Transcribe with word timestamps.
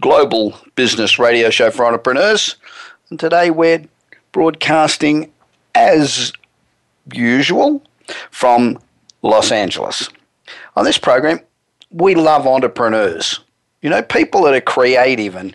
global 0.00 0.54
business 0.74 1.18
radio 1.18 1.50
show 1.50 1.70
for 1.70 1.86
entrepreneurs. 1.86 2.56
And 3.10 3.18
today 3.18 3.50
we're 3.50 3.84
broadcasting 4.32 5.32
as 5.74 6.32
usual 7.12 7.82
from 8.30 8.78
Los 9.22 9.52
Angeles. 9.52 10.08
On 10.76 10.84
this 10.84 10.98
program, 10.98 11.40
we 11.90 12.14
love 12.14 12.46
entrepreneurs. 12.46 13.40
You 13.82 13.90
know, 13.90 14.02
people 14.02 14.42
that 14.42 14.54
are 14.54 14.60
creative 14.60 15.36
and 15.36 15.54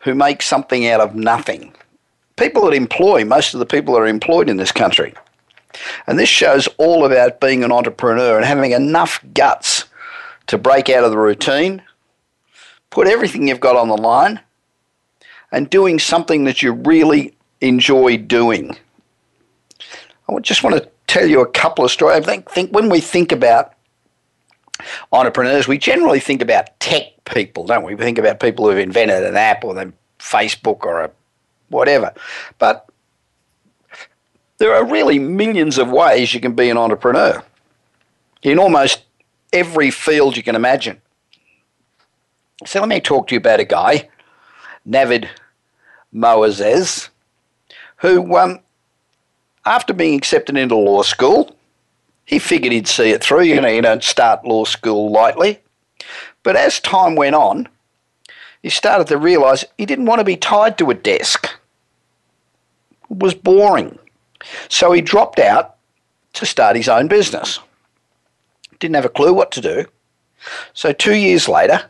who 0.00 0.14
make 0.14 0.42
something 0.42 0.86
out 0.86 1.00
of 1.00 1.14
nothing. 1.14 1.74
People 2.36 2.64
that 2.64 2.74
employ 2.74 3.24
most 3.24 3.54
of 3.54 3.60
the 3.60 3.66
people 3.66 3.94
that 3.94 4.00
are 4.00 4.06
employed 4.06 4.48
in 4.48 4.56
this 4.56 4.72
country. 4.72 5.14
And 6.06 6.18
this 6.18 6.28
show's 6.28 6.66
all 6.78 7.04
about 7.04 7.40
being 7.40 7.62
an 7.62 7.72
entrepreneur 7.72 8.36
and 8.36 8.44
having 8.44 8.72
enough 8.72 9.22
guts 9.34 9.84
to 10.46 10.58
break 10.58 10.88
out 10.88 11.04
of 11.04 11.10
the 11.10 11.18
routine, 11.18 11.82
put 12.90 13.06
everything 13.06 13.48
you've 13.48 13.60
got 13.60 13.76
on 13.76 13.88
the 13.88 13.96
line, 13.96 14.40
and 15.52 15.70
doing 15.70 15.98
something 15.98 16.44
that 16.44 16.62
you 16.62 16.72
really 16.72 17.34
enjoy 17.60 18.16
doing. 18.16 18.76
I 20.28 20.38
just 20.40 20.62
want 20.62 20.76
to 20.76 20.88
tell 21.06 21.26
you 21.26 21.40
a 21.40 21.48
couple 21.48 21.84
of 21.84 21.90
stories. 21.90 22.22
I 22.22 22.24
think, 22.24 22.50
think 22.50 22.72
when 22.72 22.88
we 22.88 23.00
think 23.00 23.32
about 23.32 23.74
entrepreneurs, 25.12 25.66
we 25.66 25.78
generally 25.78 26.20
think 26.20 26.40
about 26.40 26.78
tech 26.78 27.04
people, 27.24 27.66
don't 27.66 27.84
we? 27.84 27.94
We 27.94 28.02
think 28.02 28.18
about 28.18 28.40
people 28.40 28.68
who've 28.68 28.78
invented 28.78 29.24
an 29.24 29.36
app 29.36 29.64
or 29.64 29.74
the 29.74 29.92
Facebook 30.18 30.84
or 30.84 31.00
a 31.00 31.10
whatever. 31.68 32.12
But 32.58 32.88
there 34.58 34.74
are 34.74 34.84
really 34.84 35.18
millions 35.18 35.78
of 35.78 35.90
ways 35.90 36.34
you 36.34 36.40
can 36.40 36.54
be 36.54 36.68
an 36.70 36.76
entrepreneur 36.76 37.42
in 38.42 38.58
almost 38.58 39.02
every 39.52 39.90
field 39.90 40.36
you 40.36 40.42
can 40.42 40.54
imagine. 40.54 41.00
So 42.66 42.80
let 42.80 42.88
me 42.88 43.00
talk 43.00 43.28
to 43.28 43.34
you 43.34 43.38
about 43.38 43.60
a 43.60 43.64
guy, 43.64 44.08
Navid 44.86 45.28
Moazzez, 46.14 47.08
who, 47.96 48.36
um, 48.36 48.60
after 49.64 49.94
being 49.94 50.16
accepted 50.16 50.56
into 50.56 50.76
law 50.76 51.02
school, 51.02 51.56
he 52.26 52.38
figured 52.38 52.72
he'd 52.72 52.86
see 52.86 53.10
it 53.10 53.22
through. 53.22 53.42
You 53.42 53.60
know, 53.60 53.68
you 53.68 53.82
don't 53.82 54.04
start 54.04 54.44
law 54.44 54.64
school 54.64 55.10
lightly. 55.10 55.60
But 56.42 56.56
as 56.56 56.80
time 56.80 57.16
went 57.16 57.34
on, 57.34 57.68
he 58.62 58.68
started 58.68 59.06
to 59.08 59.18
realise 59.18 59.64
he 59.78 59.86
didn't 59.86 60.06
want 60.06 60.20
to 60.20 60.24
be 60.24 60.36
tied 60.36 60.78
to 60.78 60.90
a 60.90 60.94
desk. 60.94 61.48
It 63.10 63.18
was 63.18 63.34
boring. 63.34 63.98
So 64.68 64.92
he 64.92 65.00
dropped 65.00 65.38
out 65.38 65.76
to 66.34 66.46
start 66.46 66.76
his 66.76 66.88
own 66.88 67.08
business. 67.08 67.58
Didn't 68.78 68.96
have 68.96 69.04
a 69.04 69.10
clue 69.10 69.32
what 69.32 69.50
to 69.52 69.60
do. 69.60 69.86
So 70.72 70.92
two 70.92 71.16
years 71.16 71.48
later, 71.48 71.89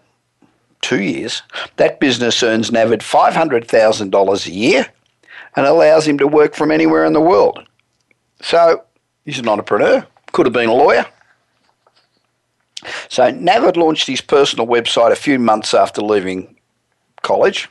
two 0.81 1.03
years, 1.03 1.43
that 1.77 2.01
business 2.01 2.43
earns 2.43 2.71
Navid 2.71 2.99
$500,000 2.99 4.47
a 4.47 4.51
year 4.51 4.87
and 5.57 5.67
allows 5.67 6.07
him 6.07 6.19
to 6.19 6.27
work 6.27 6.55
from 6.55 6.71
anywhere 6.71 7.05
in 7.05 7.13
the 7.13 7.21
world. 7.21 7.61
So 8.43 8.85
he's 9.25 9.39
an 9.39 9.49
entrepreneur, 9.49 10.07
could 10.33 10.47
have 10.47 10.53
been 10.53 10.69
a 10.69 10.75
lawyer. 10.75 11.07
So 13.09 13.31
Navid 13.33 13.77
launched 13.77 14.07
his 14.07 14.21
personal 14.21 14.67
website 14.67 15.13
a 15.13 15.17
few 15.17 15.39
months 15.39 15.75
after 15.75 16.01
leaving 16.01 16.57
college. 17.23 17.69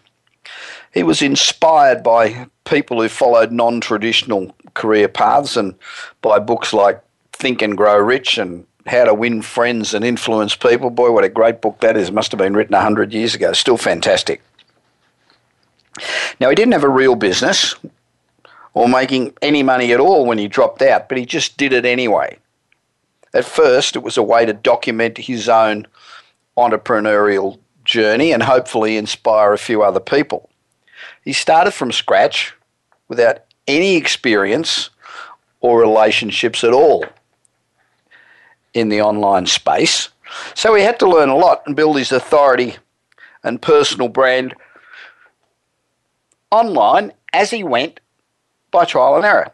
He 0.94 1.03
was 1.03 1.22
inspired 1.22 2.03
by 2.03 2.47
people 2.66 3.02
who 3.02 3.09
followed 3.09 3.52
non 3.52 3.81
traditional 3.81 4.56
career 4.74 5.08
paths 5.08 5.58
and 5.58 5.76
by 6.22 6.40
books 6.40 6.74
like 6.74 7.02
Think 7.34 7.62
and 7.62 7.78
Grow 7.78 7.97
Rich 7.97 8.38
and 8.38 8.66
How 8.89 9.05
to 9.05 9.13
Win 9.13 9.44
Friends 9.44 9.94
and 9.94 10.03
Influence 10.03 10.55
People. 10.55 10.89
Boy, 10.89 11.11
what 11.11 11.23
a 11.23 11.29
great 11.29 11.61
book 11.61 11.79
that 11.81 11.95
is. 11.95 12.09
It 12.09 12.13
must 12.13 12.31
have 12.31 12.39
been 12.39 12.55
written 12.55 12.73
100 12.73 13.13
years 13.13 13.35
ago. 13.35 13.53
Still 13.53 13.77
fantastic. 13.77 14.41
Now, 16.39 16.50
he 16.50 16.55
didn't 16.55 16.73
have 16.73 16.83
a 16.83 16.89
real 16.89 17.13
business 17.13 17.75
or 18.73 18.89
making 18.89 19.33
any 19.44 19.61
money 19.61 19.94
at 19.94 19.99
all 19.99 20.25
when 20.25 20.39
he 20.39 20.47
dropped 20.47 20.81
out, 20.81 21.07
but 21.07 21.19
he 21.19 21.25
just 21.28 21.55
did 21.55 21.72
it 21.72 21.85
anyway. 21.85 22.39
At 23.31 23.45
first, 23.45 23.95
it 23.95 24.01
was 24.01 24.17
a 24.17 24.23
way 24.23 24.44
to 24.47 24.53
document 24.53 25.19
his 25.19 25.47
own 25.47 25.85
entrepreneurial 26.57 27.59
journey 27.85 28.33
and 28.33 28.41
hopefully 28.41 28.97
inspire 28.97 29.53
a 29.53 29.59
few 29.59 29.83
other 29.83 29.99
people. 29.99 30.49
He 31.23 31.33
started 31.33 31.72
from 31.72 31.91
scratch 31.91 32.55
without 33.07 33.41
any 33.67 33.97
experience 33.97 34.89
or 35.59 35.79
relationships 35.79 36.63
at 36.63 36.73
all 36.73 37.05
in 38.74 38.90
the 38.90 39.02
online 39.02 39.46
space. 39.46 40.09
So 40.53 40.75
he 40.75 40.84
had 40.84 41.00
to 41.00 41.09
learn 41.09 41.30
a 41.30 41.35
lot 41.35 41.63
and 41.66 41.75
build 41.75 41.97
his 41.97 42.12
authority 42.12 42.75
and 43.44 43.62
personal 43.62 44.09
brand 44.09 44.56
online 46.52 47.13
as 47.34 47.52
he 47.52 47.63
went 47.63 48.00
by 48.72 48.85
trial 48.85 49.16
and 49.16 49.25
error. 49.25 49.52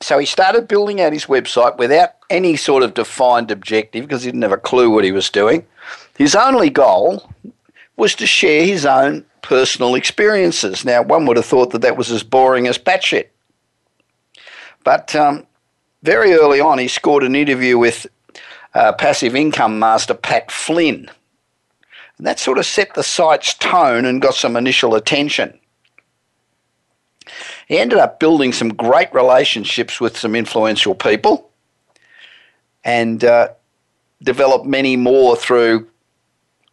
So 0.00 0.18
he 0.18 0.26
started 0.26 0.66
building 0.66 1.00
out 1.00 1.12
his 1.12 1.26
website 1.26 1.78
without 1.78 2.10
any 2.28 2.56
sort 2.56 2.82
of 2.82 2.94
defined 2.94 3.50
objective 3.50 4.04
because 4.04 4.24
he 4.24 4.30
didn't 4.30 4.42
have 4.42 4.52
a 4.52 4.56
clue 4.56 4.90
what 4.90 5.04
he 5.04 5.12
was 5.12 5.30
doing. 5.30 5.64
His 6.18 6.34
only 6.34 6.70
goal 6.70 7.30
was 7.96 8.14
to 8.16 8.26
share 8.26 8.66
his 8.66 8.84
own 8.84 9.24
personal 9.42 9.94
experiences. 9.94 10.84
Now, 10.84 11.02
one 11.02 11.26
would 11.26 11.36
have 11.36 11.46
thought 11.46 11.70
that 11.70 11.82
that 11.82 11.96
was 11.96 12.10
as 12.10 12.22
boring 12.22 12.66
as 12.66 12.78
batshit. 12.78 13.26
But 14.82 15.14
um, 15.14 15.46
very 16.02 16.32
early 16.32 16.60
on, 16.60 16.78
he 16.78 16.88
scored 16.88 17.22
an 17.22 17.34
interview 17.34 17.78
with 17.78 18.06
uh, 18.74 18.92
passive 18.92 19.34
income 19.34 19.78
master 19.78 20.14
Pat 20.14 20.50
Flynn. 20.50 21.10
And 22.18 22.26
that 22.26 22.38
sort 22.38 22.58
of 22.58 22.66
set 22.66 22.94
the 22.94 23.02
site's 23.02 23.54
tone 23.54 24.04
and 24.04 24.22
got 24.22 24.34
some 24.34 24.56
initial 24.56 24.94
attention. 24.94 25.58
He 27.68 27.78
ended 27.78 27.98
up 27.98 28.20
building 28.20 28.52
some 28.52 28.74
great 28.74 29.12
relationships 29.14 30.00
with 30.00 30.16
some 30.16 30.34
influential 30.34 30.94
people 30.94 31.50
and 32.84 33.24
uh, 33.24 33.48
developed 34.22 34.66
many 34.66 34.96
more 34.96 35.36
through 35.36 35.88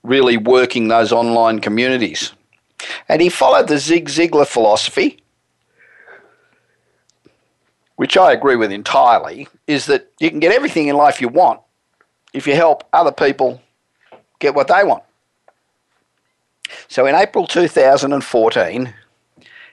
really 0.03 0.38
working 0.38 0.88
those 0.88 1.11
online 1.11 1.59
communities. 1.59 2.34
And 3.07 3.22
he 3.22 3.29
followed 3.29 3.67
the 3.67 3.78
Zig 3.78 4.07
Ziglar 4.09 4.47
philosophy, 4.47 5.19
which 8.00 8.16
I 8.16 8.32
agree 8.32 8.56
with 8.56 8.72
entirely, 8.72 9.50
is 9.68 9.88
that 9.88 10.10
you 10.22 10.30
can 10.30 10.40
get 10.40 10.54
everything 10.54 10.88
in 10.88 10.96
life 10.96 11.20
you 11.20 11.28
want 11.28 11.60
if 12.32 12.48
you 12.48 12.56
help 12.56 12.86
other 12.94 13.12
people 13.12 13.62
get 14.40 14.56
what 14.56 14.70
they 14.70 14.86
want. 14.86 15.04
So 16.88 17.06
in 17.08 17.14
April 17.14 17.46
2014, 17.46 18.94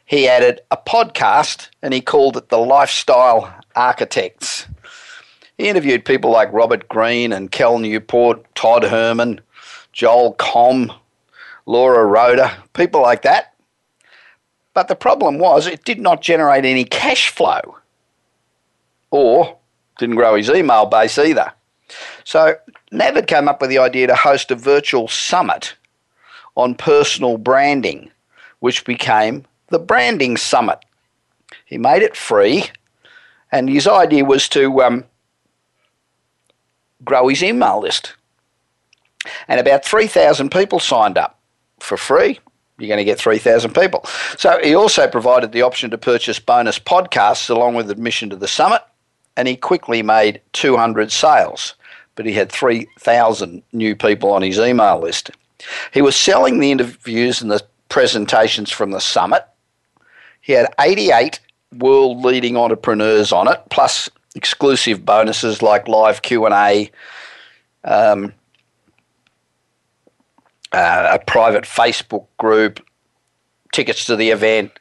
he 0.06 0.26
added 0.26 0.60
a 0.72 0.76
podcast 0.76 1.68
and 1.82 1.94
he 1.94 2.00
called 2.00 2.36
it 2.36 2.48
The 2.48 2.58
Lifestyle 2.58 3.54
Architects. 3.76 4.66
He 5.56 5.68
interviewed 5.68 6.04
people 6.04 6.32
like 6.32 6.52
Robert 6.52 6.88
Greene 6.88 7.32
and 7.32 7.52
Cal 7.52 7.78
Newport, 7.78 8.44
Todd 8.56 8.82
Herman, 8.82 9.40
Joel 9.92 10.34
Comm, 10.34 10.92
Laura 11.64 12.04
Roeder, 12.04 12.50
people 12.72 13.02
like 13.02 13.22
that. 13.22 13.54
But 14.74 14.88
the 14.88 14.96
problem 14.96 15.38
was 15.38 15.68
it 15.68 15.84
did 15.84 16.00
not 16.00 16.22
generate 16.22 16.64
any 16.64 16.82
cash 16.82 17.28
flow 17.28 17.76
or 19.10 19.56
didn't 19.98 20.16
grow 20.16 20.34
his 20.34 20.50
email 20.50 20.86
base 20.86 21.18
either. 21.18 21.52
So 22.24 22.56
Navid 22.92 23.26
came 23.26 23.48
up 23.48 23.60
with 23.60 23.70
the 23.70 23.78
idea 23.78 24.06
to 24.08 24.14
host 24.14 24.50
a 24.50 24.56
virtual 24.56 25.08
summit 25.08 25.74
on 26.56 26.74
personal 26.74 27.38
branding, 27.38 28.10
which 28.60 28.84
became 28.84 29.44
the 29.68 29.78
Branding 29.78 30.36
Summit. 30.36 30.78
He 31.64 31.78
made 31.78 32.02
it 32.02 32.16
free, 32.16 32.70
and 33.52 33.68
his 33.68 33.86
idea 33.86 34.24
was 34.24 34.48
to 34.50 34.82
um, 34.82 35.04
grow 37.04 37.28
his 37.28 37.42
email 37.42 37.80
list. 37.80 38.14
And 39.48 39.60
about 39.60 39.84
3,000 39.84 40.50
people 40.50 40.78
signed 40.78 41.18
up 41.18 41.38
for 41.80 41.96
free. 41.96 42.38
You're 42.78 42.88
going 42.88 42.98
to 42.98 43.04
get 43.04 43.18
3,000 43.18 43.74
people. 43.74 44.04
So 44.36 44.60
he 44.62 44.74
also 44.74 45.08
provided 45.08 45.52
the 45.52 45.62
option 45.62 45.90
to 45.90 45.98
purchase 45.98 46.38
bonus 46.38 46.78
podcasts 46.78 47.48
along 47.48 47.74
with 47.74 47.90
admission 47.90 48.30
to 48.30 48.36
the 48.36 48.48
summit, 48.48 48.82
and 49.36 49.46
he 49.46 49.56
quickly 49.56 50.02
made 50.02 50.40
200 50.52 51.12
sales. 51.12 51.74
But 52.14 52.26
he 52.26 52.32
had 52.32 52.50
3,000 52.50 53.62
new 53.72 53.94
people 53.94 54.32
on 54.32 54.42
his 54.42 54.58
email 54.58 54.98
list. 55.00 55.30
He 55.92 56.02
was 56.02 56.16
selling 56.16 56.58
the 56.58 56.72
interviews 56.72 57.42
and 57.42 57.50
the 57.50 57.62
presentations 57.88 58.70
from 58.70 58.90
the 58.90 59.00
summit. 59.00 59.44
He 60.40 60.52
had 60.52 60.72
88 60.80 61.40
world 61.78 62.24
leading 62.24 62.56
entrepreneurs 62.56 63.32
on 63.32 63.48
it, 63.48 63.60
plus 63.70 64.08
exclusive 64.34 65.04
bonuses 65.04 65.62
like 65.62 65.88
live 65.88 66.22
Q&A, 66.22 66.90
um, 67.84 68.32
uh, 70.72 71.08
a 71.12 71.18
private 71.18 71.64
Facebook 71.64 72.26
group, 72.38 72.84
tickets 73.72 74.04
to 74.06 74.16
the 74.16 74.30
event, 74.30 74.78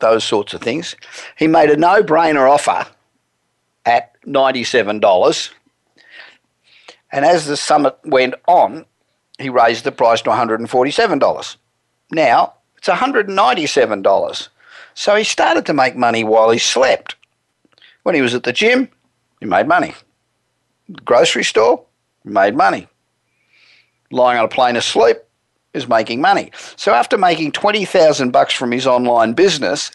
those 0.00 0.24
sorts 0.24 0.54
of 0.54 0.60
things. 0.60 0.94
He 1.38 1.46
made 1.46 1.70
a 1.70 1.76
no-brainer 1.76 2.50
offer 2.50 2.86
at 3.88 4.20
$97. 4.22 5.50
And 7.10 7.24
as 7.24 7.46
the 7.46 7.56
summit 7.56 7.98
went 8.04 8.34
on, 8.46 8.84
he 9.38 9.48
raised 9.48 9.84
the 9.84 9.92
price 9.92 10.20
to 10.22 10.30
$147. 10.30 11.56
Now 12.10 12.52
it's 12.76 12.88
$197. 12.88 14.48
So 14.94 15.16
he 15.16 15.24
started 15.24 15.64
to 15.66 15.72
make 15.72 15.96
money 15.96 16.22
while 16.22 16.50
he 16.50 16.58
slept. 16.58 17.16
When 18.02 18.14
he 18.14 18.20
was 18.20 18.34
at 18.34 18.42
the 18.42 18.52
gym, 18.52 18.88
he 19.40 19.46
made 19.46 19.66
money. 19.66 19.94
grocery 21.04 21.44
store, 21.44 21.84
he 22.24 22.30
made 22.30 22.54
money. 22.54 22.88
Lying 24.10 24.38
on 24.38 24.46
a 24.46 24.48
plane 24.48 24.76
asleep 24.76 25.18
is 25.74 25.88
making 25.88 26.20
money. 26.20 26.50
So 26.76 26.92
after 26.92 27.16
making 27.16 27.52
20,000 27.52 28.30
bucks 28.32 28.54
from 28.54 28.72
his 28.72 28.86
online 28.86 29.34
business, 29.34 29.90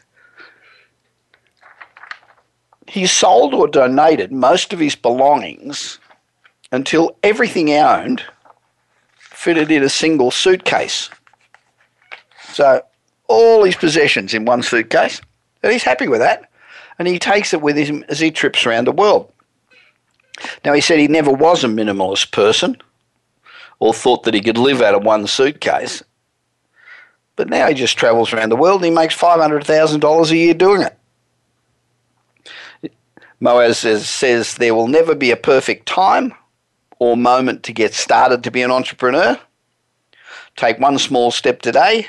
he 2.94 3.08
sold 3.08 3.56
or 3.56 3.68
donated 3.68 4.32
most 4.32 4.72
of 4.72 4.78
his 4.78 4.96
belongings 4.96 5.98
until 6.72 7.18
everything 7.24 7.66
he 7.66 7.74
owned 7.74 8.22
fitted 9.18 9.72
in 9.72 9.82
a 9.82 9.90
single 9.90 10.30
suitcase. 10.30 11.10
So 12.52 12.84
all 13.28 13.64
his 13.64 13.76
possessions 13.76 14.36
in 14.36 14.46
one 14.46 14.62
suitcase, 14.62 15.20
and 15.64 15.72
he's 15.72 15.82
happy 15.82 16.08
with 16.08 16.20
that. 16.20 16.52
And 17.00 17.08
he 17.08 17.18
takes 17.18 17.52
it 17.52 17.64
with 17.64 17.78
him 17.78 18.06
as 18.10 18.20
he 18.20 18.30
trips 18.30 18.64
around 18.64 18.86
the 18.86 18.92
world. 18.92 19.34
Now, 20.64 20.74
he 20.74 20.82
said 20.82 21.00
he 21.00 21.08
never 21.08 21.32
was 21.32 21.64
a 21.64 21.68
minimalist 21.68 22.32
person 22.32 22.78
or 23.80 23.92
thought 23.92 24.22
that 24.22 24.36
he 24.36 24.42
could 24.42 24.60
live 24.60 24.84
out 24.84 24.94
of 24.94 25.04
one 25.04 25.26
suitcase. 25.26 26.04
But 27.38 27.50
now 27.50 27.70
he 27.70 27.74
just 27.74 27.98
travels 27.98 28.32
around 28.34 28.50
the 28.50 28.56
world 28.56 28.84
and 28.84 28.86
he 28.86 28.92
makes 28.92 29.18
$500,000 29.18 30.30
a 30.30 30.38
year 30.38 30.54
doing 30.54 30.84
it. 30.84 30.96
Moaz 33.44 34.06
says, 34.06 34.56
there 34.56 34.74
will 34.74 34.88
never 34.88 35.16
be 35.16 35.30
a 35.32 35.36
perfect 35.36 35.86
time 35.86 36.34
or 37.00 37.18
moment 37.18 37.64
to 37.64 37.74
get 37.74 37.94
started 37.94 38.44
to 38.44 38.52
be 38.52 38.62
an 38.62 38.72
entrepreneur. 38.72 39.38
Take 40.56 40.80
one 40.80 40.98
small 40.98 41.30
step 41.30 41.62
today 41.62 42.08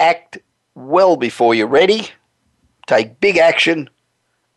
act 0.00 0.38
well 0.74 1.16
before 1.16 1.54
you're 1.54 1.68
ready, 1.68 2.08
take 2.88 3.20
big 3.20 3.38
action, 3.38 3.88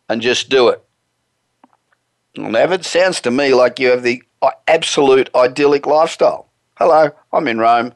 and 0.08 0.20
just 0.20 0.48
do 0.48 0.68
it. 0.68 0.82
Well, 2.36 2.72
it 2.72 2.84
sounds 2.84 3.20
to 3.20 3.30
me 3.30 3.54
like 3.54 3.78
you 3.78 3.90
have 3.90 4.02
the 4.02 4.22
absolute 4.66 5.30
idyllic 5.34 5.86
lifestyle. 5.86 6.48
Hello, 6.76 7.10
I'm 7.32 7.46
in 7.46 7.58
Rome. 7.58 7.94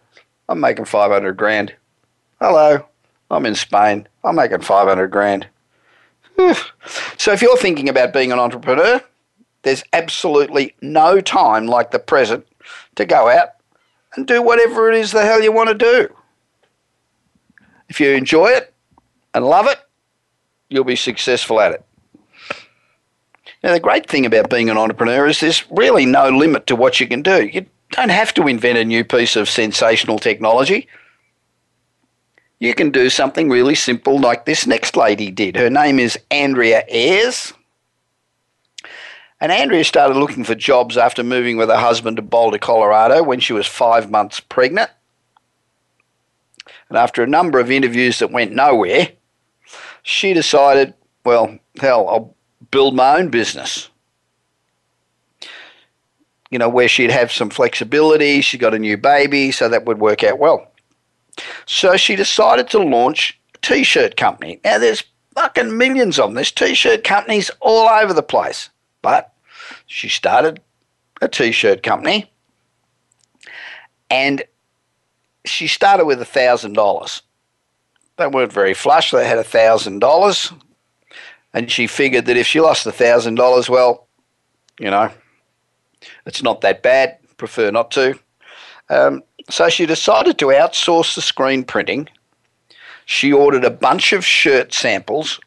I'm 0.49 0.61
making 0.61 0.85
500 0.85 1.37
grand. 1.37 1.75
Hello, 2.41 2.87
I'm 3.31 3.47
in 3.47 3.57
Spain. 3.57 4.07
I'm 4.23 4.37
making 4.37 4.61
500 4.61 5.09
grand. 5.09 5.49
so 7.17 7.33
if 7.33 7.43
you're 7.43 7.57
thinking 7.57 7.89
about 7.89 8.13
being 8.13 8.33
an 8.33 8.39
entrepreneur, 8.39 9.03
there's 9.63 9.85
absolutely 9.93 10.75
no 10.81 11.21
time 11.21 11.67
like 11.67 11.91
the 11.91 11.99
present 11.99 12.47
to 12.97 13.05
go 13.05 13.29
out 13.29 13.51
and 14.15 14.27
do 14.27 14.43
whatever 14.43 14.91
it 14.91 14.97
is 14.97 15.13
the 15.13 15.25
hell 15.25 15.43
you 15.43 15.53
want 15.53 15.69
to 15.69 15.75
do. 15.75 16.15
If 17.89 18.01
you 18.01 18.11
enjoy 18.11 18.49
it 18.49 18.73
and 19.35 19.45
love 19.45 19.67
it, 19.67 19.79
you'll 20.69 20.85
be 20.85 20.97
successful 20.97 21.61
at 21.61 21.73
it. 21.73 21.85
Now, 23.63 23.73
the 23.73 23.81
great 23.81 24.09
thing 24.09 24.25
about 24.25 24.49
being 24.49 24.71
an 24.71 24.79
entrepreneur 24.79 25.27
is 25.27 25.41
there's 25.41 25.71
really 25.71 26.07
no 26.07 26.31
limit 26.31 26.67
to 26.69 26.77
what 26.77 26.99
you 26.99 27.07
can 27.07 27.21
do. 27.21 27.47
You 27.47 27.67
don't 27.91 28.09
have 28.09 28.33
to 28.35 28.47
invent 28.47 28.79
a 28.79 28.85
new 28.85 29.05
piece 29.05 29.37
of 29.37 29.51
sensational 29.51 30.19
technology. 30.19 30.89
You 32.61 32.75
can 32.75 32.91
do 32.91 33.09
something 33.09 33.49
really 33.49 33.75
simple 33.75 34.21
like 34.21 34.45
this 34.45 34.67
next 34.67 34.95
lady 34.95 35.31
did. 35.31 35.57
Her 35.57 35.71
name 35.71 35.99
is 35.99 36.19
Andrea 36.31 36.85
Ayres. 36.89 37.55
And 39.41 39.51
Andrea 39.51 39.83
started 39.83 40.19
looking 40.19 40.45
for 40.45 40.55
jobs 40.55 40.99
after 40.99 41.25
moving 41.25 41.57
with 41.57 41.71
her 41.71 41.77
husband 41.79 42.17
to 42.17 42.23
Boulder, 42.23 42.59
Colorado 42.59 43.23
when 43.23 43.41
she 43.41 43.55
was 43.55 43.67
five 43.67 44.11
months 44.11 44.41
pregnant. 44.41 44.91
And 46.91 46.99
after 46.99 47.23
a 47.23 47.27
number 47.27 47.59
of 47.59 47.71
interviews 47.71 48.19
that 48.19 48.31
went 48.31 48.53
nowhere, 48.53 49.09
she 50.03 50.35
decided, 50.35 50.93
well, 51.25 51.59
hell, 51.81 52.09
I'll 52.09 52.35
build 52.71 52.95
my 52.95 53.17
own 53.17 53.31
business. 53.31 53.89
You 56.51 56.59
know, 56.59 56.69
where 56.69 56.89
she'd 56.89 57.11
have 57.11 57.33
some 57.33 57.49
flexibility. 57.49 58.43
She 58.43 58.59
got 58.59 58.75
a 58.75 58.79
new 58.79 58.99
baby, 58.99 59.51
so 59.51 59.71
that 59.71 59.87
would 59.87 59.99
work 59.99 60.23
out 60.23 60.39
well. 60.39 60.70
So 61.67 61.97
she 61.97 62.17
decided 62.17 62.69
to 62.71 62.79
launch 62.79 63.41
a 63.55 63.59
t 63.59 63.85
shirt 63.85 64.17
company. 64.17 64.61
Now, 64.65 64.79
there's 64.79 65.05
fucking 65.35 65.77
millions 65.77 66.19
of 66.19 66.29
them. 66.29 66.35
There's 66.35 66.53
t 66.53 66.75
shirt 66.75 67.05
companies 67.05 67.51
all 67.61 67.89
over 67.89 68.13
the 68.13 68.23
place. 68.23 68.71
But 69.03 69.33
she 69.87 70.09
started 70.09 70.61
a 71.21 71.29
t 71.29 71.53
shirt 71.53 71.83
company 71.83 72.31
and 74.11 74.43
she 75.45 75.67
started 75.67 76.05
with 76.05 76.21
a 76.21 76.27
thousand 76.27 76.75
dollars. 76.75 77.23
They 78.17 78.27
weren't 78.27 78.53
very 78.53 78.75
flush. 78.75 79.13
They 79.13 79.27
had 79.27 79.39
a 79.39 79.45
thousand 79.45 80.01
dollars, 80.01 80.53
and 81.55 81.71
she 81.71 81.87
figured 81.87 82.27
that 82.27 82.37
if 82.37 82.47
she 82.47 82.61
lost 82.61 82.87
a 82.87 82.93
thousand 82.93 83.37
dollars, 83.37 83.71
well, 83.71 84.09
you 84.79 84.91
know, 84.91 85.11
it's 86.27 86.43
not 86.43 86.61
that 86.61 86.83
bad. 86.83 87.19
Prefer 87.39 87.71
not 87.71 87.91
to. 87.93 88.19
Um, 88.91 89.23
so 89.49 89.71
she 89.71 89.87
decided 89.87 90.39
to 90.39 90.47
outsource 90.47 91.15
the 91.15 91.23
screen 91.23 91.65
printing. 91.65 92.09
She 93.07 93.33
ordered 93.33 93.65
a 93.65 93.71
bunch 93.71 94.13
of 94.13 94.25
shirt 94.25 94.75
samples 94.75 95.41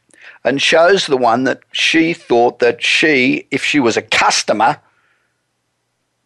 and 0.44 0.60
chose 0.60 1.06
the 1.06 1.18
one 1.18 1.44
that 1.44 1.62
she 1.72 2.14
thought 2.14 2.60
that 2.60 2.84
she, 2.84 3.46
if 3.52 3.64
she 3.64 3.80
was 3.80 3.96
a 3.96 4.02
customer, 4.02 4.82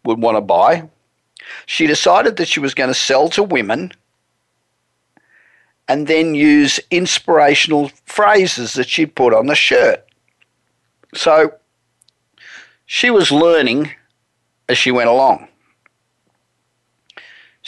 would 0.04 0.22
want 0.22 0.36
to 0.36 0.40
buy 0.40 0.88
she 1.66 1.86
decided 1.86 2.36
that 2.36 2.48
she 2.48 2.60
was 2.60 2.74
going 2.74 2.88
to 2.88 2.94
sell 2.94 3.28
to 3.30 3.42
women 3.42 3.92
and 5.86 6.06
then 6.06 6.34
use 6.34 6.80
inspirational 6.90 7.90
phrases 8.04 8.74
that 8.74 8.88
she'd 8.88 9.14
put 9.14 9.32
on 9.32 9.46
the 9.46 9.54
shirt. 9.54 10.04
So 11.14 11.54
she 12.86 13.10
was 13.10 13.32
learning 13.32 13.90
as 14.68 14.76
she 14.76 14.90
went 14.90 15.08
along. 15.08 15.47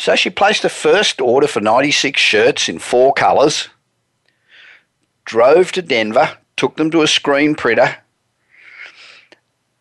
So 0.01 0.17
she 0.17 0.31
placed 0.31 0.65
a 0.65 0.71
first 0.71 1.21
order 1.21 1.47
for 1.47 1.61
96 1.61 2.19
shirts 2.19 2.71
in 2.71 2.79
four 2.79 3.13
colours, 3.13 3.69
drove 5.27 5.73
to 5.73 5.83
Denver, 5.83 6.39
took 6.57 6.79
them 6.79 6.91
to 6.93 7.03
a 7.03 7.07
screen 7.07 7.55
printer. 7.55 7.99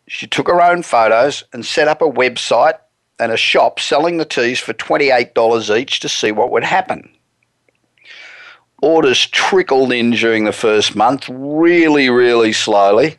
She 0.08 0.26
took 0.26 0.46
her 0.48 0.60
own 0.60 0.82
photos 0.82 1.44
and 1.54 1.64
set 1.64 1.88
up 1.88 2.02
a 2.02 2.04
website 2.04 2.78
and 3.18 3.32
a 3.32 3.38
shop 3.38 3.80
selling 3.80 4.18
the 4.18 4.26
tees 4.26 4.58
for 4.60 4.74
$28 4.74 5.74
each 5.74 6.00
to 6.00 6.08
see 6.10 6.32
what 6.32 6.50
would 6.50 6.64
happen. 6.64 7.08
Orders 8.82 9.26
trickled 9.26 9.90
in 9.90 10.10
during 10.10 10.44
the 10.44 10.52
first 10.52 10.94
month, 10.94 11.30
really, 11.30 12.10
really 12.10 12.52
slowly. 12.52 13.16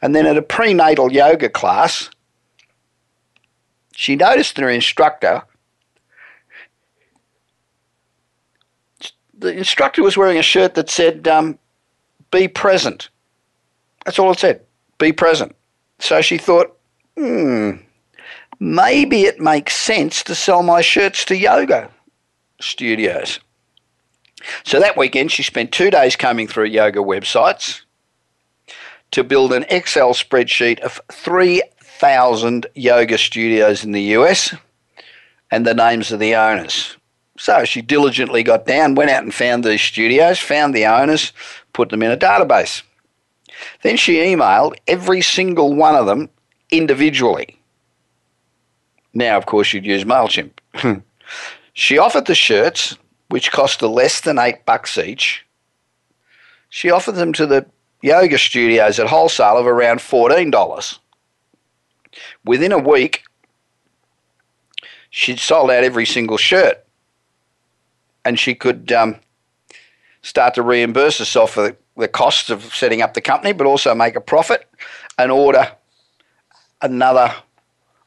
And 0.00 0.16
then 0.16 0.24
at 0.24 0.38
a 0.38 0.42
prenatal 0.42 1.12
yoga 1.12 1.50
class, 1.50 2.08
she 3.94 4.16
noticed 4.16 4.56
that 4.56 4.62
her 4.62 4.70
instructor, 4.70 5.42
the 9.38 9.56
instructor 9.56 10.02
was 10.02 10.16
wearing 10.16 10.38
a 10.38 10.42
shirt 10.42 10.74
that 10.74 10.90
said, 10.90 11.26
um, 11.28 11.58
be 12.30 12.48
present. 12.48 13.08
That's 14.04 14.18
all 14.18 14.30
it 14.30 14.38
said, 14.38 14.62
be 14.98 15.12
present. 15.12 15.54
So 15.98 16.20
she 16.20 16.38
thought, 16.38 16.76
hmm, 17.16 17.72
maybe 18.60 19.22
it 19.22 19.40
makes 19.40 19.76
sense 19.76 20.22
to 20.24 20.34
sell 20.34 20.62
my 20.62 20.80
shirts 20.80 21.24
to 21.26 21.36
yoga 21.36 21.90
studios. 22.60 23.40
So 24.64 24.80
that 24.80 24.96
weekend, 24.96 25.32
she 25.32 25.42
spent 25.42 25.72
two 25.72 25.90
days 25.90 26.16
combing 26.16 26.46
through 26.46 26.66
yoga 26.66 27.00
websites 27.00 27.82
to 29.10 29.24
build 29.24 29.52
an 29.52 29.64
Excel 29.68 30.12
spreadsheet 30.12 30.80
of 30.80 31.00
3,000 31.10 32.66
yoga 32.74 33.18
studios 33.18 33.84
in 33.84 33.92
the 33.92 34.02
US 34.02 34.54
and 35.50 35.66
the 35.66 35.74
names 35.74 36.12
of 36.12 36.20
the 36.20 36.34
owners. 36.36 36.97
So 37.38 37.64
she 37.64 37.82
diligently 37.82 38.42
got 38.42 38.66
down, 38.66 38.96
went 38.96 39.10
out 39.10 39.22
and 39.22 39.32
found 39.32 39.62
these 39.62 39.80
studios, 39.80 40.40
found 40.40 40.74
the 40.74 40.86
owners, 40.86 41.32
put 41.72 41.88
them 41.88 42.02
in 42.02 42.10
a 42.10 42.16
database. 42.16 42.82
Then 43.82 43.96
she 43.96 44.16
emailed 44.16 44.74
every 44.88 45.22
single 45.22 45.74
one 45.74 45.94
of 45.94 46.06
them 46.06 46.28
individually 46.70 47.58
Now, 49.14 49.36
of 49.38 49.46
course, 49.46 49.72
you'd 49.72 49.86
use 49.86 50.04
MailChimp. 50.04 50.50
she 51.72 51.96
offered 51.96 52.26
the 52.26 52.34
shirts, 52.34 52.96
which 53.28 53.52
cost 53.52 53.80
her 53.80 53.86
less 53.86 54.20
than 54.20 54.38
eight 54.38 54.66
bucks 54.66 54.98
each. 54.98 55.46
She 56.68 56.90
offered 56.90 57.14
them 57.14 57.32
to 57.34 57.46
the 57.46 57.66
yoga 58.02 58.38
studios 58.38 58.98
at 58.98 59.06
wholesale 59.06 59.56
of 59.56 59.66
around 59.66 60.00
$14. 60.00 60.98
Within 62.44 62.72
a 62.72 62.78
week, 62.78 63.22
she'd 65.10 65.38
sold 65.38 65.70
out 65.70 65.84
every 65.84 66.04
single 66.04 66.36
shirt. 66.36 66.84
And 68.28 68.38
she 68.38 68.54
could 68.54 68.92
um, 68.92 69.16
start 70.20 70.52
to 70.54 70.62
reimburse 70.62 71.18
herself 71.18 71.52
for 71.52 71.62
the, 71.62 71.76
the 71.96 72.08
costs 72.08 72.50
of 72.50 72.62
setting 72.74 73.00
up 73.00 73.14
the 73.14 73.22
company, 73.22 73.54
but 73.54 73.66
also 73.66 73.94
make 73.94 74.16
a 74.16 74.20
profit 74.20 74.68
and 75.16 75.32
order 75.32 75.72
another 76.82 77.34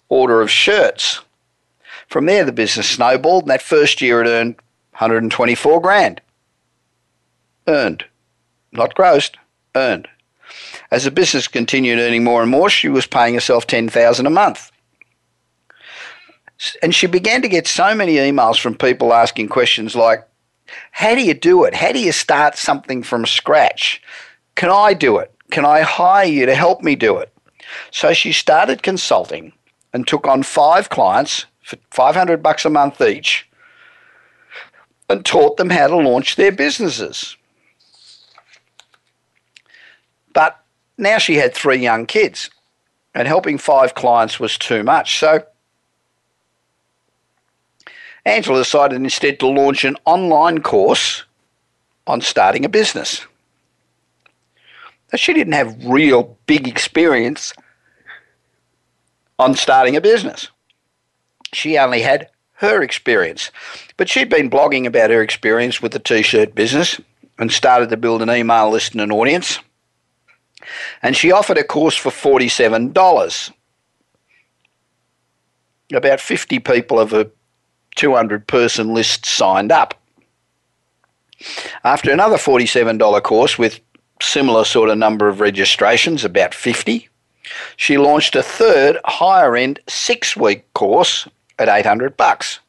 order 0.10 0.40
of 0.40 0.52
shirts. 0.52 1.22
From 2.08 2.28
there, 2.28 2.46
the 2.46 2.52
business 2.52 2.88
snowballed, 2.88 3.46
and 3.46 3.50
that 3.50 3.64
first 3.64 4.00
year 4.00 4.22
it 4.22 4.28
earned 4.28 4.58
124 4.92 5.82
grand. 5.82 6.22
Earned, 7.68 8.06
not 8.72 8.94
grossed, 8.94 9.38
earned. 9.74 10.08
As 10.92 11.06
the 11.06 11.10
business 11.10 11.48
continued 11.48 11.98
earning 11.98 12.24
more 12.24 12.44
and 12.44 12.52
more, 12.52 12.70
she 12.70 12.90
was 12.90 13.08
paying 13.08 13.34
herself 13.34 13.66
10,000 13.66 14.28
a 14.28 14.30
month. 14.30 14.72
And 16.82 16.94
she 16.94 17.08
began 17.08 17.42
to 17.42 17.50
get 17.50 17.68
so 17.68 17.96
many 17.96 18.16
emails 18.16 18.60
from 18.60 18.76
people 18.76 19.14
asking 19.14 19.50
questions 19.50 19.96
like, 19.96 20.28
how 20.92 21.16
do 21.16 21.22
you 21.22 21.34
do 21.34 21.64
it? 21.64 21.74
How 21.74 21.92
do 21.92 22.00
you 22.00 22.12
start 22.12 22.58
something 22.58 23.04
from 23.04 23.26
scratch? 23.26 24.02
Can 24.56 24.70
I 24.70 24.94
do 24.94 25.18
it? 25.18 25.34
Can 25.50 25.66
I 25.66 25.82
hire 25.82 26.26
you 26.26 26.46
to 26.46 26.56
help 26.56 26.82
me 26.82 26.96
do 26.96 27.18
it? 27.18 27.34
So 27.92 28.14
she 28.14 28.32
started 28.32 28.84
consulting 28.84 29.54
and 29.94 30.08
took 30.08 30.28
on 30.28 30.44
five 30.44 30.90
clients 30.90 31.46
for 31.62 31.78
500 31.92 32.42
bucks 32.42 32.66
a 32.66 32.70
month 32.70 33.02
each 33.02 33.50
and 35.10 35.26
taught 35.26 35.58
them 35.58 35.70
how 35.70 35.88
to 35.88 35.98
launch 35.98 36.36
their 36.36 36.52
businesses. 36.52 37.36
But 40.34 40.64
now 40.98 41.18
she 41.18 41.36
had 41.36 41.54
three 41.54 41.78
young 41.78 42.06
kids 42.06 42.50
and 43.14 43.28
helping 43.28 43.58
five 43.58 43.94
clients 43.94 44.40
was 44.40 44.58
too 44.58 44.84
much. 44.84 45.20
So 45.20 45.44
Angela 48.26 48.60
decided 48.60 49.02
instead 49.02 49.40
to 49.40 49.48
launch 49.48 49.84
an 49.84 49.98
online 50.06 50.62
course 50.62 51.24
on 52.08 52.22
starting 52.22 52.66
a 52.66 52.70
business. 52.70 53.26
Now, 55.12 55.18
she 55.18 55.34
didn't 55.34 55.54
have 55.54 55.86
real 55.86 56.38
big 56.46 56.68
experience 56.68 57.54
on 59.40 59.56
starting 59.56 59.96
a 59.96 60.02
business. 60.02 60.50
She 61.54 61.78
only 61.78 62.02
had 62.02 62.30
her 62.54 62.82
experience. 62.82 63.52
But 63.98 64.08
she'd 64.08 64.30
been 64.30 64.50
blogging 64.50 64.86
about 64.86 65.10
her 65.10 65.22
experience 65.22 65.82
with 65.82 65.92
the 65.92 66.00
t 66.00 66.22
shirt 66.22 66.54
business 66.54 67.02
and 67.40 67.52
started 67.52 67.90
to 67.90 67.98
build 67.98 68.22
an 68.22 68.30
email 68.30 68.70
list 68.70 68.94
and 68.94 69.02
an 69.02 69.12
audience. 69.12 69.60
And 71.02 71.18
she 71.18 71.32
offered 71.32 71.58
a 71.58 71.64
course 71.64 71.96
for 71.96 72.12
$47. 72.12 73.52
About 75.94 76.22
50 76.22 76.60
people 76.60 77.00
of 77.00 77.14
a 77.14 77.30
200 77.96 78.48
person 78.48 78.94
list 78.94 79.26
signed 79.26 79.72
up. 79.72 79.94
After 81.84 82.12
another 82.12 82.38
$47 82.38 83.24
course 83.24 83.58
with 83.58 83.80
similar 84.22 84.64
sort 84.64 84.90
of 84.90 84.98
number 84.98 85.28
of 85.28 85.40
registrations, 85.40 86.24
about 86.24 86.54
50, 86.54 87.10
she 87.76 87.98
launched 87.98 88.36
a 88.36 88.44
third 88.44 88.98
higher 89.06 89.56
end 89.56 89.80
six 89.88 90.36
week 90.38 90.72
course 90.74 91.28
at 91.58 91.68
800 91.68 92.16
bucks 92.16 92.60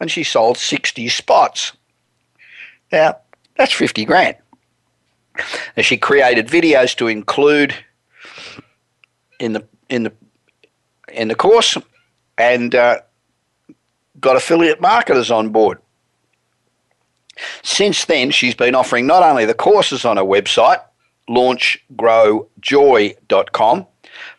and 0.00 0.10
she 0.10 0.22
sold 0.22 0.56
60 0.56 1.08
spots. 1.08 1.72
Now, 2.92 3.18
that's 3.56 3.72
50 3.72 4.04
grand. 4.04 4.36
She 5.80 5.96
created 5.96 6.46
videos 6.46 6.96
to 6.96 7.08
include 7.08 7.74
in 9.40 9.52
the 9.52 9.66
in 9.88 10.04
the 10.04 10.12
in 11.12 11.28
the 11.28 11.34
course 11.34 11.76
and 12.38 12.74
uh, 12.74 13.00
got 14.24 14.34
affiliate 14.36 14.80
marketers 14.80 15.30
on 15.30 15.50
board. 15.50 15.78
Since 17.62 18.06
then, 18.06 18.30
she's 18.30 18.54
been 18.54 18.74
offering 18.74 19.06
not 19.06 19.22
only 19.22 19.44
the 19.44 19.52
courses 19.54 20.06
on 20.06 20.16
her 20.16 20.24
website, 20.24 20.82
launchgrowjoy.com, 21.28 23.86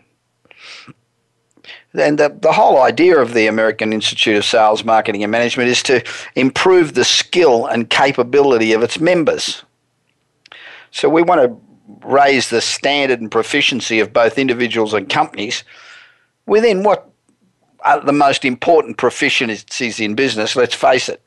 And 1.94 2.18
the, 2.18 2.36
the 2.40 2.52
whole 2.52 2.82
idea 2.82 3.18
of 3.18 3.34
the 3.34 3.46
American 3.46 3.92
Institute 3.92 4.36
of 4.36 4.44
Sales, 4.44 4.84
Marketing 4.84 5.22
and 5.22 5.30
Management 5.30 5.68
is 5.68 5.82
to 5.84 6.02
improve 6.34 6.94
the 6.94 7.04
skill 7.04 7.66
and 7.66 7.88
capability 7.88 8.72
of 8.72 8.82
its 8.82 8.98
members. 8.98 9.62
So 10.90 11.08
we 11.08 11.22
want 11.22 11.40
to 11.42 11.56
raise 12.06 12.50
the 12.50 12.60
standard 12.60 13.20
and 13.20 13.30
proficiency 13.30 14.00
of 14.00 14.12
both 14.12 14.38
individuals 14.38 14.92
and 14.92 15.08
companies 15.08 15.64
within 16.46 16.82
what 16.82 17.10
are 17.80 18.00
the 18.00 18.12
most 18.12 18.44
important 18.44 18.96
proficiencies 18.96 20.02
in 20.02 20.14
business, 20.14 20.56
let's 20.56 20.74
face 20.74 21.08
it 21.08 21.20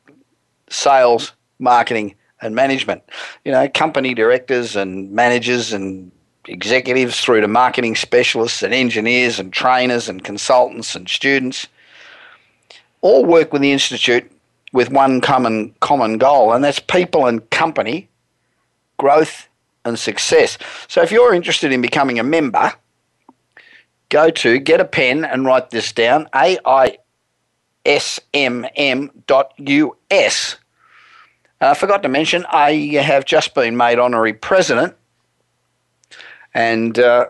sales, 0.70 1.32
marketing, 1.58 2.14
and 2.42 2.54
management. 2.54 3.02
You 3.44 3.52
know, 3.52 3.68
company 3.68 4.14
directors 4.14 4.76
and 4.76 5.10
managers 5.12 5.72
and 5.72 6.12
executives 6.48 7.20
through 7.20 7.40
to 7.40 7.48
marketing 7.48 7.94
specialists 7.94 8.62
and 8.62 8.74
engineers 8.74 9.38
and 9.38 9.52
trainers 9.52 10.08
and 10.08 10.24
consultants 10.24 10.94
and 10.94 11.08
students 11.08 11.68
all 13.00 13.24
work 13.24 13.52
with 13.52 13.62
the 13.62 13.72
Institute 13.72 14.30
with 14.72 14.90
one 14.90 15.20
common 15.20 15.74
common 15.80 16.18
goal, 16.18 16.52
and 16.52 16.64
that's 16.64 16.80
people 16.80 17.26
and 17.26 17.48
company 17.50 18.08
growth 18.96 19.48
and 19.84 19.98
success. 19.98 20.58
So 20.88 21.02
if 21.02 21.12
you're 21.12 21.34
interested 21.34 21.72
in 21.72 21.80
becoming 21.80 22.18
a 22.18 22.24
member, 22.24 22.72
go 24.08 24.30
to 24.30 24.58
get 24.58 24.80
a 24.80 24.84
pen 24.84 25.24
and 25.24 25.44
write 25.44 25.70
this 25.70 25.92
down 25.92 26.28
AISMM.us 26.34 28.16
I 31.60 31.66
uh, 31.66 31.74
forgot 31.74 32.04
to 32.04 32.08
mention, 32.08 32.46
I 32.48 32.72
have 33.02 33.24
just 33.24 33.52
been 33.52 33.76
made 33.76 33.98
honorary 33.98 34.32
president, 34.32 34.94
and 36.54 36.98
uh, 36.98 37.26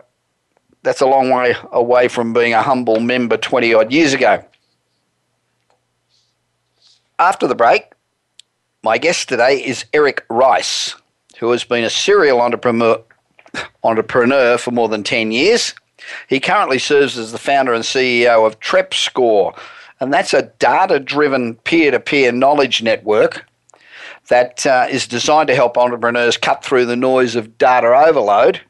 that's 0.83 1.01
a 1.01 1.05
long 1.05 1.29
way 1.29 1.55
away 1.71 2.07
from 2.07 2.33
being 2.33 2.53
a 2.53 2.61
humble 2.61 2.99
member 2.99 3.37
20 3.37 3.73
odd 3.73 3.91
years 3.91 4.13
ago. 4.13 4.43
After 7.17 7.47
the 7.47 7.55
break, 7.55 7.83
my 8.81 8.97
guest 8.97 9.27
today 9.27 9.63
is 9.63 9.85
Eric 9.93 10.25
Rice, 10.29 10.95
who 11.39 11.51
has 11.51 11.63
been 11.65 11.83
a 11.83 11.89
serial 11.89 12.39
entrepreneur, 12.39 13.03
entrepreneur 13.83 14.57
for 14.57 14.71
more 14.71 14.87
than 14.87 15.03
10 15.03 15.31
years. 15.31 15.73
He 16.29 16.39
currently 16.39 16.79
serves 16.79 17.17
as 17.17 17.33
the 17.33 17.37
founder 17.37 17.73
and 17.73 17.83
CEO 17.83 18.47
of 18.47 18.59
TrepScore, 18.61 19.57
and 19.99 20.13
that's 20.13 20.33
a 20.33 20.43
data 20.59 20.97
driven 20.97 21.55
peer 21.55 21.91
to 21.91 21.99
peer 21.99 22.31
knowledge 22.31 22.81
network 22.81 23.45
that 24.29 24.65
uh, 24.65 24.87
is 24.89 25.07
designed 25.07 25.47
to 25.47 25.55
help 25.55 25.77
entrepreneurs 25.77 26.37
cut 26.37 26.63
through 26.63 26.85
the 26.85 26.95
noise 26.95 27.35
of 27.35 27.57
data 27.57 27.87
overload 27.87 28.61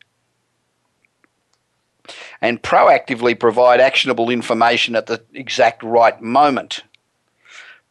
and 2.42 2.62
proactively 2.62 3.38
provide 3.38 3.80
actionable 3.80 4.30
information 4.30 4.96
at 4.96 5.08
the 5.08 5.22
exact 5.34 5.84
right 5.84 6.22
moment. 6.22 6.84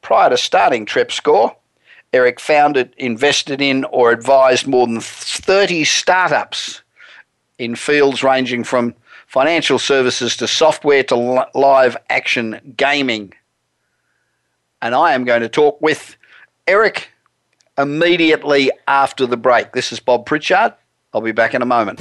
Prior 0.02 0.30
to 0.30 0.36
starting 0.36 0.86
TrepScore, 0.86 1.54
Eric 2.12 2.40
founded, 2.40 2.94
invested 2.96 3.60
in, 3.60 3.84
or 3.84 4.10
advised 4.10 4.66
more 4.66 4.86
than 4.86 5.00
30 5.00 5.84
startups 5.84 6.82
in 7.58 7.74
fields 7.74 8.22
ranging 8.22 8.64
from 8.64 8.94
financial 9.26 9.78
services 9.78 10.36
to 10.38 10.48
software 10.48 11.02
to 11.04 11.46
live 11.54 11.96
action 12.08 12.74
gaming. 12.76 13.34
And 14.80 14.94
I 14.94 15.12
am 15.12 15.24
going 15.24 15.42
to 15.42 15.48
talk 15.48 15.80
with 15.82 16.16
Eric 16.66 17.10
immediately 17.76 18.70
after 18.86 19.26
the 19.26 19.36
break. 19.36 19.72
This 19.72 19.92
is 19.92 20.00
Bob 20.00 20.24
Pritchard. 20.24 20.72
I'll 21.12 21.20
be 21.20 21.32
back 21.32 21.52
in 21.54 21.60
a 21.60 21.66
moment. 21.66 22.00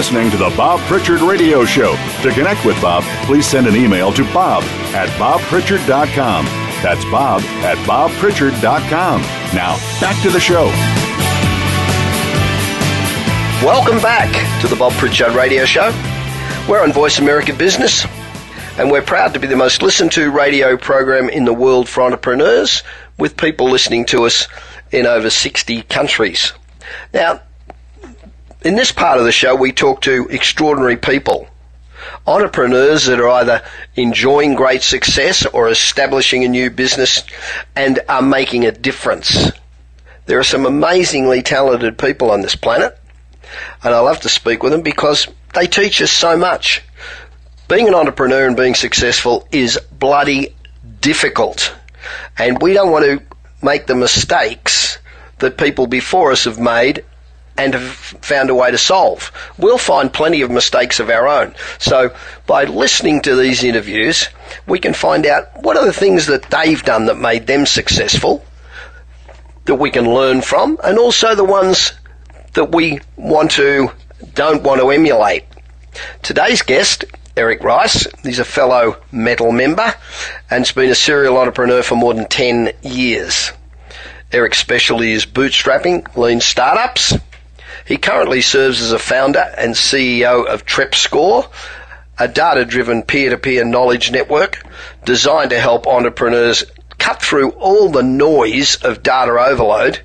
listening 0.00 0.30
to 0.30 0.38
the 0.38 0.48
Bob 0.56 0.80
Pritchard 0.88 1.20
Radio 1.20 1.62
Show. 1.62 1.94
To 2.22 2.30
connect 2.32 2.64
with 2.64 2.80
Bob, 2.80 3.04
please 3.26 3.44
send 3.44 3.66
an 3.66 3.76
email 3.76 4.10
to 4.14 4.24
bob 4.32 4.62
at 4.94 5.10
bobpritchard.com. 5.20 6.46
That's 6.82 7.04
bob 7.10 7.42
at 7.42 7.76
bobpritchard.com. 7.86 9.20
Now, 9.54 9.76
back 10.00 10.22
to 10.22 10.30
the 10.30 10.40
show. 10.40 10.68
Welcome 13.62 14.00
back 14.00 14.32
to 14.62 14.68
the 14.68 14.74
Bob 14.74 14.94
Pritchard 14.94 15.34
Radio 15.34 15.66
Show. 15.66 15.90
We're 16.66 16.82
on 16.82 16.94
Voice 16.94 17.18
America 17.18 17.52
Business, 17.52 18.06
and 18.78 18.90
we're 18.90 19.02
proud 19.02 19.34
to 19.34 19.38
be 19.38 19.48
the 19.48 19.56
most 19.56 19.82
listened 19.82 20.12
to 20.12 20.30
radio 20.30 20.78
program 20.78 21.28
in 21.28 21.44
the 21.44 21.52
world 21.52 21.90
for 21.90 22.04
entrepreneurs, 22.04 22.82
with 23.18 23.36
people 23.36 23.68
listening 23.68 24.06
to 24.06 24.24
us 24.24 24.48
in 24.92 25.04
over 25.04 25.28
60 25.28 25.82
countries. 25.82 26.54
Now, 27.12 27.42
in 28.62 28.76
this 28.76 28.92
part 28.92 29.18
of 29.18 29.24
the 29.24 29.32
show, 29.32 29.54
we 29.54 29.72
talk 29.72 30.02
to 30.02 30.28
extraordinary 30.28 30.96
people, 30.96 31.48
entrepreneurs 32.26 33.06
that 33.06 33.20
are 33.20 33.28
either 33.28 33.62
enjoying 33.96 34.54
great 34.54 34.82
success 34.82 35.46
or 35.46 35.68
establishing 35.68 36.44
a 36.44 36.48
new 36.48 36.70
business 36.70 37.24
and 37.74 38.00
are 38.08 38.22
making 38.22 38.66
a 38.66 38.72
difference. 38.72 39.50
There 40.26 40.38
are 40.38 40.44
some 40.44 40.66
amazingly 40.66 41.42
talented 41.42 41.98
people 41.98 42.30
on 42.30 42.42
this 42.42 42.54
planet, 42.54 42.98
and 43.82 43.94
I 43.94 44.00
love 44.00 44.20
to 44.20 44.28
speak 44.28 44.62
with 44.62 44.72
them 44.72 44.82
because 44.82 45.26
they 45.54 45.66
teach 45.66 46.02
us 46.02 46.12
so 46.12 46.36
much. 46.36 46.82
Being 47.66 47.88
an 47.88 47.94
entrepreneur 47.94 48.46
and 48.46 48.56
being 48.56 48.74
successful 48.74 49.48
is 49.50 49.78
bloody 49.90 50.54
difficult, 51.00 51.74
and 52.36 52.60
we 52.60 52.74
don't 52.74 52.92
want 52.92 53.04
to 53.06 53.22
make 53.62 53.86
the 53.86 53.94
mistakes 53.94 54.98
that 55.38 55.56
people 55.56 55.86
before 55.86 56.32
us 56.32 56.44
have 56.44 56.58
made 56.58 57.04
and 57.56 57.74
have 57.74 57.92
found 57.92 58.50
a 58.50 58.54
way 58.54 58.70
to 58.70 58.78
solve. 58.78 59.30
We'll 59.58 59.78
find 59.78 60.12
plenty 60.12 60.42
of 60.42 60.50
mistakes 60.50 61.00
of 61.00 61.10
our 61.10 61.28
own. 61.28 61.54
So 61.78 62.14
by 62.46 62.64
listening 62.64 63.20
to 63.22 63.36
these 63.36 63.62
interviews, 63.62 64.28
we 64.66 64.78
can 64.78 64.94
find 64.94 65.26
out 65.26 65.62
what 65.62 65.76
are 65.76 65.84
the 65.84 65.92
things 65.92 66.26
that 66.26 66.50
they've 66.50 66.82
done 66.82 67.06
that 67.06 67.18
made 67.18 67.46
them 67.46 67.66
successful 67.66 68.44
that 69.66 69.76
we 69.76 69.90
can 69.90 70.12
learn 70.12 70.40
from 70.40 70.78
and 70.82 70.98
also 70.98 71.34
the 71.34 71.44
ones 71.44 71.92
that 72.54 72.72
we 72.72 72.98
want 73.16 73.50
to 73.52 73.90
don't 74.34 74.62
want 74.62 74.80
to 74.80 74.90
emulate. 74.90 75.44
Today's 76.22 76.62
guest 76.62 77.04
Eric 77.36 77.62
Rice. 77.62 78.06
He's 78.22 78.38
a 78.38 78.44
fellow 78.44 78.96
metal 79.12 79.52
member 79.52 79.94
and 80.50 80.60
has 80.60 80.72
been 80.72 80.90
a 80.90 80.94
serial 80.94 81.38
entrepreneur 81.38 81.82
for 81.82 81.94
more 81.94 82.12
than 82.12 82.26
10 82.26 82.72
years. 82.82 83.52
Eric's 84.32 84.58
specialty 84.58 85.12
is 85.12 85.26
bootstrapping 85.26 86.16
lean 86.16 86.40
startups 86.40 87.14
he 87.90 87.96
currently 87.96 88.40
serves 88.40 88.80
as 88.80 88.92
a 88.92 89.00
founder 89.00 89.52
and 89.58 89.74
CEO 89.74 90.46
of 90.46 90.64
TrepScore, 90.64 91.50
a 92.20 92.28
data 92.28 92.64
driven 92.64 93.02
peer 93.02 93.30
to 93.30 93.36
peer 93.36 93.64
knowledge 93.64 94.12
network 94.12 94.64
designed 95.04 95.50
to 95.50 95.58
help 95.58 95.88
entrepreneurs 95.88 96.62
cut 96.98 97.20
through 97.20 97.50
all 97.50 97.90
the 97.90 98.04
noise 98.04 98.76
of 98.84 99.02
data 99.02 99.32
overload 99.32 99.98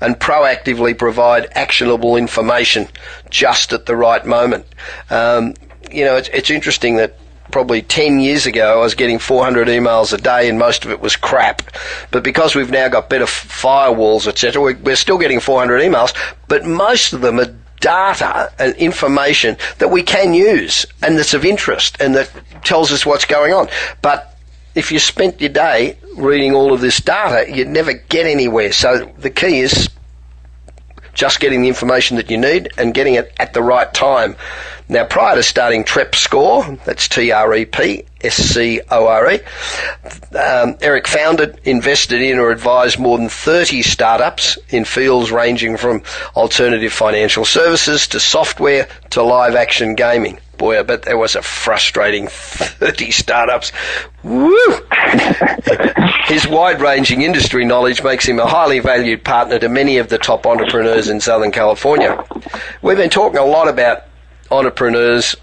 and 0.00 0.18
proactively 0.18 0.96
provide 0.96 1.46
actionable 1.52 2.16
information 2.16 2.88
just 3.28 3.74
at 3.74 3.84
the 3.84 3.96
right 3.96 4.24
moment. 4.24 4.64
Um, 5.10 5.52
you 5.92 6.06
know, 6.06 6.16
it's, 6.16 6.30
it's 6.30 6.48
interesting 6.48 6.96
that 6.96 7.18
probably 7.50 7.82
10 7.82 8.20
years 8.20 8.46
ago, 8.46 8.78
I 8.78 8.82
was 8.82 8.94
getting 8.94 9.18
400 9.18 9.68
emails 9.68 10.12
a 10.12 10.18
day 10.18 10.48
and 10.48 10.58
most 10.58 10.84
of 10.84 10.90
it 10.90 11.00
was 11.00 11.16
crap. 11.16 11.62
But 12.10 12.22
because 12.22 12.54
we've 12.54 12.70
now 12.70 12.88
got 12.88 13.08
better 13.08 13.24
firewalls, 13.24 14.26
etc., 14.26 14.74
we're 14.82 14.96
still 14.96 15.18
getting 15.18 15.40
400 15.40 15.80
emails, 15.80 16.14
but 16.48 16.64
most 16.64 17.12
of 17.12 17.20
them 17.20 17.40
are 17.40 17.54
data 17.80 18.52
and 18.58 18.74
information 18.76 19.56
that 19.78 19.88
we 19.88 20.02
can 20.02 20.32
use 20.34 20.86
and 21.02 21.18
that's 21.18 21.34
of 21.34 21.44
interest 21.44 21.96
and 22.00 22.14
that 22.14 22.30
tells 22.64 22.90
us 22.90 23.04
what's 23.04 23.24
going 23.24 23.52
on. 23.52 23.68
But 24.02 24.36
if 24.74 24.92
you 24.92 24.98
spent 24.98 25.40
your 25.40 25.50
day 25.50 25.98
reading 26.16 26.54
all 26.54 26.72
of 26.72 26.80
this 26.80 27.00
data, 27.00 27.50
you'd 27.50 27.68
never 27.68 27.92
get 27.92 28.26
anywhere. 28.26 28.72
So 28.72 29.12
the 29.18 29.30
key 29.30 29.60
is 29.60 29.88
just 31.16 31.40
getting 31.40 31.62
the 31.62 31.68
information 31.68 32.18
that 32.18 32.30
you 32.30 32.36
need 32.36 32.68
and 32.78 32.94
getting 32.94 33.14
it 33.14 33.32
at 33.40 33.54
the 33.54 33.62
right 33.62 33.92
time. 33.92 34.36
Now, 34.88 35.04
prior 35.04 35.34
to 35.34 35.42
starting 35.42 35.82
TrepScore, 35.82 36.78
that's 36.84 37.08
T 37.08 37.32
R 37.32 37.52
E 37.56 37.64
P 37.64 38.04
S 38.20 38.36
C 38.36 38.80
O 38.88 39.08
R 39.08 39.32
E, 39.32 39.40
um, 40.36 40.76
Eric 40.80 41.08
founded, 41.08 41.60
invested 41.64 42.22
in, 42.22 42.38
or 42.38 42.52
advised 42.52 42.98
more 42.98 43.18
than 43.18 43.28
30 43.28 43.82
startups 43.82 44.58
in 44.68 44.84
fields 44.84 45.32
ranging 45.32 45.76
from 45.76 46.02
alternative 46.36 46.92
financial 46.92 47.44
services 47.44 48.06
to 48.08 48.20
software 48.20 48.86
to 49.10 49.22
live 49.22 49.56
action 49.56 49.96
gaming. 49.96 50.38
Boy, 50.58 50.78
I 50.78 50.82
bet 50.82 51.02
there 51.02 51.18
was 51.18 51.36
a 51.36 51.42
frustrating 51.42 52.28
30 52.28 53.10
startups. 53.10 53.72
Woo! 54.22 54.56
His 56.24 56.46
wide 56.48 56.80
ranging 56.80 57.22
industry 57.22 57.64
knowledge 57.64 58.02
makes 58.02 58.26
him 58.26 58.38
a 58.38 58.46
highly 58.46 58.80
valued 58.80 59.22
partner 59.22 59.58
to 59.58 59.68
many 59.68 59.98
of 59.98 60.08
the 60.08 60.18
top 60.18 60.46
entrepreneurs 60.46 61.08
in 61.08 61.20
Southern 61.20 61.52
California. 61.52 62.24
We've 62.82 62.96
been 62.96 63.10
talking 63.10 63.38
a 63.38 63.44
lot 63.44 63.68
about 63.68 64.04
entrepreneurs 64.50 65.36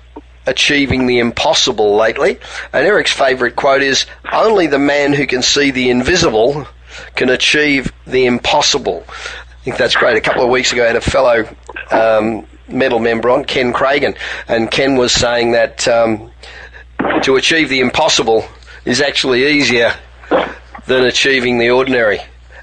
achieving 0.45 1.05
the 1.05 1.19
impossible 1.19 1.95
lately, 1.95 2.39
and 2.73 2.85
Eric's 2.85 3.13
favourite 3.13 3.55
quote 3.55 3.81
is 3.81 4.05
Only 4.31 4.67
the 4.67 4.79
man 4.79 5.13
who 5.13 5.27
can 5.27 5.41
see 5.41 5.71
the 5.71 5.89
invisible 5.89 6.67
can 7.15 7.29
achieve 7.29 7.91
the 8.05 8.25
impossible. 8.25 9.05
I 9.07 9.63
think 9.63 9.77
that's 9.77 9.95
great. 9.95 10.17
A 10.17 10.21
couple 10.21 10.43
of 10.43 10.49
weeks 10.49 10.73
ago, 10.73 10.83
I 10.83 10.87
had 10.87 10.95
a 10.97 11.01
fellow 11.01 11.47
um, 11.91 12.45
Metal 12.67 12.99
member 12.99 13.29
on, 13.29 13.45
Ken 13.45 13.73
Cragen, 13.73 14.17
and 14.47 14.71
Ken 14.71 14.95
was 14.95 15.11
saying 15.11 15.51
that 15.51 15.87
um, 15.87 16.31
to 17.23 17.35
achieve 17.35 17.69
the 17.69 17.79
impossible 17.79 18.45
is 18.85 19.01
actually 19.01 19.45
easier 19.45 19.93
than 20.85 21.03
achieving 21.03 21.57
the 21.57 21.69
ordinary. 21.69 22.19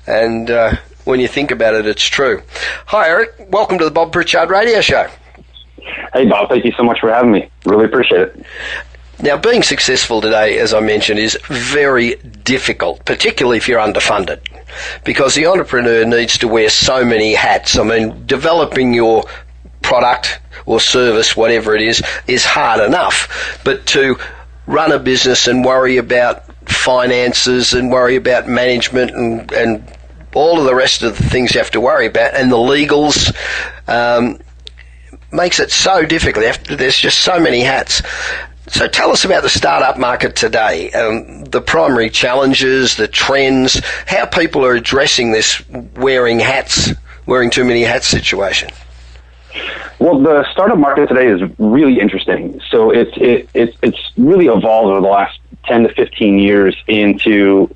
And 0.06 0.50
uh, 0.50 0.76
when 1.04 1.20
you 1.20 1.28
think 1.28 1.50
about 1.50 1.74
it, 1.74 1.86
it's 1.86 2.04
true. 2.04 2.42
Hi, 2.86 3.08
Eric. 3.08 3.48
Welcome 3.50 3.78
to 3.78 3.84
the 3.84 3.90
Bob 3.90 4.12
Pritchard 4.12 4.50
Radio 4.50 4.80
Show. 4.80 5.08
Hey, 6.12 6.26
Bob. 6.26 6.48
Thank 6.48 6.64
you 6.64 6.72
so 6.72 6.82
much 6.82 7.00
for 7.00 7.12
having 7.12 7.32
me. 7.32 7.50
Really 7.64 7.84
appreciate 7.84 8.20
it. 8.22 8.44
Now, 9.22 9.36
being 9.36 9.62
successful 9.62 10.22
today, 10.22 10.58
as 10.58 10.72
I 10.72 10.80
mentioned, 10.80 11.18
is 11.18 11.38
very 11.48 12.14
difficult, 12.14 13.04
particularly 13.04 13.58
if 13.58 13.68
you're 13.68 13.80
underfunded, 13.80 14.40
because 15.04 15.34
the 15.34 15.46
entrepreneur 15.46 16.06
needs 16.06 16.38
to 16.38 16.48
wear 16.48 16.70
so 16.70 17.04
many 17.04 17.34
hats. 17.34 17.78
I 17.78 17.82
mean, 17.82 18.26
developing 18.26 18.94
your 18.94 19.24
product 19.90 20.38
or 20.66 20.79
service, 20.79 21.37
whatever 21.37 21.74
it 21.74 21.83
is, 21.83 22.00
is 22.29 22.44
hard 22.44 22.81
enough. 22.81 23.61
But 23.64 23.87
to 23.87 24.16
run 24.66 24.92
a 24.92 25.00
business 25.00 25.48
and 25.48 25.64
worry 25.64 25.96
about 25.96 26.44
finances 26.68 27.74
and 27.74 27.90
worry 27.90 28.14
about 28.14 28.46
management 28.46 29.11
and, 29.11 29.53
and 29.53 29.98
all 30.33 30.61
of 30.61 30.64
the 30.64 30.76
rest 30.76 31.03
of 31.03 31.18
the 31.18 31.24
things 31.24 31.53
you 31.55 31.59
have 31.59 31.72
to 31.72 31.81
worry 31.81 32.07
about 32.07 32.35
and 32.35 32.53
the 32.53 32.57
legals 32.57 33.35
um, 33.88 34.38
makes 35.33 35.59
it 35.59 35.72
so 35.72 36.07
difficult. 36.07 36.61
There's 36.68 36.96
just 36.96 37.18
so 37.20 37.40
many 37.40 37.61
hats. 37.61 38.00
So 38.68 38.87
tell 38.87 39.11
us 39.11 39.24
about 39.24 39.42
the 39.42 39.48
startup 39.48 39.98
market 39.98 40.37
today, 40.37 40.92
um, 40.92 41.44
the 41.46 41.61
primary 41.61 42.11
challenges, 42.11 42.94
the 42.94 43.09
trends, 43.09 43.83
how 44.07 44.26
people 44.26 44.64
are 44.64 44.76
addressing 44.76 45.33
this 45.33 45.68
wearing 45.96 46.38
hats, 46.38 46.92
wearing 47.26 47.50
too 47.50 47.64
many 47.64 47.83
hats 47.83 48.07
situation. 48.07 48.70
Well, 49.98 50.20
the 50.20 50.46
startup 50.52 50.78
market 50.78 51.08
today 51.08 51.26
is 51.26 51.42
really 51.58 52.00
interesting. 52.00 52.60
So 52.70 52.90
it's 52.90 53.16
it, 53.16 53.48
it, 53.54 53.76
it's 53.82 53.98
really 54.16 54.46
evolved 54.46 54.90
over 54.90 55.00
the 55.00 55.08
last 55.08 55.38
ten 55.64 55.82
to 55.82 55.94
fifteen 55.94 56.38
years 56.38 56.76
into 56.86 57.74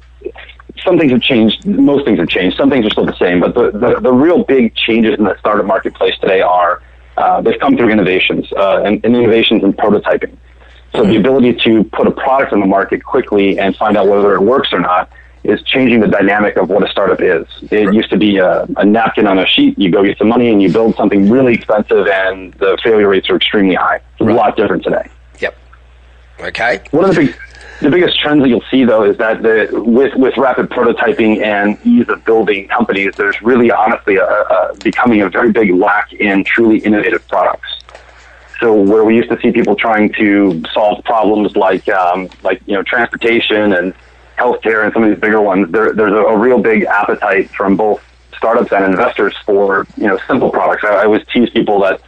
some 0.84 0.98
things 0.98 1.12
have 1.12 1.22
changed. 1.22 1.66
Most 1.66 2.04
things 2.04 2.18
have 2.18 2.28
changed. 2.28 2.56
Some 2.56 2.70
things 2.70 2.86
are 2.86 2.90
still 2.90 3.06
the 3.06 3.16
same. 3.16 3.40
But 3.40 3.54
the, 3.54 3.70
the, 3.70 4.00
the 4.00 4.12
real 4.12 4.44
big 4.44 4.74
changes 4.74 5.18
in 5.18 5.24
the 5.24 5.36
startup 5.38 5.66
marketplace 5.66 6.16
today 6.18 6.40
are 6.40 6.82
uh, 7.16 7.40
they've 7.40 7.58
come 7.60 7.76
through 7.76 7.90
innovations 7.90 8.50
uh, 8.52 8.82
and, 8.84 9.04
and 9.04 9.16
innovations 9.16 9.62
in 9.62 9.72
prototyping. 9.72 10.36
So 10.92 11.04
the 11.04 11.16
ability 11.16 11.54
to 11.64 11.82
put 11.82 12.06
a 12.06 12.12
product 12.12 12.52
on 12.52 12.60
the 12.60 12.66
market 12.66 13.04
quickly 13.04 13.58
and 13.58 13.76
find 13.76 13.96
out 13.96 14.06
whether 14.06 14.34
it 14.34 14.40
works 14.40 14.72
or 14.72 14.78
not 14.78 15.10
is 15.44 15.62
changing 15.62 16.00
the 16.00 16.08
dynamic 16.08 16.56
of 16.56 16.70
what 16.70 16.82
a 16.82 16.90
startup 16.90 17.20
is. 17.20 17.46
It 17.70 17.92
used 17.92 18.10
to 18.10 18.16
be 18.16 18.38
a, 18.38 18.66
a, 18.78 18.84
napkin 18.84 19.26
on 19.26 19.38
a 19.38 19.46
sheet. 19.46 19.78
You 19.78 19.90
go 19.90 20.02
get 20.02 20.16
some 20.16 20.28
money 20.28 20.50
and 20.50 20.62
you 20.62 20.72
build 20.72 20.96
something 20.96 21.30
really 21.30 21.54
expensive, 21.54 22.06
and 22.06 22.54
the 22.54 22.78
failure 22.82 23.08
rates 23.08 23.28
are 23.28 23.36
extremely 23.36 23.74
high. 23.74 23.96
It's 23.96 24.20
right. 24.20 24.30
a 24.30 24.34
lot 24.34 24.56
different 24.56 24.82
today. 24.82 25.06
Yep. 25.40 25.56
Okay. 26.40 26.80
One 26.92 27.04
of 27.04 27.14
the 27.14 27.26
big, 27.26 27.36
the 27.82 27.90
biggest 27.90 28.18
trends 28.18 28.42
that 28.42 28.48
you'll 28.48 28.64
see 28.70 28.84
though 28.84 29.04
is 29.04 29.18
that 29.18 29.42
the, 29.42 29.68
with 29.72 30.14
with 30.14 30.36
rapid 30.38 30.70
prototyping 30.70 31.42
and 31.42 31.78
ease 31.84 32.08
of 32.08 32.24
building 32.24 32.66
companies, 32.68 33.14
there's 33.16 33.40
really 33.42 33.70
honestly 33.70 34.16
a, 34.16 34.24
a, 34.24 34.74
becoming 34.82 35.20
a 35.20 35.28
very 35.28 35.52
big 35.52 35.70
lack 35.74 36.12
in 36.14 36.44
truly 36.44 36.78
innovative 36.78 37.26
products. 37.28 37.68
So 38.60 38.72
where 38.72 39.04
we 39.04 39.16
used 39.16 39.28
to 39.28 39.38
see 39.40 39.52
people 39.52 39.76
trying 39.76 40.12
to 40.14 40.62
solve 40.72 41.04
problems 41.04 41.54
like 41.54 41.86
um, 41.90 42.30
like 42.42 42.62
you 42.66 42.74
know 42.74 42.82
transportation 42.82 43.74
and 43.74 43.92
healthcare 44.38 44.84
and 44.84 44.92
some 44.92 45.04
of 45.04 45.10
these 45.10 45.20
bigger 45.20 45.40
ones, 45.40 45.70
there, 45.70 45.92
there's 45.92 46.12
a, 46.12 46.16
a, 46.16 46.36
real 46.36 46.58
big 46.58 46.84
appetite 46.84 47.50
from 47.50 47.76
both 47.76 48.02
startups 48.36 48.72
and 48.72 48.84
investors 48.84 49.34
for 49.44 49.86
you 49.96 50.06
know 50.06 50.18
simple 50.26 50.50
products. 50.50 50.84
I, 50.84 50.94
I 50.94 51.04
always 51.04 51.26
tease 51.32 51.50
people 51.50 51.80
that 51.80 52.00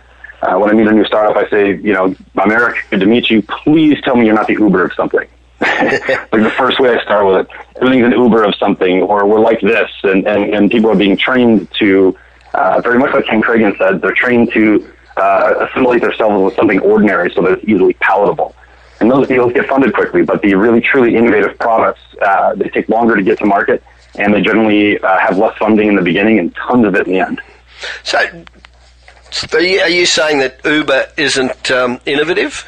uh, 0.43 0.59
when 0.59 0.71
I 0.71 0.73
meet 0.75 0.87
a 0.87 0.93
new 0.93 1.05
startup, 1.05 1.37
I 1.37 1.49
say, 1.49 1.77
you 1.77 1.93
know, 1.93 2.15
I'm 2.37 2.51
Eric. 2.51 2.85
Good 2.91 3.01
to 3.01 3.07
meet 3.07 3.31
you. 3.31 3.43
Please 3.43 4.01
tell 4.03 4.17
me 4.17 4.27
you're 4.27 4.35
not 4.35 4.47
the 4.47 4.55
Uber 4.55 4.85
of 4.85 4.93
something. 4.95 5.29
like 5.61 6.31
the 6.31 6.53
first 6.59 6.79
way 6.79 6.95
I 6.95 7.03
start 7.03 7.27
with 7.27 7.47
it, 7.47 7.57
everything's 7.77 8.05
an 8.05 8.13
Uber 8.13 8.45
of 8.45 8.55
something, 8.57 9.03
or 9.03 9.27
we're 9.27 9.41
like 9.41 9.61
this, 9.61 9.91
and 10.03 10.27
and, 10.27 10.55
and 10.55 10.71
people 10.71 10.91
are 10.91 10.97
being 10.97 11.17
trained 11.17 11.69
to 11.79 12.17
uh, 12.57 12.81
very 12.81 12.99
much 12.99 13.13
like 13.13 13.27
Ken 13.27 13.43
Cragen 13.43 13.77
said, 13.77 14.01
they're 14.01 14.15
trained 14.15 14.53
to 14.53 14.91
uh, 15.17 15.67
assimilate 15.69 16.01
themselves 16.01 16.43
with 16.43 16.57
something 16.57 16.81
ordinary 16.81 17.31
so 17.35 17.43
that 17.43 17.53
it's 17.53 17.69
easily 17.69 17.95
palatable. 17.95 18.55
And 19.01 19.11
those 19.11 19.29
deals 19.29 19.53
get 19.53 19.67
funded 19.67 19.95
quickly, 19.95 20.23
but 20.23 20.41
the 20.43 20.55
really 20.55 20.81
truly 20.81 21.17
innovative 21.17 21.59
products, 21.59 22.01
uh, 22.23 22.55
they 22.55 22.69
take 22.69 22.89
longer 22.89 23.17
to 23.17 23.23
get 23.23 23.39
to 23.39 23.45
market, 23.47 23.83
and 24.15 24.33
they 24.33 24.41
generally 24.41 24.99
uh, 24.99 25.19
have 25.19 25.37
less 25.37 25.57
funding 25.59 25.89
in 25.89 25.97
the 25.97 26.03
beginning 26.03 26.39
and 26.39 26.55
tons 26.55 26.87
of 26.87 26.95
it 26.95 27.07
in 27.07 27.13
the 27.13 27.21
end. 27.21 27.41
So, 28.01 28.19
are 29.53 29.61
you, 29.61 29.81
are 29.81 29.89
you 29.89 30.07
saying 30.07 30.39
that 30.39 30.65
Uber 30.65 31.09
isn't 31.19 31.71
um, 31.71 32.01
innovative? 32.07 32.65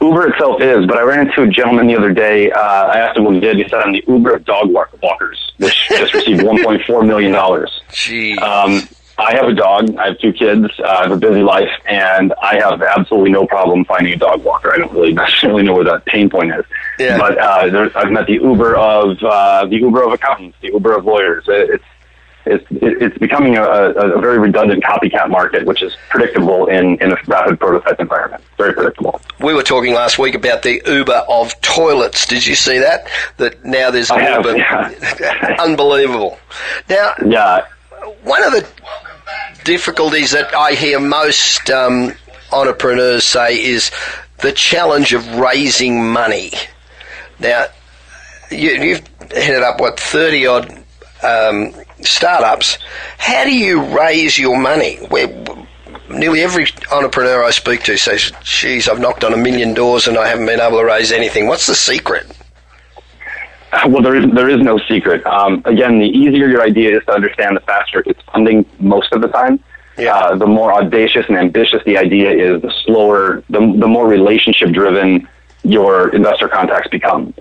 Uber 0.00 0.28
itself 0.28 0.60
is, 0.60 0.86
but 0.86 0.98
I 0.98 1.02
ran 1.02 1.28
into 1.28 1.42
a 1.42 1.48
gentleman 1.48 1.86
the 1.86 1.96
other 1.96 2.12
day. 2.12 2.50
Uh, 2.50 2.60
I 2.60 2.98
asked 2.98 3.16
him 3.16 3.24
what 3.24 3.34
he 3.34 3.40
did. 3.40 3.56
He 3.56 3.64
said, 3.64 3.80
"I'm 3.80 3.92
the 3.92 4.04
Uber 4.06 4.34
of 4.34 4.44
dog 4.44 4.68
walkers," 4.70 5.52
which 5.58 5.88
just 5.88 6.12
received 6.14 6.40
1.4 6.42 7.06
million 7.06 7.32
dollars. 7.32 7.82
Jeez. 7.90 8.36
Um, 8.40 8.88
I 9.18 9.34
have 9.34 9.46
a 9.46 9.52
dog. 9.52 9.94
I 9.96 10.08
have 10.08 10.18
two 10.18 10.32
kids. 10.32 10.68
Uh, 10.78 10.84
I 10.84 11.02
have 11.02 11.12
a 11.12 11.16
busy 11.16 11.42
life, 11.42 11.70
and 11.86 12.32
I 12.42 12.56
have 12.56 12.82
absolutely 12.82 13.30
no 13.30 13.46
problem 13.46 13.84
finding 13.84 14.12
a 14.14 14.16
dog 14.16 14.42
walker. 14.42 14.72
I 14.72 14.78
don't 14.78 14.92
really 14.92 15.12
necessarily 15.24 15.62
know 15.62 15.74
where 15.74 15.84
that 15.84 16.04
pain 16.06 16.30
point 16.30 16.52
is. 16.54 16.64
Yeah. 16.98 17.18
But 17.18 17.38
uh, 17.38 17.68
there, 17.68 17.98
I've 17.98 18.10
met 18.10 18.26
the 18.26 18.34
Uber 18.34 18.76
of 18.76 19.22
uh, 19.22 19.66
the 19.66 19.76
Uber 19.76 20.02
of 20.02 20.12
accountants, 20.12 20.56
the 20.60 20.68
Uber 20.68 20.96
of 20.96 21.04
lawyers. 21.04 21.44
It's 21.48 21.84
it's 22.44 22.66
it's 22.70 23.16
becoming 23.18 23.56
a, 23.56 23.62
a, 23.62 24.20
very 24.20 24.38
redundant 24.38 24.82
copycat 24.82 25.30
market, 25.30 25.64
which 25.64 25.82
is 25.82 25.96
predictable 26.08 26.66
in, 26.66 27.00
in 27.00 27.12
a 27.12 27.16
rapid 27.26 27.60
prototype 27.60 28.00
environment. 28.00 28.42
Very 28.56 28.72
predictable. 28.74 29.20
We 29.40 29.54
were 29.54 29.62
talking 29.62 29.94
last 29.94 30.18
week 30.18 30.34
about 30.34 30.62
the 30.62 30.82
Uber 30.84 31.24
of 31.28 31.58
toilets. 31.60 32.26
Did 32.26 32.44
you 32.44 32.54
see 32.54 32.78
that? 32.78 33.08
That 33.36 33.64
now 33.64 33.90
there's 33.90 34.10
I 34.10 34.36
Uber. 34.36 34.58
Have, 34.58 35.20
yeah. 35.20 35.56
Unbelievable. 35.60 36.38
Now, 36.88 37.14
yeah. 37.24 37.66
One 38.24 38.42
of 38.42 38.52
the 38.52 38.66
difficulties 39.64 40.32
that 40.32 40.54
I 40.54 40.72
hear 40.72 40.98
most 40.98 41.70
um, 41.70 42.14
entrepreneurs 42.52 43.24
say 43.24 43.62
is 43.62 43.90
the 44.40 44.52
challenge 44.52 45.12
of 45.12 45.36
raising 45.36 46.04
money. 46.04 46.52
Now, 47.38 47.66
you, 48.50 48.94
have 48.94 49.08
headed 49.32 49.62
up 49.62 49.80
what 49.80 49.98
thirty 49.98 50.46
odd 50.46 50.70
um, 51.22 51.74
startups. 52.02 52.78
How 53.18 53.44
do 53.44 53.56
you 53.56 53.82
raise 53.96 54.38
your 54.38 54.58
money? 54.58 54.96
Where, 55.08 55.28
nearly 56.10 56.40
every 56.40 56.66
entrepreneur 56.90 57.44
I 57.44 57.50
speak 57.50 57.84
to 57.84 57.96
says, 57.96 58.32
"Geez, 58.42 58.88
I've 58.88 59.00
knocked 59.00 59.24
on 59.24 59.32
a 59.32 59.36
million 59.36 59.74
doors 59.74 60.08
and 60.08 60.18
I 60.18 60.28
haven't 60.28 60.46
been 60.46 60.60
able 60.60 60.78
to 60.78 60.84
raise 60.84 61.12
anything." 61.12 61.46
What's 61.46 61.66
the 61.66 61.74
secret? 61.74 62.26
Well, 63.86 64.02
there 64.02 64.14
is 64.14 64.30
there 64.32 64.50
is 64.50 64.60
no 64.60 64.78
secret. 64.78 65.24
Um, 65.26 65.62
again, 65.64 65.98
the 65.98 66.06
easier 66.06 66.46
your 66.46 66.62
idea 66.62 66.98
is 66.98 67.04
to 67.06 67.12
understand, 67.12 67.56
the 67.56 67.60
faster 67.60 68.02
it's 68.04 68.20
funding 68.32 68.66
most 68.78 69.12
of 69.12 69.22
the 69.22 69.28
time. 69.28 69.60
Yeah. 69.98 70.14
Uh, 70.14 70.36
the 70.36 70.46
more 70.46 70.72
audacious 70.72 71.26
and 71.28 71.36
ambitious 71.36 71.82
the 71.84 71.96
idea 71.96 72.30
is, 72.30 72.62
the 72.62 72.72
slower, 72.84 73.42
the, 73.50 73.60
the 73.60 73.86
more 73.86 74.06
relationship 74.06 74.70
driven 74.70 75.28
your 75.64 76.14
investor 76.14 76.48
contacts 76.48 76.88
become. 76.88 77.34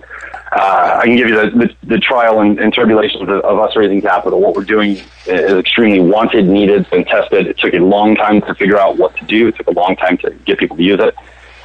Uh, 0.52 1.00
I 1.02 1.06
can 1.06 1.16
give 1.16 1.30
you 1.30 1.36
the, 1.36 1.50
the, 1.50 1.76
the 1.96 1.98
trial 1.98 2.42
and, 2.42 2.60
and 2.60 2.74
tribulations 2.74 3.22
of, 3.24 3.30
of, 3.30 3.60
us 3.60 3.76
raising 3.76 4.02
capital. 4.02 4.42
What 4.42 4.54
we're 4.54 4.66
doing 4.66 4.98
is 5.26 5.52
extremely 5.54 6.02
wanted, 6.02 6.46
needed, 6.46 6.86
and 6.92 7.08
tested. 7.08 7.48
It 7.48 7.58
took 7.58 7.74
a 7.74 7.80
long 7.80 8.16
time 8.16 8.42
to 8.42 8.54
figure 8.56 8.78
out 8.78 8.98
what 8.98 9.16
to 9.18 9.26
do. 9.26 9.48
It 9.48 9.56
took 9.56 9.68
a 9.68 9.72
long 9.72 9.96
time 9.96 10.18
to 10.20 10.32
get 10.46 10.60
people 10.60 10.76
to 10.76 10.84
use 10.84 11.00
it. 11.00 11.16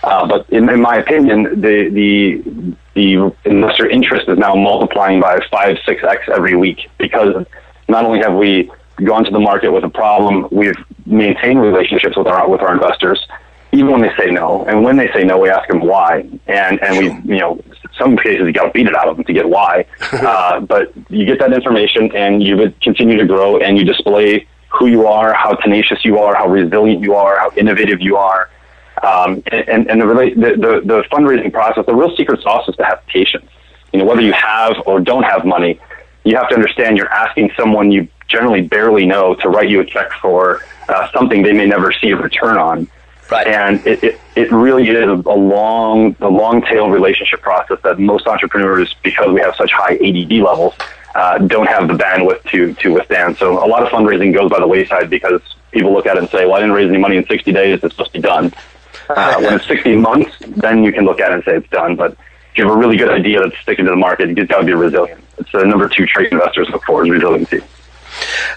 Uh, 0.06 0.24
but 0.24 0.48
in, 0.50 0.68
in 0.68 0.80
my 0.80 0.98
opinion, 0.98 1.60
the, 1.60 1.90
the 1.90 2.76
the 2.94 3.34
investor 3.44 3.88
interest 3.88 4.28
is 4.28 4.38
now 4.38 4.54
multiplying 4.54 5.20
by 5.20 5.40
five, 5.50 5.76
six 5.84 6.02
x 6.04 6.22
every 6.32 6.56
week 6.56 6.88
because 6.96 7.44
not 7.88 8.04
only 8.04 8.20
have 8.20 8.34
we 8.34 8.70
gone 9.04 9.24
to 9.24 9.32
the 9.32 9.40
market 9.40 9.72
with 9.72 9.82
a 9.82 9.88
problem, 9.88 10.46
we've 10.52 10.76
maintained 11.06 11.60
relationships 11.60 12.16
with 12.16 12.28
our 12.28 12.48
with 12.48 12.60
our 12.60 12.72
investors, 12.72 13.20
even 13.72 13.90
when 13.90 14.00
they 14.00 14.12
say 14.16 14.30
no. 14.30 14.64
And 14.66 14.84
when 14.84 14.96
they 14.96 15.12
say 15.12 15.24
no, 15.24 15.38
we 15.38 15.50
ask 15.50 15.68
them 15.68 15.80
why, 15.80 16.20
and 16.46 16.80
and 16.80 16.98
we 16.98 17.34
you 17.34 17.40
know 17.40 17.60
some 17.98 18.16
cases 18.16 18.42
you 18.46 18.52
got 18.52 18.66
to 18.66 18.70
beat 18.70 18.86
it 18.86 18.94
out 18.94 19.08
of 19.08 19.16
them 19.16 19.24
to 19.24 19.32
get 19.32 19.48
why. 19.48 19.86
Uh, 20.12 20.60
but 20.60 20.92
you 21.08 21.26
get 21.26 21.38
that 21.40 21.52
information 21.52 22.14
and 22.14 22.42
you 22.42 22.56
would 22.56 22.80
continue 22.80 23.16
to 23.16 23.26
grow 23.26 23.58
and 23.58 23.76
you 23.76 23.84
display 23.84 24.46
who 24.68 24.86
you 24.86 25.06
are, 25.06 25.32
how 25.34 25.54
tenacious 25.54 26.04
you 26.04 26.18
are, 26.18 26.34
how 26.34 26.46
resilient 26.48 27.00
you 27.00 27.14
are, 27.14 27.38
how 27.38 27.50
innovative 27.56 28.00
you 28.00 28.16
are 28.16 28.50
um, 29.02 29.42
and 29.52 29.90
and 29.90 30.00
the, 30.00 30.06
the, 30.06 30.50
the, 30.56 30.80
the 30.84 31.04
fundraising 31.10 31.52
process, 31.52 31.84
the 31.86 31.94
real 31.94 32.14
secret 32.16 32.40
sauce 32.42 32.68
is 32.68 32.76
to 32.76 32.84
have 32.84 33.04
patience. 33.06 33.50
you 33.92 33.98
know, 33.98 34.04
whether 34.04 34.22
you 34.22 34.32
have 34.32 34.76
or 34.86 35.00
don't 35.00 35.24
have 35.24 35.44
money, 35.44 35.78
you 36.24 36.36
have 36.36 36.48
to 36.48 36.54
understand 36.54 36.96
you're 36.96 37.12
asking 37.12 37.50
someone 37.56 37.92
you 37.92 38.08
generally 38.28 38.62
barely 38.62 39.06
know 39.06 39.34
to 39.36 39.48
write 39.48 39.68
you 39.68 39.80
a 39.80 39.84
check 39.84 40.10
for 40.20 40.60
uh, 40.88 41.10
something 41.12 41.42
they 41.42 41.52
may 41.52 41.66
never 41.66 41.92
see 41.92 42.10
a 42.10 42.16
return 42.16 42.58
on. 42.58 42.88
Right. 43.30 43.46
And 43.46 43.84
it, 43.86 44.02
it, 44.04 44.20
it 44.36 44.52
really 44.52 44.88
is 44.88 45.08
a 45.08 45.30
long, 45.30 46.14
a 46.20 46.28
long 46.28 46.62
tail 46.62 46.90
relationship 46.90 47.42
process 47.42 47.78
that 47.82 47.98
most 47.98 48.26
entrepreneurs, 48.26 48.94
because 49.02 49.32
we 49.32 49.40
have 49.40 49.54
such 49.56 49.72
high 49.72 49.94
ADD 49.94 50.32
levels, 50.32 50.74
uh, 51.14 51.38
don't 51.38 51.66
have 51.66 51.88
the 51.88 51.94
bandwidth 51.94 52.44
to, 52.50 52.74
to 52.74 52.92
withstand. 52.92 53.36
So 53.38 53.64
a 53.64 53.66
lot 53.66 53.82
of 53.82 53.88
fundraising 53.88 54.32
goes 54.32 54.50
by 54.50 54.60
the 54.60 54.66
wayside 54.66 55.10
because 55.10 55.40
people 55.72 55.92
look 55.92 56.06
at 56.06 56.16
it 56.16 56.20
and 56.20 56.30
say, 56.30 56.44
well, 56.46 56.54
I 56.54 56.60
didn't 56.60 56.74
raise 56.74 56.88
any 56.88 56.98
money 56.98 57.16
in 57.16 57.26
60 57.26 57.52
days. 57.52 57.80
It's 57.82 57.94
supposed 57.94 58.12
to 58.12 58.18
be 58.18 58.22
done. 58.22 58.52
Uh, 59.08 59.36
when 59.40 59.54
it's 59.54 59.66
60 59.66 59.96
months, 59.96 60.32
then 60.40 60.84
you 60.84 60.92
can 60.92 61.04
look 61.04 61.20
at 61.20 61.30
it 61.30 61.34
and 61.34 61.44
say 61.44 61.56
it's 61.56 61.68
done. 61.70 61.96
But 61.96 62.12
if 62.12 62.58
you 62.58 62.66
have 62.66 62.76
a 62.76 62.78
really 62.78 62.96
good 62.96 63.10
idea 63.10 63.40
that's 63.40 63.58
sticking 63.58 63.84
to 63.84 63.90
the 63.90 63.96
market, 63.96 64.36
you've 64.36 64.48
got 64.48 64.60
to 64.60 64.66
be 64.66 64.74
resilient. 64.74 65.22
It's 65.38 65.52
the 65.52 65.64
number 65.64 65.88
two 65.88 66.06
trait 66.06 66.32
investors 66.32 66.68
look 66.70 66.84
for 66.84 67.04
is 67.04 67.10
resiliency. 67.10 67.60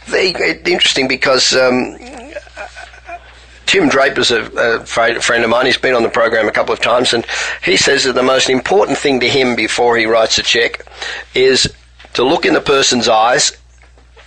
Very 0.05 0.31
interesting 0.65 1.07
because 1.07 1.53
um, 1.53 1.97
Tim 3.65 3.89
Draper's 3.89 4.31
a, 4.31 4.49
a 4.57 4.85
friend 4.85 5.43
of 5.43 5.49
mine. 5.49 5.65
He's 5.65 5.77
been 5.77 5.93
on 5.93 6.03
the 6.03 6.09
program 6.09 6.47
a 6.47 6.51
couple 6.51 6.73
of 6.73 6.79
times, 6.79 7.13
and 7.13 7.25
he 7.63 7.77
says 7.77 8.05
that 8.05 8.13
the 8.13 8.23
most 8.23 8.49
important 8.49 8.97
thing 8.97 9.19
to 9.19 9.29
him 9.29 9.55
before 9.55 9.97
he 9.97 10.05
writes 10.05 10.37
a 10.37 10.43
check 10.43 10.85
is 11.35 11.71
to 12.13 12.23
look 12.23 12.45
in 12.45 12.53
the 12.53 12.61
person's 12.61 13.07
eyes 13.07 13.55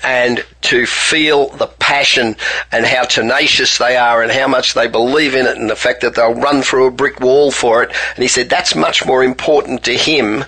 and 0.03 0.45
to 0.63 0.87
feel 0.87 1.49
the 1.51 1.67
passion 1.67 2.37
and 2.71 2.85
how 2.85 3.05
tenacious 3.05 3.79
they 3.79 3.97
are 3.97 4.23
and 4.23 4.33
how 4.33 4.49
much 4.49 4.75
they 4.75 4.89
believe 4.89 5.35
in 5.35 5.47
it 5.47 5.57
and 5.57 5.71
the 5.71 5.77
fact 5.77 6.01
that 6.01 6.15
they'll 6.15 6.35
run 6.35 6.63
through 6.63 6.87
a 6.87 6.91
brick 6.91 7.21
wall 7.21 7.51
for 7.51 7.83
it. 7.83 7.91
And 8.15 8.23
he 8.23 8.29
said 8.29 8.49
that's 8.49 8.75
much 8.75 9.07
more 9.07 9.23
important 9.23 9.85
to 9.85 9.97
him 9.97 10.45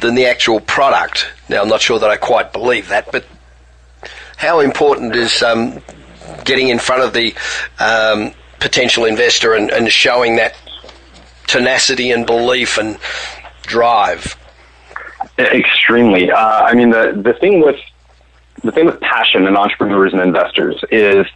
than 0.00 0.14
the 0.14 0.26
actual 0.26 0.60
product. 0.60 1.28
Now, 1.48 1.62
I'm 1.62 1.68
not 1.68 1.80
sure 1.80 1.98
that 1.98 2.10
I 2.10 2.16
quite 2.16 2.52
believe 2.52 2.88
that, 2.88 3.12
but 3.12 3.24
how 4.36 4.60
important 4.60 5.14
is 5.14 5.42
um, 5.42 5.80
getting 6.44 6.68
in 6.68 6.78
front 6.78 7.02
of 7.02 7.12
the 7.12 7.34
um, 7.78 8.32
potential 8.60 9.04
investor 9.04 9.54
and, 9.54 9.70
and 9.70 9.90
showing 9.90 10.36
that 10.36 10.56
tenacity 11.46 12.10
and 12.10 12.26
belief 12.26 12.78
and 12.78 12.98
drive? 13.62 14.36
Extremely. 15.38 16.30
Uh, 16.30 16.64
I 16.64 16.74
mean, 16.74 16.90
the 16.90 17.12
the 17.16 17.32
thing 17.34 17.60
with 17.60 17.78
the 18.64 18.72
thing 18.72 18.86
with 18.86 19.00
passion 19.00 19.46
and 19.46 19.56
entrepreneurs 19.56 20.12
and 20.12 20.22
investors 20.22 20.82
is 20.90 21.26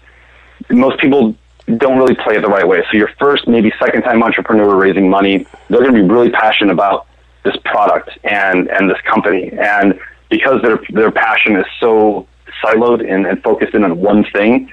most 0.71 0.99
people 0.99 1.37
don't 1.77 1.99
really 1.99 2.15
play 2.15 2.37
it 2.37 2.43
the 2.43 2.49
right 2.49 2.67
way. 2.67 2.83
So 2.91 2.97
your 2.97 3.11
first, 3.19 3.47
maybe 3.47 3.73
second 3.79 4.03
time 4.03 4.23
entrepreneur 4.23 4.75
raising 4.77 5.09
money, 5.09 5.47
they're 5.69 5.81
going 5.81 5.95
to 5.95 6.03
be 6.03 6.09
really 6.09 6.31
passionate 6.31 6.73
about 6.73 7.07
this 7.45 7.57
product 7.65 8.11
and 8.25 8.69
and 8.69 8.91
this 8.91 9.01
company, 9.03 9.51
and 9.53 9.99
because 10.29 10.61
their 10.63 10.81
their 10.91 11.11
passion 11.11 11.57
is 11.57 11.67
so 11.79 12.27
siloed 12.63 13.09
and, 13.09 13.27
and 13.27 13.43
focused 13.43 13.75
in 13.75 13.85
on 13.85 13.99
one 13.99 14.25
thing, 14.33 14.71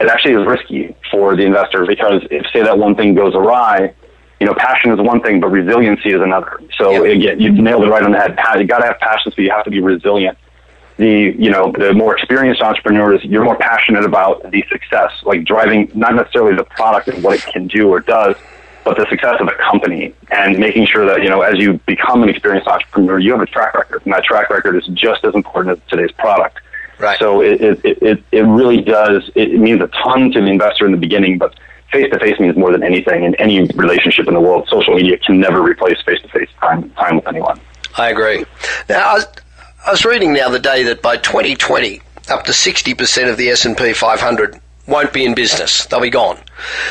it 0.00 0.08
actually 0.08 0.34
is 0.34 0.46
risky 0.46 0.94
for 1.10 1.36
the 1.36 1.44
investor 1.44 1.86
because 1.86 2.22
if 2.30 2.46
say 2.52 2.62
that 2.62 2.78
one 2.78 2.94
thing 2.94 3.14
goes 3.14 3.34
awry, 3.34 3.94
you 4.40 4.46
know, 4.46 4.54
passion 4.54 4.90
is 4.90 4.98
one 4.98 5.20
thing, 5.20 5.40
but 5.40 5.48
resiliency 5.48 6.10
is 6.10 6.20
another. 6.20 6.60
So 6.76 7.04
yep. 7.04 7.16
again, 7.16 7.40
you 7.40 7.52
mm-hmm. 7.52 7.62
nailed 7.62 7.84
it 7.84 7.88
right 7.88 8.02
on 8.02 8.12
the 8.12 8.18
head. 8.18 8.36
You 8.58 8.66
got 8.66 8.78
to 8.78 8.86
have 8.86 8.98
passion, 8.98 9.32
so 9.32 9.42
you 9.42 9.50
have 9.50 9.64
to 9.64 9.70
be 9.70 9.80
resilient. 9.80 10.36
The 11.00 11.34
you 11.44 11.50
know 11.50 11.72
the 11.72 11.94
more 11.94 12.14
experienced 12.16 12.60
entrepreneurs, 12.60 13.24
you're 13.24 13.44
more 13.44 13.56
passionate 13.56 14.04
about 14.04 14.50
the 14.50 14.62
success, 14.70 15.12
like 15.22 15.44
driving 15.44 15.90
not 15.94 16.14
necessarily 16.14 16.54
the 16.54 16.64
product 16.64 17.08
and 17.08 17.24
what 17.24 17.36
it 17.38 17.52
can 17.52 17.66
do 17.68 17.88
or 17.88 18.00
does, 18.00 18.36
but 18.84 18.98
the 18.98 19.06
success 19.08 19.36
of 19.40 19.46
the 19.46 19.54
company 19.54 20.14
and 20.30 20.58
making 20.58 20.84
sure 20.86 21.06
that 21.06 21.22
you 21.22 21.30
know 21.30 21.40
as 21.40 21.58
you 21.58 21.80
become 21.86 22.22
an 22.22 22.28
experienced 22.28 22.68
entrepreneur, 22.68 23.18
you 23.18 23.32
have 23.32 23.40
a 23.40 23.46
track 23.46 23.72
record, 23.74 24.02
and 24.04 24.12
that 24.12 24.24
track 24.24 24.50
record 24.50 24.76
is 24.76 24.86
just 24.88 25.24
as 25.24 25.34
important 25.34 25.78
as 25.78 25.88
today's 25.88 26.12
product. 26.12 26.58
Right. 26.98 27.18
So 27.18 27.40
it, 27.40 27.62
it, 27.62 27.80
it, 28.02 28.24
it 28.30 28.42
really 28.42 28.82
does, 28.82 29.30
it 29.34 29.58
means 29.58 29.80
a 29.80 29.88
ton 29.88 30.30
to 30.32 30.40
the 30.40 30.48
investor 30.48 30.84
in 30.84 30.92
the 30.92 30.98
beginning, 30.98 31.38
but 31.38 31.54
face 31.90 32.12
to 32.12 32.18
face 32.18 32.38
means 32.38 32.56
more 32.56 32.72
than 32.72 32.82
anything 32.82 33.24
in 33.24 33.34
any 33.36 33.62
relationship 33.74 34.28
in 34.28 34.34
the 34.34 34.40
world. 34.40 34.68
Social 34.68 34.94
media 34.94 35.16
can 35.16 35.40
never 35.40 35.62
replace 35.62 36.00
face 36.02 36.20
to 36.20 36.28
face 36.28 36.50
time 36.60 36.90
time 36.90 37.16
with 37.16 37.26
anyone. 37.26 37.58
I 37.96 38.10
agree. 38.10 38.44
Now, 38.88 39.16
I 39.86 39.92
was, 39.92 40.04
reading 40.04 40.34
the 40.34 40.42
other 40.42 40.58
day 40.58 40.82
that 40.84 41.00
by 41.00 41.16
2020, 41.16 42.02
up 42.28 42.44
to 42.44 42.52
60% 42.52 43.30
of 43.30 43.38
the 43.38 43.48
S&P 43.48 43.94
500 43.94 44.60
won't 44.86 45.12
be 45.12 45.24
in 45.24 45.34
business. 45.34 45.86
They'll 45.86 46.00
be 46.00 46.10
gone. 46.10 46.38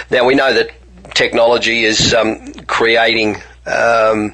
Now, 0.10 0.26
we 0.26 0.34
know 0.34 0.52
that 0.54 0.72
technology 1.14 1.84
is 1.84 2.16
um, 2.16 2.52
creating 2.66 3.36
um, 3.68 4.34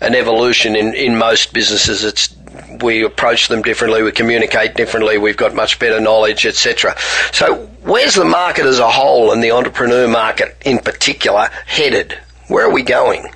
an 0.00 0.14
evolution 0.14 0.74
in, 0.74 0.94
in 0.94 1.18
most 1.18 1.52
businesses. 1.52 2.02
It's 2.02 2.34
we 2.82 3.04
approach 3.04 3.48
them 3.48 3.62
differently, 3.62 4.02
we 4.02 4.12
communicate 4.12 4.74
differently, 4.74 5.18
we've 5.18 5.36
got 5.36 5.54
much 5.54 5.78
better 5.78 6.00
knowledge, 6.00 6.46
etc. 6.46 6.94
So, 7.32 7.66
where's 7.82 8.14
the 8.14 8.24
market 8.24 8.66
as 8.66 8.78
a 8.78 8.90
whole 8.90 9.32
and 9.32 9.42
the 9.42 9.52
entrepreneur 9.52 10.08
market 10.08 10.56
in 10.64 10.78
particular 10.78 11.48
headed? 11.66 12.18
Where 12.48 12.66
are 12.66 12.72
we 12.72 12.82
going? 12.82 13.32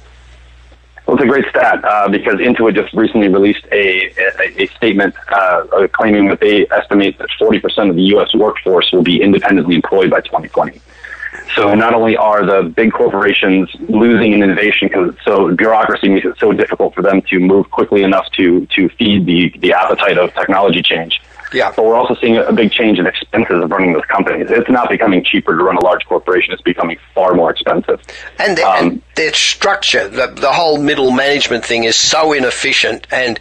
Well, 1.07 1.17
it's 1.17 1.25
a 1.25 1.29
great 1.29 1.49
stat 1.49 1.85
uh, 1.85 2.09
because 2.09 2.35
Intuit 2.37 2.75
just 2.75 2.93
recently 2.93 3.29
released 3.29 3.65
a, 3.71 4.11
a, 4.41 4.63
a 4.63 4.67
statement 4.77 5.15
uh, 5.29 5.87
claiming 5.93 6.27
that 6.29 6.41
they 6.41 6.67
estimate 6.71 7.17
that 7.19 7.29
40% 7.41 7.91
of 7.91 7.97
the 7.97 8.03
U.S. 8.03 8.35
workforce 8.35 8.91
will 8.91 9.05
be 9.05 9.23
independently 9.23 9.77
employed 9.77 10.11
by 10.11 10.21
2020. 10.21 10.81
So 11.55 11.75
not 11.75 11.95
only 11.95 12.17
are 12.17 12.45
the 12.45 12.69
big 12.69 12.93
corporations 12.93 13.71
losing 13.89 14.33
in 14.33 14.43
innovation 14.43 14.89
because 14.89 15.15
so 15.25 15.55
bureaucracy 15.55 16.09
makes 16.09 16.27
it 16.27 16.37
so 16.39 16.53
difficult 16.53 16.95
for 16.95 17.03
them 17.03 17.23
to 17.31 17.39
move 17.39 17.71
quickly 17.71 18.03
enough 18.03 18.31
to 18.33 18.67
to 18.67 18.89
feed 18.91 19.27
the 19.27 19.55
the 19.61 19.73
appetite 19.73 20.19
of 20.19 20.35
technology 20.35 20.83
change. 20.83 21.21
Yeah. 21.53 21.73
But 21.75 21.85
we're 21.85 21.97
also 21.97 22.15
seeing 22.21 22.37
a 22.37 22.53
big 22.53 22.73
change 22.73 22.99
in 22.99 23.07
expenses 23.07 23.63
of 23.63 23.71
running 23.71 23.93
those 23.93 24.05
companies. 24.07 24.49
It's 24.51 24.69
not 24.69 24.89
becoming 24.89 25.25
cheaper 25.25 25.57
to 25.57 25.65
run 25.65 25.77
a 25.77 25.85
large 25.85 26.05
corporation. 26.07 26.53
It's 26.53 26.63
becoming 26.63 26.99
far 27.15 27.35
more 27.35 27.51
expensive. 27.51 28.01
And, 28.39 28.59
the, 28.59 28.69
um, 28.69 28.87
and 28.87 29.03
their 29.15 29.33
structure, 29.33 30.09
the, 30.09 30.27
the 30.27 30.53
whole 30.53 30.79
middle 30.79 31.11
management 31.11 31.65
thing 31.65 31.85
is 31.85 31.97
so 31.97 32.33
inefficient 32.33 33.07
and 33.13 33.39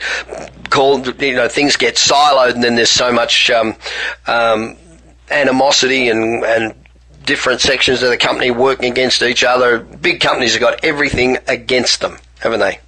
called, 0.69 1.21
you 1.21 1.35
know, 1.35 1.47
things 1.47 1.75
get 1.77 1.95
siloed 1.95 2.53
and 2.53 2.63
then 2.63 2.75
there's 2.75 2.89
so 2.89 3.11
much 3.11 3.49
um, 3.49 3.75
um, 4.27 4.77
animosity 5.31 6.09
and, 6.09 6.43
and 6.43 6.75
different 7.25 7.61
sections 7.61 8.03
of 8.03 8.09
the 8.09 8.17
company 8.17 8.51
working 8.51 8.91
against 8.91 9.21
each 9.23 9.43
other. 9.43 9.79
Big 9.79 10.21
companies 10.21 10.53
have 10.53 10.61
got 10.61 10.83
everything 10.83 11.37
against 11.47 12.01
them, 12.01 12.17
haven't 12.39 12.59
they? 12.59 12.79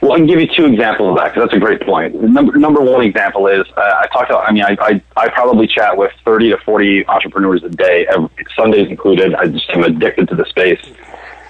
Well, 0.00 0.12
I 0.12 0.16
can 0.16 0.26
give 0.26 0.40
you 0.40 0.46
two 0.46 0.64
examples 0.66 1.10
of 1.10 1.16
that 1.16 1.34
because 1.34 1.48
that's 1.48 1.56
a 1.56 1.60
great 1.60 1.80
point. 1.80 2.14
Number 2.14 2.56
number 2.56 2.80
one 2.80 3.04
example 3.04 3.48
is 3.48 3.66
uh, 3.76 3.80
I 3.80 4.06
talked 4.12 4.30
to. 4.30 4.38
I 4.38 4.52
mean, 4.52 4.62
I, 4.62 4.76
I 4.80 5.02
I 5.16 5.28
probably 5.28 5.66
chat 5.66 5.96
with 5.96 6.12
thirty 6.24 6.50
to 6.50 6.58
forty 6.58 7.04
entrepreneurs 7.08 7.64
a 7.64 7.68
day, 7.68 8.06
every, 8.06 8.28
Sundays 8.54 8.88
included. 8.88 9.34
I 9.34 9.48
just 9.48 9.68
am 9.70 9.82
addicted 9.82 10.28
to 10.28 10.36
the 10.36 10.44
space. 10.46 10.80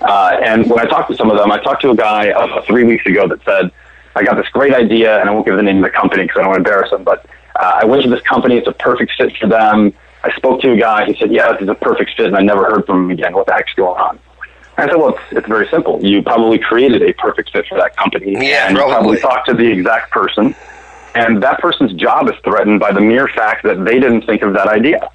Uh, 0.00 0.38
and 0.42 0.70
when 0.70 0.78
I 0.78 0.84
talk 0.86 1.08
to 1.08 1.16
some 1.16 1.30
of 1.30 1.36
them, 1.36 1.52
I 1.52 1.58
talked 1.62 1.82
to 1.82 1.90
a 1.90 1.96
guy 1.96 2.30
uh, 2.30 2.62
three 2.62 2.84
weeks 2.84 3.04
ago 3.04 3.28
that 3.28 3.44
said, 3.44 3.70
"I 4.16 4.24
got 4.24 4.36
this 4.36 4.48
great 4.48 4.72
idea, 4.72 5.20
and 5.20 5.28
I 5.28 5.32
won't 5.32 5.44
give 5.44 5.56
the 5.56 5.62
name 5.62 5.78
of 5.78 5.82
the 5.82 5.90
company 5.90 6.22
because 6.22 6.38
I 6.38 6.40
don't 6.42 6.50
want 6.50 6.64
to 6.64 6.70
embarrass 6.70 6.90
them, 6.90 7.04
but 7.04 7.26
uh, 7.60 7.80
I 7.82 7.84
went 7.84 8.02
to 8.04 8.08
this 8.08 8.22
company. 8.22 8.56
It's 8.56 8.68
a 8.68 8.72
perfect 8.72 9.12
fit 9.18 9.36
for 9.36 9.48
them. 9.48 9.92
I 10.24 10.32
spoke 10.36 10.62
to 10.62 10.72
a 10.72 10.76
guy. 10.76 11.04
He 11.04 11.14
said, 11.18 11.30
"Yeah, 11.30 11.52
this 11.52 11.62
is 11.62 11.68
a 11.68 11.74
perfect 11.74 12.12
fit," 12.16 12.26
and 12.26 12.36
I 12.36 12.40
never 12.40 12.64
heard 12.64 12.86
from 12.86 13.04
him 13.04 13.10
again. 13.10 13.34
What 13.34 13.46
the 13.46 13.52
heck's 13.52 13.74
going 13.74 14.00
on? 14.00 14.18
I 14.78 14.86
said, 14.86 14.96
"Well, 14.96 15.08
it's, 15.08 15.20
it's 15.32 15.48
very 15.48 15.68
simple. 15.68 16.04
You 16.04 16.22
probably 16.22 16.58
created 16.58 17.02
a 17.02 17.12
perfect 17.14 17.50
fit 17.50 17.66
for 17.66 17.76
that 17.78 17.96
company, 17.96 18.32
yeah, 18.32 18.68
and 18.68 18.76
probably. 18.76 19.16
you 19.16 19.20
probably 19.20 19.20
talked 19.20 19.48
to 19.48 19.54
the 19.54 19.66
exact 19.66 20.12
person, 20.12 20.54
and 21.14 21.42
that 21.42 21.58
person's 21.58 21.92
job 21.94 22.28
is 22.28 22.34
threatened 22.44 22.78
by 22.78 22.92
the 22.92 23.00
mere 23.00 23.26
fact 23.28 23.64
that 23.64 23.84
they 23.84 23.98
didn't 23.98 24.22
think 24.22 24.42
of 24.42 24.52
that 24.54 24.68
idea. 24.68 25.10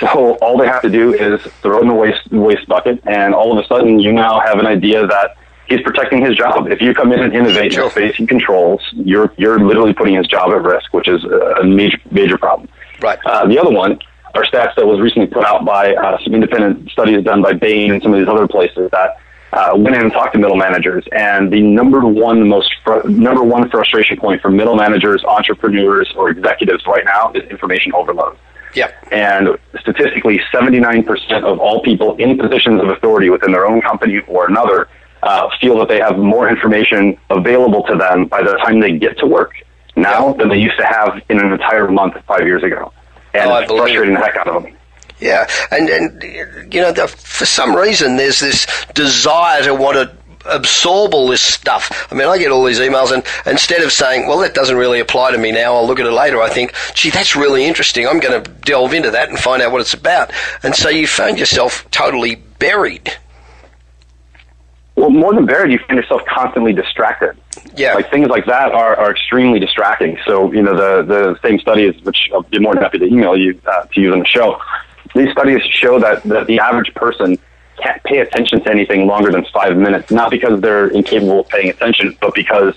So 0.00 0.34
all 0.36 0.56
they 0.56 0.66
have 0.66 0.82
to 0.82 0.90
do 0.90 1.12
is 1.12 1.40
throw 1.62 1.78
it 1.78 1.82
in 1.82 1.88
the 1.88 1.94
waste 1.94 2.30
waste 2.30 2.68
bucket, 2.68 3.02
and 3.06 3.34
all 3.34 3.56
of 3.56 3.64
a 3.64 3.66
sudden, 3.66 3.98
you 3.98 4.12
now 4.12 4.40
have 4.40 4.58
an 4.58 4.66
idea 4.66 5.06
that." 5.06 5.36
He's 5.66 5.80
protecting 5.80 6.22
his 6.22 6.36
job. 6.36 6.70
If 6.70 6.82
you 6.82 6.92
come 6.92 7.10
in 7.10 7.20
and 7.20 7.32
innovate 7.32 7.72
in 7.72 7.80
the 7.80 7.88
space 7.88 8.16
he 8.16 8.26
controls, 8.26 8.82
you're 8.92 9.32
you're 9.38 9.58
literally 9.58 9.94
putting 9.94 10.14
his 10.14 10.26
job 10.26 10.50
at 10.50 10.62
risk, 10.62 10.92
which 10.92 11.08
is 11.08 11.24
a 11.24 11.64
major 11.64 11.98
major 12.10 12.36
problem. 12.36 12.68
Right. 13.00 13.18
Uh, 13.24 13.46
the 13.46 13.58
other 13.58 13.70
one 13.70 13.98
our 14.34 14.44
stats 14.44 14.74
that 14.76 14.86
was 14.86 15.00
recently 15.00 15.28
put 15.28 15.44
out 15.44 15.64
by 15.64 15.94
uh, 15.94 16.18
some 16.24 16.34
independent 16.34 16.90
studies 16.90 17.24
done 17.24 17.42
by 17.42 17.52
Bain 17.52 17.92
and 17.92 18.02
some 18.02 18.12
of 18.12 18.18
these 18.18 18.28
other 18.28 18.48
places 18.48 18.90
that 18.90 19.18
uh, 19.52 19.72
went 19.76 19.94
in 19.94 20.02
and 20.02 20.12
talked 20.12 20.32
to 20.34 20.38
middle 20.38 20.56
managers. 20.56 21.04
And 21.12 21.52
the 21.52 21.62
number 21.62 22.00
one 22.00 22.48
most 22.48 22.74
fr- 22.84 23.06
number 23.08 23.44
one 23.44 23.70
frustration 23.70 24.16
point 24.16 24.42
for 24.42 24.50
middle 24.50 24.74
managers, 24.74 25.24
entrepreneurs, 25.24 26.12
or 26.16 26.30
executives 26.30 26.84
right 26.86 27.04
now 27.04 27.32
is 27.32 27.48
information 27.50 27.92
overload. 27.94 28.36
Yeah. 28.74 28.90
And 29.12 29.56
statistically, 29.80 30.40
79% 30.52 31.44
of 31.44 31.60
all 31.60 31.80
people 31.82 32.16
in 32.16 32.36
positions 32.36 32.82
of 32.82 32.88
authority 32.88 33.30
within 33.30 33.52
their 33.52 33.66
own 33.66 33.80
company 33.80 34.18
or 34.26 34.48
another 34.48 34.88
uh, 35.22 35.48
feel 35.60 35.78
that 35.78 35.88
they 35.88 35.98
have 35.98 36.18
more 36.18 36.48
information 36.48 37.16
available 37.30 37.84
to 37.84 37.94
them 37.96 38.26
by 38.26 38.42
the 38.42 38.54
time 38.64 38.80
they 38.80 38.98
get 38.98 39.16
to 39.18 39.26
work 39.26 39.52
now 39.96 40.32
than 40.32 40.48
they 40.48 40.58
used 40.58 40.76
to 40.76 40.84
have 40.84 41.22
in 41.30 41.38
an 41.38 41.52
entire 41.52 41.88
month 41.88 42.14
five 42.26 42.42
years 42.42 42.64
ago 42.64 42.92
and 43.34 43.50
oh, 43.50 43.56
it's 43.56 43.70
frustrating 43.70 44.14
the 44.14 44.20
heck 44.20 44.36
out 44.36 44.48
of 44.48 44.62
them. 44.62 44.76
Yeah, 45.20 45.48
and 45.70 45.88
and 45.88 46.72
you 46.72 46.80
know, 46.80 46.92
the, 46.92 47.08
for 47.08 47.46
some 47.46 47.74
reason, 47.74 48.16
there's 48.16 48.40
this 48.40 48.66
desire 48.94 49.62
to 49.64 49.74
want 49.74 49.96
to 49.96 50.16
absorb 50.46 51.14
all 51.14 51.28
this 51.28 51.40
stuff. 51.40 52.08
I 52.10 52.14
mean, 52.14 52.28
I 52.28 52.38
get 52.38 52.50
all 52.50 52.64
these 52.64 52.80
emails, 52.80 53.12
and 53.12 53.24
instead 53.46 53.82
of 53.82 53.92
saying, 53.92 54.28
well, 54.28 54.38
that 54.38 54.54
doesn't 54.54 54.76
really 54.76 55.00
apply 55.00 55.32
to 55.32 55.38
me 55.38 55.52
now, 55.52 55.74
I'll 55.74 55.86
look 55.86 56.00
at 56.00 56.06
it 56.06 56.12
later, 56.12 56.40
I 56.40 56.50
think, 56.50 56.74
gee, 56.94 57.10
that's 57.10 57.34
really 57.34 57.64
interesting. 57.64 58.06
I'm 58.06 58.20
going 58.20 58.42
to 58.42 58.50
delve 58.50 58.92
into 58.92 59.10
that 59.12 59.30
and 59.30 59.38
find 59.38 59.62
out 59.62 59.72
what 59.72 59.80
it's 59.80 59.94
about. 59.94 60.32
And 60.62 60.74
so 60.74 60.88
you 60.88 61.06
find 61.06 61.38
yourself 61.38 61.90
totally 61.90 62.34
buried. 62.34 63.12
Well, 64.96 65.10
more 65.10 65.34
than 65.34 65.44
buried, 65.46 65.72
you 65.72 65.78
find 65.80 65.98
yourself 65.98 66.22
constantly 66.26 66.72
distracted. 66.72 67.36
Yeah. 67.76 67.94
Like 67.94 68.10
things 68.10 68.28
like 68.28 68.46
that 68.46 68.72
are, 68.72 68.96
are 68.96 69.10
extremely 69.10 69.58
distracting. 69.58 70.18
So, 70.24 70.52
you 70.52 70.62
know, 70.62 70.76
the, 70.76 71.02
the 71.02 71.38
same 71.42 71.58
studies, 71.58 72.00
which 72.02 72.30
I'll 72.32 72.42
be 72.42 72.60
more 72.60 72.74
than 72.74 72.82
happy 72.82 72.98
to 72.98 73.06
email 73.06 73.36
you 73.36 73.60
uh, 73.66 73.86
to 73.86 74.00
use 74.00 74.12
on 74.12 74.20
the 74.20 74.26
show, 74.26 74.60
these 75.14 75.30
studies 75.32 75.62
show 75.62 75.98
that, 75.98 76.22
that 76.24 76.46
the 76.46 76.60
average 76.60 76.94
person 76.94 77.38
can't 77.82 78.02
pay 78.04 78.18
attention 78.18 78.62
to 78.62 78.70
anything 78.70 79.06
longer 79.06 79.32
than 79.32 79.44
five 79.52 79.76
minutes, 79.76 80.10
not 80.10 80.30
because 80.30 80.60
they're 80.60 80.88
incapable 80.88 81.40
of 81.40 81.48
paying 81.48 81.70
attention, 81.70 82.16
but 82.20 82.34
because 82.34 82.74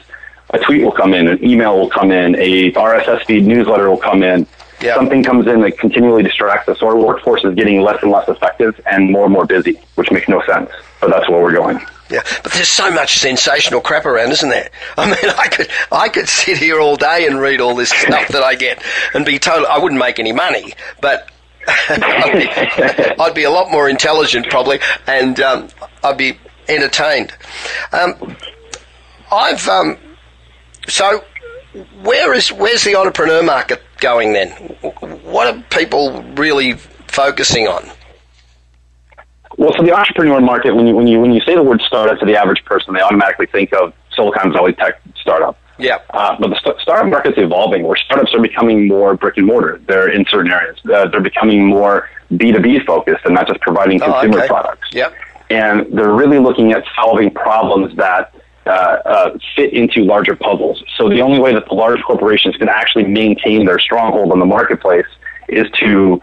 a 0.51 0.60
tweet 0.60 0.84
will 0.84 0.91
come 0.91 1.13
in, 1.13 1.27
an 1.27 1.43
email 1.43 1.77
will 1.77 1.89
come 1.89 2.12
in, 2.12 2.36
a 2.36 2.71
RSS 2.71 3.25
feed 3.25 3.45
newsletter 3.45 3.89
will 3.89 3.97
come 3.97 4.23
in. 4.23 4.47
Yeah. 4.82 4.95
Something 4.95 5.23
comes 5.23 5.47
in 5.47 5.62
that 5.62 5.77
continually 5.77 6.23
distracts 6.23 6.69
us. 6.69 6.80
So 6.80 6.88
our 6.88 6.95
workforce 6.95 7.43
is 7.43 7.56
getting 7.56 7.82
less 7.82 8.01
and 8.03 8.12
less 8.12 8.30
effective 8.30 8.80
and 8.86 9.12
more 9.12 9.25
and 9.25 9.34
more 9.34 9.45
busy, 9.45 9.80
which 9.95 10.12
makes 10.12 10.27
no 10.27 10.41
sense. 10.45 10.69
But 11.01 11.10
that's 11.10 11.27
where 11.30 11.41
we're 11.41 11.53
going. 11.53 11.80
Yeah, 12.10 12.22
but 12.43 12.54
there's 12.54 12.70
so 12.70 12.89
much 12.89 13.17
sensational 13.20 13.82
crap 13.82 14.06
around, 14.06 14.32
isn't 14.32 14.50
there? 14.50 14.70
I 14.98 15.06
mean, 15.08 15.34
I 15.38 15.48
could 15.48 15.70
I 15.91 16.10
could 16.10 16.28
sit 16.28 16.58
here 16.58 16.80
all 16.80 16.96
day 16.96 17.28
and 17.28 17.39
read 17.39 17.62
all 17.62 17.76
this 17.76 17.89
stuff 17.89 18.30
that 18.30 18.43
I 18.43 18.56
get 18.56 18.82
and 19.13 19.26
be 19.26 19.39
told 19.39 19.65
I 19.65 19.78
wouldn't 19.78 20.00
make 20.00 20.20
any 20.20 20.32
money, 20.32 20.74
but 21.02 21.30
I'd, 21.67 22.34
be, 22.34 23.13
I'd, 23.20 23.34
be, 23.34 23.43
a 23.43 23.52
lot 23.52 23.72
more 23.72 23.89
intelligent 23.89 24.48
probably, 24.50 24.80
and 25.06 25.38
um, 25.41 25.67
I'd 26.04 26.17
be 26.17 26.39
entertained. 26.70 27.34
Um, 27.91 28.38
I've 29.32 29.67
um, 29.67 29.98
so 30.88 31.24
where 32.02 32.34
is 32.34 32.52
where's 32.52 32.84
the 32.84 32.96
entrepreneur 32.96 33.43
market 33.43 33.82
going 34.00 34.34
then? 34.34 34.52
What 35.24 35.54
are 35.54 35.62
people 35.70 36.24
really 36.38 36.74
focusing 37.08 37.67
on? 37.67 37.89
Well, 39.58 39.74
so 39.76 39.84
the 39.84 39.93
entrepreneur 39.93 40.39
market, 40.39 40.76
when 40.76 40.86
you 40.88 40.96
when 40.96 41.08
you 41.08 41.20
when 41.20 41.34
you 41.34 41.41
say 41.41 41.56
the 41.56 41.63
word 41.63 41.82
startup 41.82 42.20
to 42.20 42.26
the 42.26 42.38
average 42.38 42.63
person, 42.63 42.93
they 42.93 43.02
automatically 43.02 43.48
think 43.48 43.74
of 43.74 43.93
Silicon 44.15 44.54
Valley 44.54 44.74
tech 44.74 45.02
startup. 45.20 45.58
Yeah. 45.80 46.00
Uh, 46.12 46.36
but 46.39 46.50
the 46.50 46.60
st- 46.60 46.80
startup 46.80 47.10
market's 47.10 47.38
evolving, 47.38 47.84
where 47.84 47.98
startups 47.98 48.34
are 48.34 48.41
becoming 48.41 48.88
more 48.88 49.15
brick 49.15 49.38
and 49.38 49.46
mortar. 49.46 49.82
They're 49.88 50.10
in 50.10 50.26
certain 50.28 50.52
areas. 50.52 50.78
Uh, 50.86 51.08
they're 51.08 51.22
becoming 51.22 51.65
more 51.65 52.08
B 52.36 52.52
two 52.52 52.60
B 52.60 52.80
focused, 52.80 53.26
and 53.26 53.34
not 53.34 53.48
just 53.48 53.60
providing 53.62 54.02
oh, 54.02 54.12
consumer 54.12 54.39
okay. 54.39 54.48
products. 54.48 54.88
Yep. 54.91 55.13
And 55.50 55.88
they're 55.91 56.13
really 56.13 56.39
looking 56.39 56.74
at 56.74 56.84
solving 56.96 57.32
problems 57.32 57.96
that 57.96 58.36
uh, 58.65 58.70
uh, 58.70 59.38
fit 59.56 59.74
into 59.74 60.04
larger 60.04 60.36
puzzles. 60.36 60.84
So 60.98 61.10
the 61.10 61.22
only 61.22 61.39
way 61.39 61.54
that 61.54 61.67
the 61.67 61.74
large 61.74 62.02
corporations 62.04 62.56
can 62.58 62.70
actually 62.70 63.06
maintain 63.06 63.65
their 63.65 63.80
stronghold 63.80 64.34
in 64.34 64.39
the 64.39 64.46
marketplace 64.46 65.06
is 65.48 65.67
to 65.80 66.22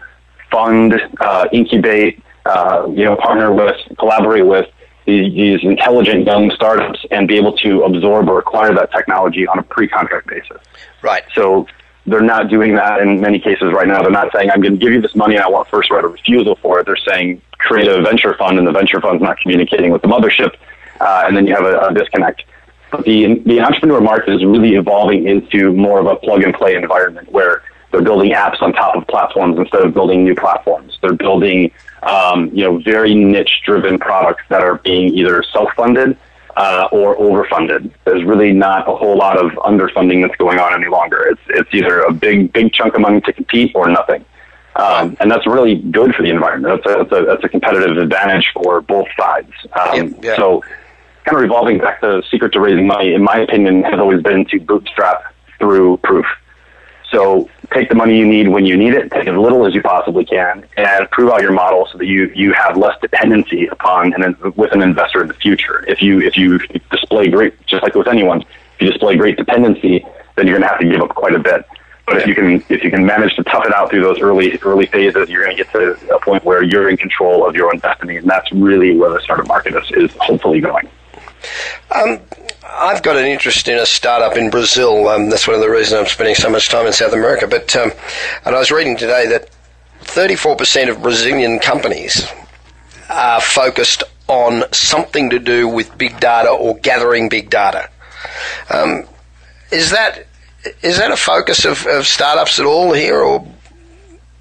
fund, 0.51 1.01
uh, 1.19 1.47
incubate, 1.51 2.21
uh, 2.45 2.87
you 2.89 3.03
know, 3.03 3.15
partner 3.15 3.53
with, 3.53 3.75
collaborate 3.97 4.45
with 4.45 4.69
these, 5.05 5.63
intelligent 5.63 6.25
young 6.25 6.51
startups 6.51 7.05
and 7.11 7.27
be 7.27 7.37
able 7.37 7.55
to 7.57 7.83
absorb 7.83 8.27
or 8.27 8.39
acquire 8.39 8.73
that 8.73 8.91
technology 8.91 9.47
on 9.47 9.59
a 9.59 9.63
pre-contract 9.63 10.27
basis. 10.27 10.61
Right. 11.01 11.23
So 11.33 11.67
they're 12.07 12.21
not 12.21 12.49
doing 12.49 12.75
that 12.75 13.01
in 13.01 13.19
many 13.19 13.39
cases 13.39 13.71
right 13.73 13.87
now. 13.87 14.01
They're 14.01 14.11
not 14.11 14.31
saying, 14.33 14.49
I'm 14.51 14.61
going 14.61 14.73
to 14.73 14.79
give 14.79 14.93
you 14.93 15.01
this 15.01 15.15
money 15.15 15.35
and 15.35 15.43
I 15.43 15.49
want 15.49 15.67
first 15.69 15.89
right 15.91 16.03
of 16.03 16.11
refusal 16.11 16.55
for 16.55 16.79
it. 16.79 16.85
They're 16.85 16.97
saying, 16.97 17.41
create 17.57 17.87
a 17.87 18.01
venture 18.01 18.35
fund 18.35 18.57
and 18.57 18.67
the 18.67 18.71
venture 18.71 19.01
fund's 19.01 19.21
not 19.21 19.39
communicating 19.39 19.91
with 19.91 20.01
the 20.01 20.07
mothership. 20.07 20.55
Uh, 20.99 21.23
and 21.27 21.35
then 21.35 21.45
you 21.47 21.55
have 21.55 21.65
a, 21.65 21.79
a 21.79 21.93
disconnect. 21.93 22.43
But 22.91 23.05
the, 23.05 23.39
the 23.45 23.59
entrepreneur 23.59 24.01
market 24.01 24.35
is 24.35 24.45
really 24.45 24.75
evolving 24.75 25.27
into 25.27 25.73
more 25.73 25.99
of 25.99 26.05
a 26.05 26.15
plug 26.15 26.43
and 26.43 26.53
play 26.53 26.75
environment 26.75 27.31
where 27.31 27.63
they're 27.91 28.03
building 28.03 28.31
apps 28.31 28.61
on 28.61 28.73
top 28.73 28.95
of 28.95 29.07
platforms 29.07 29.57
instead 29.57 29.81
of 29.81 29.93
building 29.93 30.23
new 30.23 30.35
platforms. 30.35 30.97
They're 31.01 31.13
building 31.13 31.71
um, 32.05 32.49
you 32.53 32.63
know, 32.63 32.79
very 32.79 33.13
niche 33.13 33.61
driven 33.65 33.97
products 33.97 34.43
that 34.49 34.61
are 34.61 34.75
being 34.79 35.13
either 35.13 35.43
self 35.51 35.69
funded 35.75 36.17
uh, 36.55 36.87
or 36.91 37.17
overfunded. 37.17 37.91
There's 38.05 38.23
really 38.23 38.53
not 38.53 38.87
a 38.87 38.95
whole 38.95 39.17
lot 39.17 39.37
of 39.37 39.51
underfunding 39.53 40.21
that's 40.25 40.37
going 40.37 40.59
on 40.59 40.73
any 40.73 40.89
longer. 40.89 41.27
It's, 41.27 41.41
it's 41.49 41.73
either 41.73 42.01
a 42.01 42.13
big, 42.13 42.53
big 42.53 42.71
chunk 42.73 42.93
of 42.95 43.01
money 43.01 43.21
to 43.21 43.33
compete 43.33 43.71
or 43.75 43.89
nothing. 43.89 44.23
Um, 44.75 45.15
and 45.19 45.31
that's 45.31 45.47
really 45.47 45.75
good 45.75 46.13
for 46.13 46.21
the 46.21 46.29
environment. 46.29 46.83
That's 46.83 46.95
a, 46.95 47.03
that's 47.03 47.11
a, 47.11 47.25
that's 47.25 47.43
a 47.43 47.49
competitive 47.49 47.97
advantage 47.97 48.51
for 48.53 48.81
both 48.81 49.07
sides. 49.17 49.51
Um, 49.79 49.95
yeah, 49.95 50.17
yeah. 50.21 50.35
So, 50.35 50.61
kind 51.23 51.37
of 51.37 51.41
revolving 51.41 51.79
back 51.79 52.01
to 52.01 52.07
the 52.07 52.23
secret 52.29 52.51
to 52.53 52.59
raising 52.59 52.85
money, 52.85 53.13
in 53.13 53.23
my 53.23 53.37
opinion, 53.39 53.83
has 53.83 53.99
always 53.99 54.21
been 54.21 54.45
to 54.45 54.59
bootstrap 54.59 55.33
through 55.57 55.97
proof. 56.03 56.25
So 57.09 57.49
take 57.71 57.89
the 57.89 57.95
money 57.95 58.17
you 58.17 58.25
need 58.25 58.47
when 58.47 58.65
you 58.65 58.77
need 58.77 58.93
it, 58.93 59.11
take 59.11 59.27
as 59.27 59.35
little 59.35 59.65
as 59.65 59.73
you 59.73 59.81
possibly 59.81 60.25
can, 60.25 60.65
and 60.77 61.09
prove 61.11 61.31
out 61.31 61.41
your 61.41 61.51
model 61.51 61.87
so 61.91 61.97
that 61.97 62.05
you, 62.05 62.31
you 62.35 62.53
have 62.53 62.77
less 62.77 62.99
dependency 63.01 63.67
upon 63.67 64.13
and 64.13 64.37
with 64.55 64.71
an 64.73 64.81
investor 64.81 65.21
in 65.21 65.27
the 65.27 65.33
future. 65.33 65.83
If 65.87 66.01
you 66.01 66.21
if 66.21 66.37
you 66.37 66.59
display 66.91 67.29
great, 67.29 67.53
just 67.65 67.83
like 67.83 67.95
with 67.95 68.07
anyone, 68.07 68.41
if 68.41 68.81
you 68.81 68.91
display 68.91 69.15
great 69.15 69.37
dependency, 69.37 70.05
then 70.35 70.47
you're 70.47 70.57
going 70.57 70.63
to 70.63 70.67
have 70.67 70.79
to 70.79 70.89
give 70.89 71.01
up 71.01 71.15
quite 71.15 71.33
a 71.33 71.39
bit. 71.39 71.65
But 72.05 72.17
if 72.17 72.27
you 72.27 72.35
can 72.35 72.63
if 72.69 72.83
you 72.83 72.91
can 72.91 73.05
manage 73.05 73.35
to 73.35 73.43
tough 73.43 73.65
it 73.65 73.73
out 73.73 73.89
through 73.89 74.01
those 74.01 74.19
early 74.19 74.57
early 74.59 74.85
phases, 74.85 75.27
you're 75.29 75.43
going 75.43 75.57
to 75.57 75.63
get 75.63 75.71
to 75.73 76.15
a 76.15 76.19
point 76.19 76.43
where 76.43 76.61
you're 76.61 76.89
in 76.89 76.97
control 76.97 77.47
of 77.47 77.55
your 77.55 77.73
own 77.73 77.79
destiny, 77.79 78.17
and 78.17 78.29
that's 78.29 78.51
really 78.51 78.95
where 78.95 79.09
the 79.09 79.19
startup 79.21 79.47
market 79.47 79.75
is, 79.75 79.91
is 79.91 80.15
hopefully 80.19 80.59
going. 80.59 80.87
Um, 81.91 82.19
I've 82.67 83.03
got 83.03 83.15
an 83.15 83.25
interest 83.25 83.67
in 83.67 83.77
a 83.77 83.85
startup 83.85 84.37
in 84.37 84.49
Brazil. 84.49 85.07
Um, 85.07 85.29
that's 85.29 85.47
one 85.47 85.55
of 85.55 85.61
the 85.61 85.69
reasons 85.69 85.99
I'm 85.99 86.07
spending 86.07 86.35
so 86.35 86.49
much 86.49 86.69
time 86.69 86.85
in 86.87 86.93
South 86.93 87.13
America. 87.13 87.47
But 87.47 87.75
um, 87.75 87.91
and 88.45 88.55
I 88.55 88.59
was 88.59 88.71
reading 88.71 88.97
today 88.97 89.27
that 89.27 89.49
34% 90.01 90.89
of 90.89 91.01
Brazilian 91.01 91.59
companies 91.59 92.27
are 93.09 93.41
focused 93.41 94.03
on 94.27 94.63
something 94.71 95.29
to 95.29 95.39
do 95.39 95.67
with 95.67 95.95
big 95.97 96.19
data 96.19 96.49
or 96.49 96.75
gathering 96.77 97.29
big 97.29 97.49
data. 97.49 97.89
Um, 98.69 99.05
is 99.71 99.91
that 99.91 100.25
is 100.81 100.97
that 100.97 101.11
a 101.11 101.17
focus 101.17 101.65
of, 101.65 101.85
of 101.85 102.07
startups 102.07 102.59
at 102.59 102.65
all 102.65 102.93
here, 102.93 103.19
or 103.19 103.45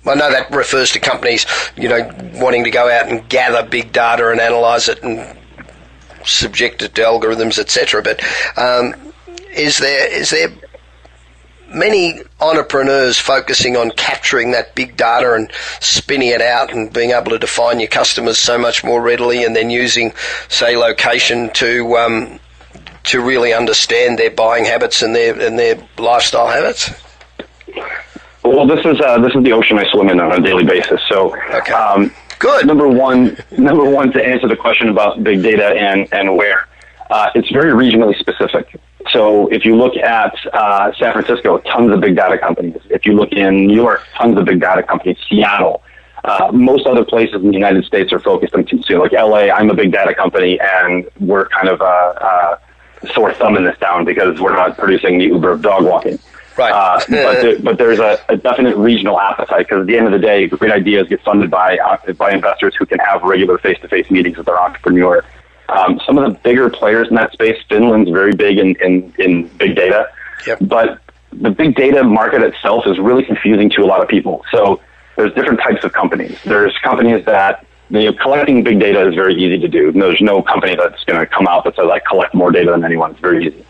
I 0.07 0.15
know 0.15 0.31
that 0.31 0.51
refers 0.51 0.93
to 0.93 1.01
companies, 1.01 1.47
you 1.77 1.89
know, 1.89 2.11
wanting 2.35 2.65
to 2.65 2.71
go 2.71 2.91
out 2.91 3.09
and 3.09 3.29
gather 3.29 3.67
big 3.69 3.93
data 3.93 4.31
and 4.31 4.41
analyze 4.41 4.89
it 4.89 5.03
and 5.03 5.37
subjected 6.27 6.95
to 6.95 7.03
algorithms, 7.03 7.59
etc. 7.59 8.03
But 8.03 8.23
um, 8.57 8.95
is 9.55 9.79
there 9.79 10.13
is 10.13 10.31
there 10.31 10.49
many 11.75 12.21
entrepreneurs 12.41 13.19
focusing 13.19 13.77
on 13.77 13.91
capturing 13.93 14.53
that 14.53 14.75
big 14.75 14.97
data 14.97 15.35
and 15.35 15.51
spinning 15.81 16.29
it 16.29 16.41
out 16.41 16.73
and 16.73 16.93
being 16.93 17.11
able 17.11 17.31
to 17.31 17.39
define 17.39 17.81
your 17.81 17.89
customers 17.89 18.39
so 18.39 18.59
much 18.59 18.85
more 18.85 19.03
readily, 19.03 19.45
and 19.45 19.57
then 19.57 19.71
using, 19.71 20.13
say, 20.49 20.77
location 20.77 21.51
to 21.55 21.97
um, 21.97 22.41
to 23.05 23.21
really 23.21 23.53
understand 23.53 24.19
their 24.19 24.31
buying 24.31 24.65
habits 24.65 25.03
and 25.03 25.15
their 25.15 25.39
and 25.41 25.59
their 25.59 25.77
lifestyle 25.99 26.49
habits? 26.49 26.91
Well, 28.43 28.67
this 28.67 28.85
is 28.85 29.01
uh, 29.01 29.19
this 29.21 29.35
is 29.35 29.43
the 29.43 29.53
ocean 29.53 29.79
I 29.79 29.91
swim 29.91 30.09
in 30.09 30.21
on 30.21 30.33
a 30.33 30.41
daily 30.41 30.65
basis. 30.65 31.01
So, 31.09 31.35
okay. 31.55 31.73
um, 31.73 32.13
Good. 32.45 32.67
Number 32.67 32.87
one, 32.87 33.39
number 33.57 33.89
one 33.89 34.13
to 34.13 34.23
answer 34.23 34.47
the 34.47 34.57
question 34.57 34.91
about 34.91 35.25
big 35.25 35.43
data 35.43 35.65
and 35.65 36.07
and 36.13 36.37
where, 36.37 36.69
uh, 37.09 37.31
it's 37.35 37.51
very 37.51 37.73
regionally 37.73 38.15
specific. 38.19 38.79
So 39.13 39.49
if 39.49 39.65
you 39.65 39.75
look 39.77 39.97
at 39.97 40.35
uh, 40.53 40.93
San 40.99 41.15
Francisco, 41.15 41.57
tons 41.61 41.91
of 41.91 42.03
big 42.03 42.17
data 42.17 42.37
companies. 42.37 42.83
If 42.91 43.07
you 43.07 43.15
look 43.15 43.33
in 43.33 43.67
New 43.67 43.75
York, 43.75 44.03
tons 44.15 44.37
of 44.37 44.45
big 44.45 44.61
data 44.61 44.83
companies. 44.83 45.17
Seattle. 45.27 45.83
Uh, 46.23 46.51
most 46.53 46.87
other 46.87 47.03
places 47.03 47.37
in 47.37 47.49
the 47.49 47.55
United 47.55 47.87
States 47.87 48.13
are 48.13 48.21
focused 48.21 48.55
on 48.55 48.65
consumer. 48.65 49.05
Like 49.05 49.13
LA, 49.13 49.49
I'm 49.49 49.71
a 49.71 49.75
big 49.75 49.91
data 49.91 50.15
company, 50.15 50.61
and 50.61 51.09
we're 51.21 51.49
kind 51.49 51.69
of 51.69 51.81
a, 51.81 51.85
uh, 51.85 52.59
a 53.03 53.07
uh, 53.07 53.15
sore 53.15 53.33
thumb 53.33 53.57
in 53.57 53.65
this 53.65 53.79
town 53.79 54.05
because 54.05 54.39
we're 54.39 54.55
not 54.55 54.77
producing 54.77 55.17
the 55.17 55.25
Uber 55.25 55.53
of 55.53 55.63
dog 55.63 55.87
walking. 55.87 56.19
Right. 56.57 56.73
Uh, 56.73 56.99
but, 57.09 57.43
there, 57.43 57.59
but 57.59 57.79
there's 57.79 57.99
a, 57.99 58.19
a 58.29 58.37
definite 58.37 58.77
regional 58.77 59.21
appetite 59.21 59.67
because 59.67 59.81
at 59.81 59.87
the 59.87 59.97
end 59.97 60.07
of 60.07 60.13
the 60.13 60.19
day, 60.19 60.47
great 60.47 60.73
ideas 60.73 61.09
get 61.09 61.23
funded 61.23 61.51
by 61.51 61.79
uh, 61.79 62.13
by 62.15 62.33
investors 62.33 62.75
who 62.79 62.87
can 62.87 62.99
have 63.01 63.23
regular 63.23 63.59
face-to-face 63.59 64.11
meetings 64.11 64.37
with 64.37 64.47
their 64.47 64.61
entrepreneur. 64.61 65.25
Um, 65.69 66.01
some 66.07 66.19
of 66.19 66.31
the 66.31 66.39
bigger 66.41 66.69
players 66.71 67.09
in 67.09 67.15
that 67.17 67.33
space, 67.33 67.57
Finland's 67.69 68.11
very 68.11 68.35
big 68.35 68.59
in, 68.59 68.77
in, 68.83 69.13
in 69.19 69.49
big 69.57 69.75
data, 69.75 70.09
yep. 70.47 70.59
but 70.61 71.01
the 71.33 71.51
big 71.51 71.75
data 71.75 72.05
market 72.05 72.43
itself 72.43 72.87
is 72.87 72.99
really 72.99 73.25
confusing 73.25 73.71
to 73.71 73.83
a 73.83 73.87
lot 73.87 74.03
of 74.03 74.09
people. 74.09 74.45
So 74.53 74.81
there's 75.17 75.33
different 75.35 75.61
types 75.61 75.85
of 75.85 75.93
companies. 75.93 76.39
There's 76.45 76.77
companies 76.85 77.25
that 77.25 77.67
you 77.91 78.05
know, 78.05 78.13
collecting 78.13 78.63
big 78.63 78.81
data 78.81 79.09
is 79.09 79.15
very 79.15 79.35
easy 79.35 79.59
to 79.59 79.69
do. 79.69 79.93
There's 79.93 80.21
no 80.21 80.43
company 80.43 80.77
that's 80.77 81.03
going 81.05 81.21
to 81.21 81.27
come 81.27 81.47
out 81.47 81.65
that 81.65 81.77
says 81.77 81.89
I 81.91 82.01
collect 82.01 82.35
more 82.35 82.51
data 82.51 82.71
than 82.71 82.85
anyone. 82.85 83.13
It's 83.13 83.21
very 83.21 83.47
easy. 83.47 83.65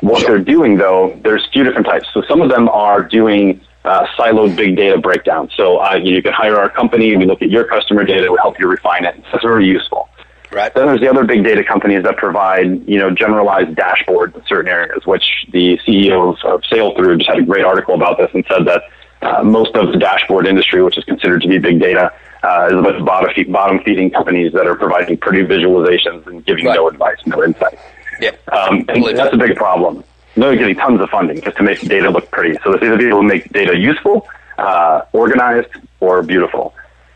What 0.00 0.26
they're 0.26 0.38
doing, 0.38 0.76
though, 0.76 1.18
there's 1.22 1.44
a 1.46 1.50
few 1.50 1.64
different 1.64 1.86
types. 1.86 2.06
So 2.12 2.22
some 2.28 2.40
of 2.42 2.50
them 2.50 2.68
are 2.68 3.02
doing 3.02 3.60
uh, 3.84 4.06
siloed 4.18 4.56
big 4.56 4.76
data 4.76 4.98
breakdown. 4.98 5.48
So 5.56 5.78
uh, 5.78 5.94
you, 5.94 6.22
can 6.22 6.32
hire 6.32 6.56
our 6.56 6.68
company, 6.68 7.16
we 7.16 7.24
look 7.24 7.42
at 7.42 7.50
your 7.50 7.64
customer 7.64 8.04
data, 8.04 8.30
we 8.30 8.38
help 8.38 8.58
you 8.58 8.66
refine 8.66 9.04
it. 9.04 9.22
That's 9.30 9.44
very 9.44 9.66
useful. 9.66 10.08
Right. 10.50 10.72
Then 10.74 10.86
there's 10.86 11.00
the 11.00 11.08
other 11.08 11.24
big 11.24 11.44
data 11.44 11.64
companies 11.64 12.04
that 12.04 12.16
provide, 12.16 12.88
you 12.88 12.98
know, 12.98 13.10
generalized 13.10 13.76
dashboards 13.76 14.34
in 14.34 14.42
certain 14.46 14.70
areas, 14.70 15.04
which 15.04 15.24
the 15.52 15.78
CEOs 15.84 16.38
of 16.44 16.62
Sailthru 16.62 17.18
just 17.18 17.28
had 17.28 17.38
a 17.38 17.42
great 17.42 17.64
article 17.64 17.94
about 17.94 18.18
this 18.18 18.30
and 18.32 18.44
said 18.48 18.64
that 18.66 18.82
uh, 19.22 19.42
most 19.42 19.74
of 19.74 19.92
the 19.92 19.98
dashboard 19.98 20.46
industry, 20.46 20.82
which 20.82 20.96
is 20.98 21.04
considered 21.04 21.42
to 21.42 21.48
be 21.48 21.58
big 21.58 21.80
data, 21.80 22.12
uh, 22.42 22.68
is 22.70 22.78
about 22.78 23.04
bottom, 23.04 23.52
bottom 23.52 23.80
feeding 23.84 24.10
companies 24.10 24.52
that 24.52 24.66
are 24.66 24.76
providing 24.76 25.16
pretty 25.16 25.42
visualizations 25.42 26.26
and 26.26 26.44
giving 26.46 26.66
right. 26.66 26.76
no 26.76 26.88
advice, 26.88 27.18
no 27.26 27.42
insight. 27.42 27.78
Yep. 28.20 28.52
Um, 28.52 28.84
and 28.88 29.04
that's 29.16 29.34
a 29.34 29.38
big 29.38 29.56
problem. 29.56 30.04
They're 30.36 30.56
getting 30.56 30.76
tons 30.76 31.00
of 31.00 31.08
funding 31.08 31.40
just 31.40 31.56
to 31.56 31.62
make 31.62 31.80
data 31.80 32.10
look 32.10 32.30
pretty. 32.30 32.58
So 32.62 32.72
it's 32.72 32.82
either 32.82 32.98
people 32.98 33.22
who 33.22 33.26
make 33.26 33.50
data 33.52 33.76
useful, 33.76 34.26
uh, 34.58 35.02
organized, 35.12 35.70
or 36.00 36.22
beautiful. 36.22 36.74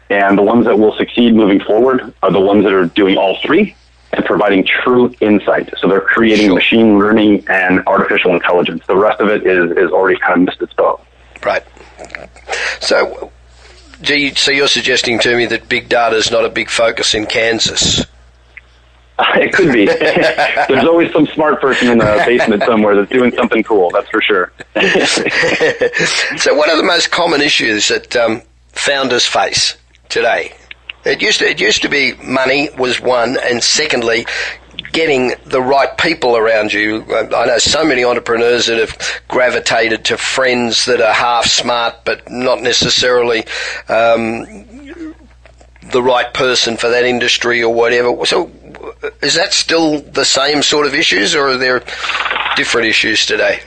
And 0.09 0.37
the 0.37 0.43
ones 0.43 0.65
that 0.67 0.79
will 0.79 0.97
succeed 0.97 1.35
moving 1.35 1.61
forward 1.61 2.15
are 2.23 2.33
the 2.33 2.41
ones 2.41 2.65
that 2.65 2.73
are 2.73 2.87
doing 2.87 3.17
all 3.17 3.39
three 3.43 3.77
and 4.13 4.25
providing 4.25 4.65
true 4.65 5.15
insight. 5.21 5.73
So 5.79 5.87
they're 5.87 6.01
creating 6.01 6.47
sure. 6.47 6.55
machine 6.55 6.99
learning 6.99 7.45
and 7.49 7.87
artificial 7.87 8.35
intelligence. 8.35 8.85
The 8.87 8.97
rest 8.97 9.21
of 9.21 9.29
it 9.29 9.47
is, 9.47 9.71
is 9.73 9.91
already 9.93 10.19
kind 10.19 10.41
of 10.41 10.41
missed 10.47 10.63
its 10.63 10.73
boat. 10.73 11.05
Right. 11.45 11.63
So, 12.81 13.31
so 14.03 14.51
you're 14.51 14.67
suggesting 14.67 15.19
to 15.21 15.37
me 15.37 15.47
that 15.47 15.69
big 15.69 15.89
data 15.89 16.17
is 16.17 16.31
not 16.31 16.45
a 16.45 16.49
big 16.49 16.71
focus 16.71 17.15
in 17.15 17.27
Kansas? 17.27 18.05
It 19.35 19.53
could 19.53 19.73
be. 19.73 19.87
There's 20.69 20.85
always 20.85 21.13
some 21.13 21.27
smart 21.29 21.61
person 21.61 21.89
in 21.89 21.99
the 21.99 22.23
basement 22.27 22.63
somewhere 22.65 22.97
that's 22.97 23.11
doing 23.11 23.33
something 23.33 23.63
cool. 23.63 23.91
That's 23.91 24.09
for 24.09 24.21
sure. 24.21 24.53
so, 26.37 26.55
what 26.55 26.69
are 26.69 26.77
the 26.77 26.85
most 26.85 27.11
common 27.11 27.41
issues 27.41 27.89
that 27.89 28.15
um, 28.17 28.43
founders 28.73 29.27
face 29.27 29.77
today? 30.09 30.53
It 31.05 31.23
used 31.23 31.39
to, 31.39 31.49
it 31.49 31.61
used 31.61 31.83
to 31.83 31.89
be 31.89 32.15
money 32.23 32.69
was 32.77 33.01
one, 33.01 33.39
and 33.43 33.63
secondly, 33.63 34.27
getting 34.93 35.33
the 35.47 35.63
right 35.63 35.97
people 35.97 36.37
around 36.37 36.73
you. 36.73 37.03
I 37.15 37.47
know 37.47 37.59
so 37.59 37.85
many 37.85 38.05
entrepreneurs 38.05 38.67
that 38.67 38.79
have 38.79 39.23
gravitated 39.29 40.05
to 40.07 40.17
friends 40.17 40.85
that 40.87 41.01
are 41.01 41.15
half 41.15 41.47
smart, 41.47 42.05
but 42.05 42.31
not 42.31 42.61
necessarily 42.61 43.45
um, 43.89 44.67
the 45.91 46.03
right 46.03 46.33
person 46.33 46.77
for 46.77 46.89
that 46.89 47.05
industry 47.05 47.63
or 47.63 47.73
whatever. 47.73 48.25
So, 48.27 48.51
is 49.23 49.35
that 49.35 49.53
still 49.53 50.01
the 50.01 50.25
same 50.25 50.63
sort 50.63 50.87
of 50.87 50.95
issues, 50.95 51.35
or 51.35 51.49
are 51.49 51.57
there 51.57 51.83
different 52.57 52.87
issues 52.87 53.27
today? 53.27 53.61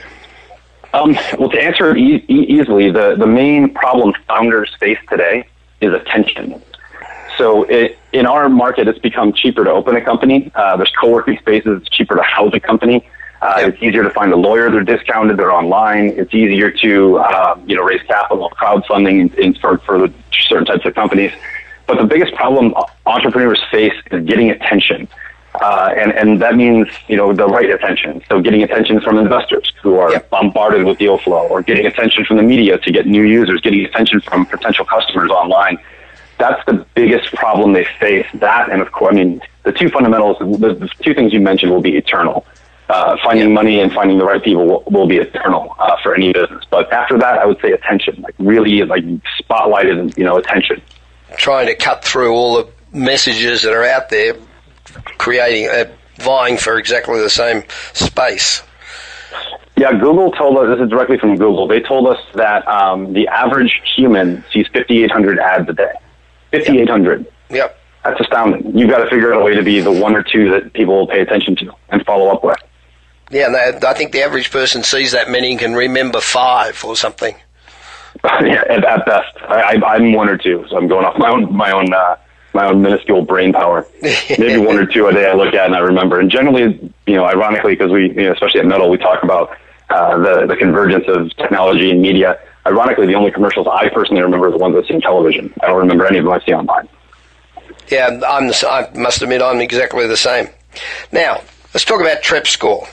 Um, 0.92 1.16
well, 1.38 1.50
to 1.50 1.60
answer 1.60 1.96
e- 1.96 2.24
easily, 2.28 2.90
the, 2.90 3.16
the 3.16 3.26
main 3.26 3.74
problem 3.74 4.14
founders 4.28 4.72
face 4.78 4.98
today 5.08 5.44
is 5.80 5.92
attention. 5.92 6.62
So 7.36 7.64
it, 7.64 7.98
in 8.12 8.26
our 8.26 8.48
market, 8.48 8.86
it's 8.86 8.98
become 9.00 9.32
cheaper 9.32 9.64
to 9.64 9.70
open 9.70 9.96
a 9.96 10.00
company. 10.00 10.52
Uh, 10.54 10.76
there's 10.76 10.92
co-working 11.00 11.36
spaces. 11.38 11.82
It's 11.82 11.90
cheaper 11.90 12.14
to 12.14 12.22
house 12.22 12.52
a 12.54 12.60
company. 12.60 13.04
Uh, 13.42 13.56
yep. 13.58 13.68
It's 13.74 13.82
easier 13.82 14.04
to 14.04 14.10
find 14.10 14.32
a 14.32 14.36
lawyer. 14.36 14.70
They're 14.70 14.84
discounted. 14.84 15.36
They're 15.36 15.52
online. 15.52 16.10
It's 16.16 16.32
easier 16.32 16.70
to 16.70 17.18
uh, 17.18 17.60
you 17.66 17.74
know 17.76 17.82
raise 17.82 18.02
capital, 18.02 18.50
crowdfunding 18.50 19.20
in, 19.20 19.38
in 19.38 19.54
for, 19.54 19.78
for 19.78 20.08
certain 20.32 20.64
types 20.64 20.86
of 20.86 20.94
companies. 20.94 21.32
But 21.86 21.98
the 21.98 22.04
biggest 22.04 22.34
problem 22.34 22.74
entrepreneurs 23.06 23.62
face 23.70 23.94
is 24.10 24.24
getting 24.24 24.50
attention. 24.50 25.08
Uh, 25.60 25.94
and, 25.96 26.12
and 26.12 26.42
that 26.42 26.56
means, 26.56 26.88
you 27.06 27.16
know, 27.16 27.32
the 27.32 27.46
right 27.46 27.70
attention. 27.70 28.22
So 28.28 28.40
getting 28.40 28.62
attention 28.62 29.00
from 29.00 29.18
investors 29.18 29.72
who 29.82 29.96
are 29.96 30.10
yep. 30.10 30.28
bombarded 30.30 30.84
with 30.84 30.98
deal 30.98 31.18
flow 31.18 31.46
or 31.46 31.62
getting 31.62 31.86
attention 31.86 32.24
from 32.24 32.38
the 32.38 32.42
media 32.42 32.78
to 32.78 32.92
get 32.92 33.06
new 33.06 33.22
users, 33.22 33.60
getting 33.60 33.84
attention 33.84 34.20
from 34.20 34.46
potential 34.46 34.84
customers 34.84 35.30
online. 35.30 35.78
That's 36.38 36.60
the 36.66 36.84
biggest 36.94 37.32
problem 37.34 37.72
they 37.72 37.86
face. 38.00 38.26
That, 38.34 38.70
and 38.70 38.82
of 38.82 38.90
course, 38.90 39.12
I 39.12 39.16
mean, 39.16 39.40
the 39.62 39.70
two 39.70 39.88
fundamentals, 39.90 40.38
the, 40.40 40.74
the 40.74 40.90
two 41.02 41.14
things 41.14 41.32
you 41.32 41.40
mentioned 41.40 41.70
will 41.70 41.82
be 41.82 41.96
eternal. 41.96 42.44
Uh, 42.88 43.16
finding 43.24 43.48
yep. 43.48 43.54
money 43.54 43.80
and 43.80 43.92
finding 43.92 44.18
the 44.18 44.24
right 44.24 44.42
people 44.42 44.66
will, 44.66 44.82
will 44.90 45.06
be 45.06 45.16
eternal 45.16 45.74
uh, 45.78 45.96
for 46.02 46.14
any 46.14 46.32
business. 46.32 46.64
But 46.68 46.92
after 46.92 47.16
that, 47.18 47.38
I 47.38 47.46
would 47.46 47.58
say 47.62 47.70
attention, 47.72 48.20
like 48.22 48.34
really 48.38 48.82
like 48.82 49.04
spotlighted, 49.40 50.18
you 50.18 50.24
know, 50.24 50.36
attention 50.36 50.82
trying 51.36 51.66
to 51.66 51.74
cut 51.74 52.04
through 52.04 52.32
all 52.32 52.56
the 52.56 52.70
messages 52.92 53.62
that 53.62 53.72
are 53.72 53.84
out 53.84 54.08
there, 54.08 54.36
creating, 55.18 55.68
uh, 55.68 55.90
vying 56.16 56.56
for 56.56 56.78
exactly 56.78 57.20
the 57.20 57.30
same 57.30 57.62
space. 57.92 58.62
Yeah, 59.76 59.92
Google 59.92 60.30
told 60.30 60.56
us, 60.58 60.76
this 60.76 60.84
is 60.84 60.90
directly 60.90 61.18
from 61.18 61.36
Google, 61.36 61.66
they 61.66 61.80
told 61.80 62.06
us 62.06 62.18
that 62.34 62.66
um, 62.68 63.12
the 63.12 63.26
average 63.26 63.80
human 63.96 64.44
sees 64.52 64.66
5,800 64.68 65.38
ads 65.40 65.68
a 65.68 65.72
day. 65.72 65.92
5,800. 66.52 67.24
Yep. 67.24 67.34
yep. 67.50 67.80
That's 68.04 68.20
astounding. 68.20 68.76
You've 68.76 68.90
got 68.90 68.98
to 68.98 69.10
figure 69.10 69.32
out 69.32 69.40
a 69.40 69.44
way 69.44 69.54
to 69.54 69.62
be 69.62 69.80
the 69.80 69.90
one 69.90 70.14
or 70.14 70.22
two 70.22 70.50
that 70.50 70.72
people 70.74 70.94
will 70.94 71.06
pay 71.06 71.20
attention 71.20 71.56
to 71.56 71.72
and 71.88 72.04
follow 72.04 72.28
up 72.28 72.44
with. 72.44 72.58
Yeah, 73.30 73.46
and 73.46 73.84
I 73.84 73.94
think 73.94 74.12
the 74.12 74.22
average 74.22 74.50
person 74.50 74.82
sees 74.82 75.12
that 75.12 75.30
many 75.30 75.50
and 75.50 75.58
can 75.58 75.74
remember 75.74 76.20
five 76.20 76.84
or 76.84 76.94
something. 76.94 77.34
yeah, 78.40 78.64
at, 78.70 78.84
at 78.84 79.04
best, 79.04 79.36
I, 79.42 79.76
I, 79.76 79.96
am 79.96 80.14
one 80.14 80.30
or 80.30 80.38
two, 80.38 80.64
so 80.70 80.78
I'm 80.78 80.88
going 80.88 81.04
off 81.04 81.18
my 81.18 81.28
own 81.28 81.54
my 81.54 81.70
own 81.72 81.92
uh, 81.92 82.16
my 82.54 82.66
own 82.66 82.80
minuscule 82.80 83.22
brain 83.22 83.52
power. 83.52 83.86
Maybe 84.02 84.56
one 84.56 84.78
or 84.78 84.86
two 84.86 85.06
a 85.08 85.12
day 85.12 85.28
I 85.28 85.34
look 85.34 85.52
at 85.52 85.66
and 85.66 85.74
I 85.74 85.80
remember. 85.80 86.20
And 86.20 86.30
generally, 86.30 86.90
you 87.06 87.16
know, 87.16 87.26
ironically, 87.26 87.74
because 87.74 87.90
we, 87.90 88.08
you 88.08 88.22
know, 88.22 88.32
especially 88.32 88.60
at 88.60 88.66
Metal, 88.66 88.88
we 88.88 88.96
talk 88.96 89.22
about 89.22 89.54
uh, 89.90 90.16
the 90.16 90.46
the 90.46 90.56
convergence 90.56 91.04
of 91.06 91.36
technology 91.36 91.90
and 91.90 92.00
media. 92.00 92.38
Ironically, 92.66 93.06
the 93.06 93.14
only 93.14 93.30
commercials 93.30 93.66
I 93.70 93.90
personally 93.90 94.22
remember 94.22 94.48
are 94.48 94.52
the 94.52 94.56
ones 94.56 94.74
I 94.82 94.88
see 94.88 94.94
on 94.94 95.02
television. 95.02 95.52
I 95.62 95.66
don't 95.66 95.76
remember 95.76 96.06
any 96.06 96.16
of 96.16 96.24
them 96.24 96.32
I 96.32 96.40
see 96.46 96.54
online. 96.54 96.88
Yeah, 97.88 98.20
I'm. 98.26 98.46
The, 98.46 98.66
I 98.66 98.98
must 98.98 99.20
admit, 99.20 99.42
I'm 99.42 99.60
exactly 99.60 100.06
the 100.06 100.16
same. 100.16 100.48
Now, 101.12 101.42
let's 101.74 101.84
talk 101.84 102.00
about 102.00 102.22
TrepScore. 102.22 102.88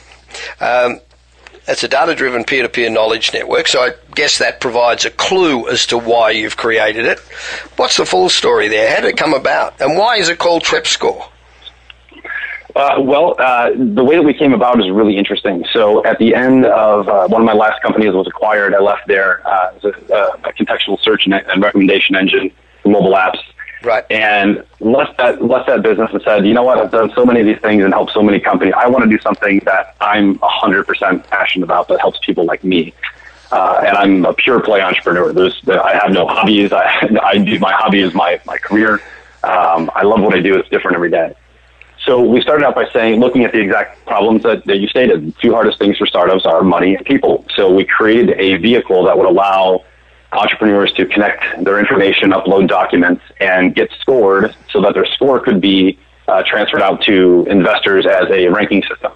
Um, 0.59 0.99
it's 1.71 1.83
a 1.83 1.87
data 1.87 2.13
driven 2.13 2.43
peer 2.43 2.63
to 2.63 2.69
peer 2.69 2.89
knowledge 2.89 3.33
network, 3.33 3.67
so 3.67 3.81
I 3.81 3.93
guess 4.13 4.39
that 4.39 4.59
provides 4.59 5.05
a 5.05 5.09
clue 5.09 5.69
as 5.69 5.85
to 5.87 5.97
why 5.97 6.31
you've 6.31 6.57
created 6.57 7.05
it. 7.05 7.19
What's 7.77 7.97
the 7.97 8.05
full 8.05 8.29
story 8.29 8.67
there? 8.67 8.93
How 8.93 9.01
did 9.01 9.09
it 9.09 9.17
come 9.17 9.33
about? 9.33 9.79
And 9.81 9.97
why 9.97 10.17
is 10.17 10.29
it 10.29 10.37
called 10.37 10.63
TrepScore? 10.63 11.27
Uh, 12.75 12.95
well, 13.01 13.35
uh, 13.37 13.71
the 13.75 14.03
way 14.03 14.15
that 14.15 14.23
we 14.23 14.33
came 14.33 14.53
about 14.53 14.79
is 14.79 14.89
really 14.91 15.17
interesting. 15.17 15.65
So, 15.73 16.05
at 16.05 16.19
the 16.19 16.35
end 16.35 16.65
of 16.65 17.07
uh, 17.07 17.27
one 17.27 17.41
of 17.41 17.45
my 17.45 17.53
last 17.53 17.81
companies 17.81 18.13
was 18.13 18.27
acquired, 18.27 18.73
I 18.73 18.79
left 18.79 19.07
there 19.07 19.45
uh, 19.45 19.73
as 19.75 19.83
a, 19.83 19.89
a, 19.89 20.53
contextual 20.53 20.99
search 21.01 21.25
and 21.25 21.61
recommendation 21.61 22.15
engine 22.15 22.51
for 22.81 22.89
mobile 22.89 23.13
apps. 23.13 23.39
Right. 23.83 24.05
And 24.11 24.63
left 24.79 25.17
that 25.17 25.43
left 25.43 25.67
that 25.67 25.81
business 25.81 26.11
and 26.13 26.21
said, 26.21 26.45
you 26.45 26.53
know 26.53 26.63
what, 26.63 26.77
I've 26.77 26.91
done 26.91 27.11
so 27.15 27.25
many 27.25 27.39
of 27.39 27.45
these 27.45 27.59
things 27.59 27.83
and 27.83 27.93
helped 27.93 28.11
so 28.11 28.21
many 28.21 28.39
companies. 28.39 28.73
I 28.77 28.87
want 28.87 29.03
to 29.03 29.09
do 29.09 29.19
something 29.21 29.59
that 29.65 29.95
I'm 29.99 30.37
100% 30.39 31.27
passionate 31.27 31.63
about 31.63 31.87
that 31.87 31.99
helps 31.99 32.19
people 32.23 32.45
like 32.45 32.63
me. 32.63 32.93
Uh, 33.51 33.83
and 33.85 33.97
I'm 33.97 34.25
a 34.25 34.33
pure 34.33 34.61
play 34.61 34.81
entrepreneur. 34.81 35.33
There's, 35.33 35.61
I 35.67 35.93
have 35.93 36.11
no 36.11 36.25
hobbies. 36.27 36.71
I, 36.71 37.19
I 37.23 37.37
do 37.37 37.59
my 37.59 37.73
hobby 37.73 38.01
is 38.01 38.13
my 38.13 38.39
my 38.45 38.57
career. 38.57 39.01
Um, 39.43 39.89
I 39.95 40.03
love 40.03 40.21
what 40.21 40.35
I 40.35 40.39
do. 40.39 40.57
It's 40.57 40.69
different 40.69 40.95
every 40.95 41.09
day. 41.09 41.35
So 42.05 42.21
we 42.21 42.41
started 42.41 42.65
out 42.65 42.73
by 42.73 42.89
saying, 42.89 43.19
looking 43.19 43.43
at 43.43 43.51
the 43.51 43.59
exact 43.59 44.05
problems 44.05 44.43
that, 44.43 44.65
that 44.65 44.77
you 44.77 44.87
stated. 44.87 45.27
The 45.27 45.31
two 45.39 45.53
hardest 45.53 45.77
things 45.77 45.97
for 45.97 46.07
startups 46.07 46.45
are 46.45 46.63
money 46.63 46.95
and 46.95 47.05
people. 47.05 47.45
So 47.55 47.71
we 47.71 47.85
created 47.85 48.39
a 48.39 48.57
vehicle 48.57 49.03
that 49.05 49.17
would 49.17 49.27
allow 49.27 49.85
entrepreneurs 50.31 50.91
to 50.93 51.05
connect 51.05 51.43
their 51.63 51.79
information, 51.79 52.31
upload 52.31 52.67
documents, 52.67 53.23
and 53.39 53.75
get 53.75 53.89
scored 53.99 54.55
so 54.71 54.81
that 54.81 54.93
their 54.93 55.05
score 55.05 55.39
could 55.39 55.59
be 55.59 55.99
uh, 56.27 56.43
transferred 56.45 56.81
out 56.81 57.01
to 57.03 57.45
investors 57.49 58.05
as 58.05 58.29
a 58.29 58.47
ranking 58.47 58.81
system. 58.83 59.11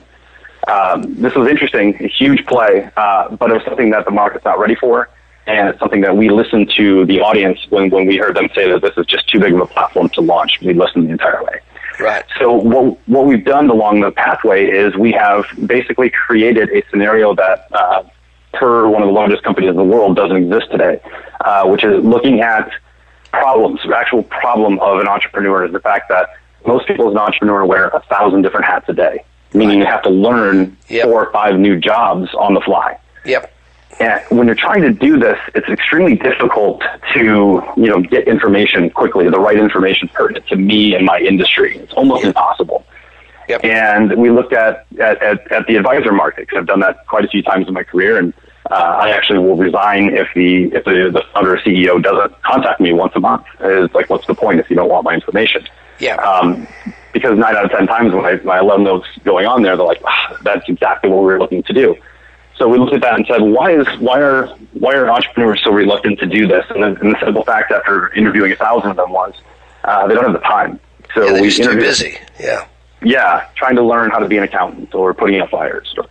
Um, 0.68 1.16
this 1.22 1.34
was 1.36 1.48
interesting, 1.48 1.96
a 2.04 2.08
huge 2.08 2.46
play, 2.46 2.90
uh, 2.98 3.36
but 3.36 3.52
it 3.52 3.54
was 3.54 3.64
something 3.64 3.92
that 3.92 4.06
the 4.06 4.12
market's 4.12 4.46
not 4.46 4.60
ready 4.60 4.76
for. 4.76 5.10
And 5.48 5.70
it's 5.70 5.80
something 5.80 6.02
that 6.02 6.18
we 6.18 6.30
listened 6.30 6.74
to 6.76 7.06
the 7.06 7.22
audience 7.22 7.60
when, 7.70 7.92
when 7.92 8.08
we 8.08 8.18
heard 8.18 8.36
them 8.36 8.50
say 8.56 8.70
that 8.72 8.82
this 8.82 8.98
is 8.98 9.06
just 9.06 9.30
too 9.30 9.40
big 9.40 9.54
of 9.54 9.60
a 9.60 9.68
platform 9.68 10.10
to 10.10 10.22
launch. 10.22 10.60
We 10.62 10.74
listened 10.74 11.08
the 11.08 11.12
entire 11.12 11.44
way. 11.44 11.60
Right. 12.00 12.26
So 12.40 12.52
what, 12.52 12.98
what 13.08 13.26
we've 13.26 13.46
done 13.46 13.70
along 13.70 14.02
the 14.02 14.12
pathway 14.12 14.66
is 14.66 14.96
we 14.96 15.12
have 15.12 15.46
basically 15.68 16.10
created 16.10 16.70
a 16.72 16.84
scenario 16.90 17.36
that 17.36 17.68
uh, 17.72 18.04
per 18.60 18.88
one 18.88 19.02
of 19.02 19.08
the 19.08 19.14
largest 19.14 19.44
companies 19.44 19.70
in 19.70 19.76
the 19.76 19.84
world 19.84 20.16
doesn't 20.16 20.36
exist 20.38 20.72
today, 20.72 21.02
uh, 21.42 21.66
which 21.68 21.84
is 21.84 22.04
looking 22.04 22.42
at 22.42 22.70
problems. 23.32 23.80
The 23.88 23.96
actual 23.96 24.24
problem 24.24 24.80
of 24.80 25.00
an 25.00 25.08
entrepreneur 25.08 25.66
is 25.66 25.72
the 25.72 25.80
fact 25.80 26.10
that 26.10 26.30
most 26.66 26.88
people 26.88 27.08
as 27.08 27.12
an 27.14 27.20
entrepreneur 27.20 27.66
wear 27.66 27.88
a 27.90 28.02
thousand 28.02 28.42
different 28.42 28.66
hats 28.66 28.88
a 28.90 28.94
day, 28.94 29.24
meaning 29.54 29.80
you 29.80 29.86
have 29.86 30.04
to 30.04 30.10
learn 30.10 30.78
yep. 30.88 31.06
four 31.06 31.26
or 31.26 31.32
five 31.32 31.60
new 31.60 31.80
jobs 31.80 32.34
on 32.34 32.54
the 32.54 32.62
fly. 32.62 32.98
Yep. 33.26 33.52
And 34.00 34.22
when 34.38 34.48
you're 34.48 34.56
trying 34.56 34.82
to 34.82 34.92
do 34.92 35.18
this, 35.18 35.40
it's 35.54 35.70
extremely 35.70 36.16
difficult 36.16 36.84
to, 37.14 37.64
you 37.78 37.88
know, 37.88 38.02
get 38.02 38.28
information 38.28 38.90
quickly, 38.90 39.30
the 39.30 39.40
right 39.40 39.58
information 39.58 40.10
pertinent 40.10 40.48
to 40.48 40.58
me 40.58 40.96
and 40.96 41.06
my 41.06 41.20
industry. 41.20 41.78
It's 41.78 41.94
almost 41.94 42.24
yep. 42.24 42.30
impossible. 42.30 42.86
Yep. 43.48 43.64
And 43.64 44.18
we 44.18 44.32
looked 44.32 44.54
at, 44.54 44.86
at, 45.00 45.22
at, 45.22 45.52
at 45.52 45.68
the 45.68 45.78
advisor 45.78 46.12
market 46.12 46.42
because 46.42 46.58
I've 46.60 46.68
done 46.68 46.82
that 46.82 47.06
quite 47.08 47.24
a 47.24 47.28
few 47.28 47.44
times 47.44 47.68
in 47.68 47.74
my 47.74 47.84
career. 47.84 48.18
And 48.18 48.34
uh, 48.72 48.74
I 48.74 49.10
actually 49.12 49.40
will 49.40 49.56
resign 49.56 50.16
if 50.16 50.28
the 50.34 50.66
if 50.76 50.86
the, 50.86 51.12
the 51.14 51.24
founder 51.34 51.56
or 51.56 51.60
CEO 51.60 52.02
doesn't 52.02 52.42
contact 52.42 52.82
me 52.82 52.94
once 52.94 53.14
a 53.16 53.20
month. 53.20 53.46
It's 53.60 53.94
like, 53.94 54.10
what's 54.10 54.26
the 54.26 54.34
point 54.34 54.60
if 54.60 54.70
you 54.70 54.76
don't 54.76 54.90
want 54.90 55.06
my 55.06 55.14
information? 55.14 55.68
Yeah. 56.00 56.16
Um, 56.16 56.68
because 57.14 57.38
nine 57.38 57.56
out 57.56 57.66
of 57.66 57.72
ten 57.72 57.88
times 57.88 58.14
when 58.14 58.26
I, 58.26 58.36
when 58.36 58.58
I 58.58 58.62
let 58.62 58.76
them 58.76 58.84
know 58.84 58.96
what's 58.96 59.18
going 59.24 59.46
on 59.46 59.62
there, 59.62 59.78
they're 59.78 59.86
like, 59.86 60.02
ah, 60.06 60.38
"That's 60.44 60.68
exactly 60.68 61.10
what 61.10 61.20
we 61.20 61.26
were 61.26 61.40
looking 61.40 61.64
to 61.64 61.74
do." 61.74 61.96
So 62.58 62.68
we 62.68 62.78
looked 62.78 62.94
at 62.94 63.02
that 63.02 63.16
and 63.16 63.26
said, 63.28 63.42
"Why 63.42 63.72
is 63.72 63.88
why 64.00 64.20
are 64.20 64.48
why 64.74 64.96
are 64.96 65.10
entrepreneurs 65.10 65.62
so 65.64 65.72
reluctant 65.72 66.20
to 66.20 66.26
do 66.26 66.48
this?" 66.48 66.66
And, 66.70 66.84
the, 66.84 67.00
and 67.02 67.14
the 67.14 67.20
simple 67.24 67.44
fact, 67.44 67.72
after 67.72 68.14
interviewing 68.14 68.52
a 68.52 68.56
thousand 68.56 68.92
of 68.92 68.98
them, 68.98 69.12
was 69.12 69.34
uh, 69.84 70.08
they 70.08 70.16
don't 70.16 70.24
have 70.24 70.34
the 70.34 70.40
time. 70.40 70.80
So 71.14 71.24
yeah, 71.24 71.34
they're 71.34 71.42
we 71.42 71.52
too 71.52 71.76
busy. 71.76 72.18
Yeah. 72.40 72.68
Yeah, 73.02 73.48
trying 73.56 73.76
to 73.76 73.84
learn 73.84 74.10
how 74.10 74.18
to 74.18 74.28
be 74.28 74.38
an 74.38 74.44
accountant 74.44 74.96
or 74.96 75.14
putting 75.14 75.40
out 75.40 75.52
fires. 75.52 75.92
So 75.96 76.08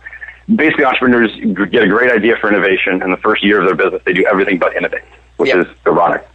basically, 0.53 0.85
entrepreneurs 0.85 1.31
get 1.71 1.83
a 1.83 1.87
great 1.87 2.11
idea 2.11 2.35
for 2.37 2.49
innovation, 2.49 3.01
and 3.01 3.11
the 3.11 3.17
first 3.17 3.43
year 3.43 3.59
of 3.61 3.65
their 3.65 3.75
business, 3.75 4.01
they 4.05 4.13
do 4.13 4.25
everything 4.25 4.59
but 4.59 4.75
innovate, 4.75 5.03
which 5.37 5.49
yep. 5.49 5.65
is 5.65 5.75
ironic. 5.87 6.27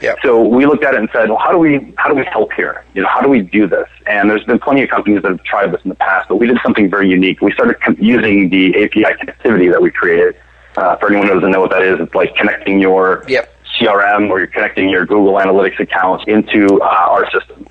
Yep. 0.00 0.18
So 0.22 0.42
we 0.42 0.66
looked 0.66 0.84
at 0.84 0.94
it 0.94 1.00
and 1.00 1.08
said, 1.12 1.30
well, 1.30 1.38
how 1.38 1.50
do 1.50 1.58
we 1.58 1.94
how 1.96 2.08
do 2.08 2.14
we 2.14 2.24
help 2.24 2.52
here? 2.52 2.84
You 2.94 3.02
know, 3.02 3.08
how 3.08 3.20
do 3.20 3.28
we 3.28 3.40
do 3.40 3.66
this? 3.66 3.88
And 4.06 4.28
there's 4.28 4.44
been 4.44 4.58
plenty 4.58 4.82
of 4.82 4.90
companies 4.90 5.22
that 5.22 5.30
have 5.30 5.42
tried 5.42 5.72
this 5.72 5.80
in 5.84 5.88
the 5.88 5.94
past, 5.94 6.28
but 6.28 6.36
we 6.36 6.46
did 6.46 6.58
something 6.62 6.90
very 6.90 7.08
unique. 7.08 7.40
We 7.40 7.52
started 7.52 7.76
using 7.98 8.50
the 8.50 8.84
API 8.84 9.04
connectivity 9.04 9.70
that 9.72 9.80
we 9.80 9.90
created. 9.90 10.36
Uh, 10.76 10.94
for 10.96 11.08
anyone 11.08 11.26
who 11.26 11.34
doesn't 11.34 11.52
know 11.52 11.60
what 11.60 11.70
that 11.70 11.80
is, 11.80 11.98
it's 11.98 12.14
like 12.14 12.36
connecting 12.36 12.78
your 12.78 13.24
yep. 13.26 13.50
CRM 13.80 14.28
or 14.28 14.38
you're 14.38 14.46
connecting 14.46 14.90
your 14.90 15.06
Google 15.06 15.34
Analytics 15.34 15.80
account 15.80 16.28
into 16.28 16.78
uh, 16.82 16.84
our 16.84 17.30
system. 17.30 17.66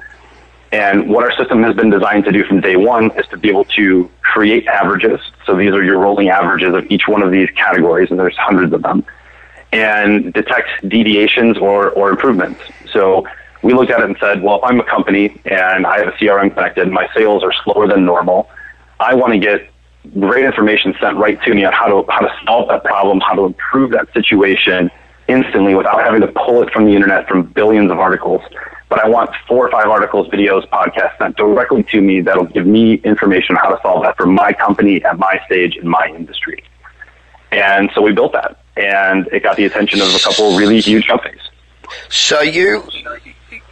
And 0.75 1.09
what 1.09 1.23
our 1.23 1.31
system 1.37 1.63
has 1.63 1.73
been 1.73 1.89
designed 1.89 2.25
to 2.25 2.33
do 2.33 2.43
from 2.43 2.59
day 2.59 2.75
one 2.75 3.09
is 3.17 3.25
to 3.27 3.37
be 3.37 3.47
able 3.47 3.63
to 3.79 4.11
create 4.21 4.67
averages. 4.67 5.21
So 5.45 5.55
these 5.55 5.71
are 5.71 5.81
your 5.81 5.99
rolling 5.99 6.27
averages 6.27 6.73
of 6.73 6.85
each 6.91 7.07
one 7.07 7.23
of 7.23 7.31
these 7.31 7.49
categories, 7.51 8.11
and 8.11 8.19
there's 8.19 8.35
hundreds 8.35 8.73
of 8.73 8.81
them 8.81 9.05
and 9.71 10.33
detect 10.33 10.67
deviations 10.89 11.57
or, 11.57 11.91
or 11.91 12.09
improvements. 12.09 12.59
So 12.91 13.25
we 13.61 13.73
looked 13.73 13.89
at 13.89 14.01
it 14.01 14.05
and 14.05 14.17
said, 14.19 14.43
well, 14.43 14.57
if 14.57 14.65
I'm 14.65 14.81
a 14.81 14.83
company 14.83 15.39
and 15.45 15.87
I 15.87 15.99
have 15.99 16.09
a 16.09 16.17
CRM 16.17 16.53
connected, 16.53 16.91
my 16.91 17.07
sales 17.15 17.41
are 17.41 17.53
slower 17.63 17.87
than 17.87 18.03
normal, 18.03 18.49
I 18.99 19.15
want 19.15 19.31
to 19.31 19.39
get 19.39 19.69
great 20.19 20.43
information 20.43 20.93
sent 20.99 21.15
right 21.15 21.41
to 21.43 21.53
me 21.53 21.63
on 21.63 21.71
how 21.71 21.87
to 21.87 22.11
how 22.11 22.19
to 22.19 22.33
solve 22.45 22.67
that 22.67 22.83
problem, 22.83 23.21
how 23.21 23.35
to 23.35 23.45
improve 23.45 23.91
that 23.91 24.11
situation 24.13 24.91
instantly 25.27 25.75
without 25.75 26.01
having 26.01 26.21
to 26.21 26.27
pull 26.27 26.61
it 26.61 26.71
from 26.71 26.85
the 26.85 26.93
internet 26.93 27.27
from 27.27 27.43
billions 27.43 27.91
of 27.91 27.99
articles. 27.99 28.41
But 28.89 28.99
I 29.03 29.09
want 29.09 29.31
four 29.47 29.67
or 29.67 29.71
five 29.71 29.87
articles, 29.87 30.27
videos, 30.27 30.67
podcasts 30.69 31.17
sent 31.17 31.35
directly 31.37 31.83
to 31.83 32.01
me 32.01 32.21
that'll 32.21 32.45
give 32.45 32.67
me 32.67 32.95
information 32.95 33.57
on 33.57 33.63
how 33.63 33.75
to 33.75 33.81
solve 33.81 34.03
that 34.03 34.15
for 34.15 34.27
my 34.27 34.53
company 34.53 35.03
at 35.03 35.17
my 35.17 35.39
stage 35.45 35.75
in 35.75 35.87
my 35.87 36.07
industry. 36.15 36.63
And 37.51 37.89
so 37.95 38.01
we 38.01 38.11
built 38.11 38.33
that 38.33 38.63
and 38.77 39.27
it 39.27 39.41
got 39.41 39.57
the 39.57 39.65
attention 39.65 40.01
of 40.01 40.13
a 40.13 40.19
couple 40.19 40.57
really 40.57 40.81
huge 40.81 41.07
companies. 41.07 41.41
So 42.09 42.41
you 42.41 42.83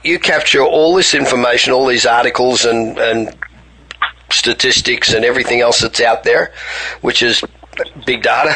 you 0.04 0.20
capture 0.20 0.62
all 0.62 0.96
this 0.96 1.14
information, 1.14 1.74
all 1.74 1.86
these 1.88 2.06
articles 2.06 2.66
and, 2.66 2.98
and 2.98 3.36
statistics 4.30 5.14
and 5.14 5.24
everything 5.24 5.62
else 5.62 5.82
that's 5.82 6.02
out 6.02 6.24
there, 6.24 6.52
which 7.02 7.24
is 7.24 7.44
big 8.06 8.24
data, 8.24 8.56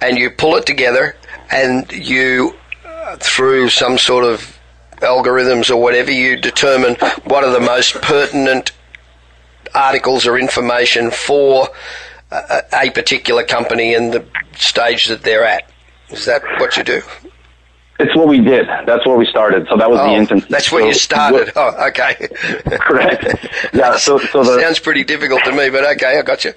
and 0.00 0.18
you 0.18 0.30
pull 0.30 0.56
it 0.56 0.66
together 0.66 1.16
and 1.50 1.90
you, 1.92 2.54
uh, 2.84 3.16
through 3.16 3.68
some 3.70 3.98
sort 3.98 4.24
of 4.24 4.58
algorithms 4.98 5.70
or 5.70 5.76
whatever, 5.76 6.10
you 6.10 6.36
determine 6.36 6.94
what 7.24 7.44
are 7.44 7.52
the 7.52 7.60
most 7.60 7.94
pertinent 8.02 8.72
articles 9.74 10.26
or 10.26 10.38
information 10.38 11.10
for 11.10 11.68
a, 12.30 12.62
a 12.82 12.90
particular 12.90 13.44
company 13.44 13.94
and 13.94 14.12
the 14.12 14.24
stage 14.56 15.06
that 15.06 15.22
they're 15.22 15.44
at. 15.44 15.70
Is 16.10 16.24
that 16.24 16.42
what 16.58 16.76
you 16.76 16.84
do? 16.84 17.02
It's 17.98 18.14
what 18.14 18.28
we 18.28 18.40
did. 18.40 18.66
That's 18.86 19.06
where 19.06 19.16
we 19.16 19.26
started. 19.26 19.66
So 19.70 19.76
that 19.78 19.90
was 19.90 19.98
oh, 20.00 20.10
the 20.10 20.16
infancy. 20.16 20.46
That's 20.50 20.70
where 20.70 20.82
so, 20.82 20.88
you 20.88 20.94
started. 20.94 21.52
oh, 21.56 21.88
okay. 21.88 22.14
correct. 22.80 23.46
Yeah. 23.72 23.96
So, 23.96 24.18
so 24.18 24.44
the, 24.44 24.60
sounds 24.60 24.78
pretty 24.78 25.02
difficult 25.02 25.42
to 25.44 25.52
me, 25.52 25.70
but 25.70 25.84
okay, 25.96 26.18
I 26.18 26.22
got 26.22 26.44
you. 26.44 26.52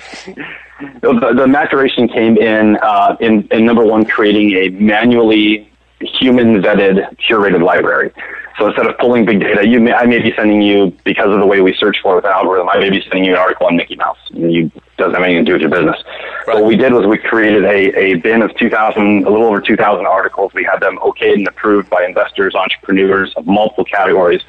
The, 1.02 1.34
the 1.36 1.48
maturation 1.48 2.08
came 2.08 2.38
in, 2.38 2.78
uh, 2.78 3.18
in 3.20 3.48
in 3.52 3.66
number 3.66 3.84
one, 3.84 4.06
creating 4.06 4.52
a 4.52 4.70
manually 4.70 5.70
human 6.00 6.62
vetted 6.62 7.18
curated 7.18 7.64
library. 7.64 8.12
So 8.58 8.68
instead 8.68 8.88
of 8.88 8.98
pulling 8.98 9.26
big 9.26 9.40
data, 9.40 9.66
you 9.66 9.80
may, 9.80 9.94
I 9.94 10.06
may 10.06 10.20
be 10.20 10.34
sending 10.36 10.62
you 10.62 10.94
because 11.06 11.32
of 11.32 11.40
the 11.40 11.46
way 11.46 11.62
we 11.62 11.74
search 11.74 11.98
for 12.02 12.14
it 12.14 12.16
with 12.18 12.26
an 12.26 12.32
algorithm. 12.32 12.68
I 12.70 12.78
may 12.78 12.90
be 12.90 13.02
sending 13.02 13.24
you 13.24 13.32
an 13.32 13.40
article 13.40 13.68
on 13.68 13.78
Mickey 13.78 13.96
Mouse. 13.96 14.18
And 14.32 14.52
you 14.52 14.72
doesn't 14.98 15.14
have 15.14 15.24
anything 15.24 15.46
to 15.46 15.50
do 15.50 15.54
with 15.54 15.62
your 15.62 15.70
business. 15.70 16.04
Right. 16.46 16.56
What 16.56 16.66
we 16.66 16.76
did 16.76 16.92
was 16.92 17.08
we 17.08 17.18
created 17.18 17.64
a, 17.64 17.98
a 17.98 18.14
bin 18.16 18.42
of 18.42 18.54
2,000, 18.58 19.26
a 19.26 19.30
little 19.30 19.46
over 19.46 19.62
2,000 19.62 20.06
articles. 20.06 20.54
We 20.54 20.66
had 20.66 20.82
them 20.82 20.98
okayed 20.98 21.36
and 21.36 21.48
approved 21.48 21.90
by 21.90 22.04
investors, 22.04 22.54
entrepreneurs 22.54 23.34
of 23.38 23.48
multiple 23.48 23.86
categories. 23.86 24.42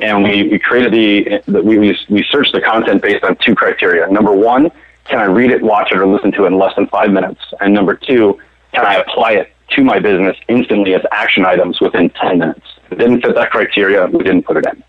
And 0.00 0.22
we, 0.24 0.48
we 0.48 0.58
created 0.58 0.92
the, 0.92 1.42
the 1.52 1.62
we, 1.62 1.94
we 2.08 2.24
searched 2.30 2.54
the 2.54 2.62
content 2.62 3.02
based 3.02 3.22
on 3.22 3.36
two 3.36 3.54
criteria. 3.54 4.10
Number 4.10 4.32
one, 4.32 4.72
can 5.10 5.18
I 5.18 5.24
read 5.24 5.50
it, 5.50 5.60
watch 5.60 5.90
it, 5.90 5.98
or 5.98 6.06
listen 6.06 6.32
to 6.32 6.44
it 6.44 6.48
in 6.48 6.58
less 6.58 6.74
than 6.76 6.86
five 6.86 7.10
minutes? 7.10 7.40
And 7.60 7.74
number 7.74 7.94
two, 7.94 8.38
can 8.72 8.86
I 8.86 8.94
apply 8.94 9.32
it 9.32 9.52
to 9.70 9.84
my 9.84 9.98
business 9.98 10.36
instantly 10.48 10.94
as 10.94 11.02
action 11.12 11.44
items 11.44 11.80
within 11.80 12.10
10 12.10 12.38
minutes? 12.38 12.66
It 12.90 12.98
didn't 12.98 13.22
fit 13.22 13.34
that 13.34 13.50
criteria, 13.50 14.06
we 14.06 14.22
didn't 14.22 14.44
put 14.44 14.56
it 14.56 14.66
in. 14.66 14.82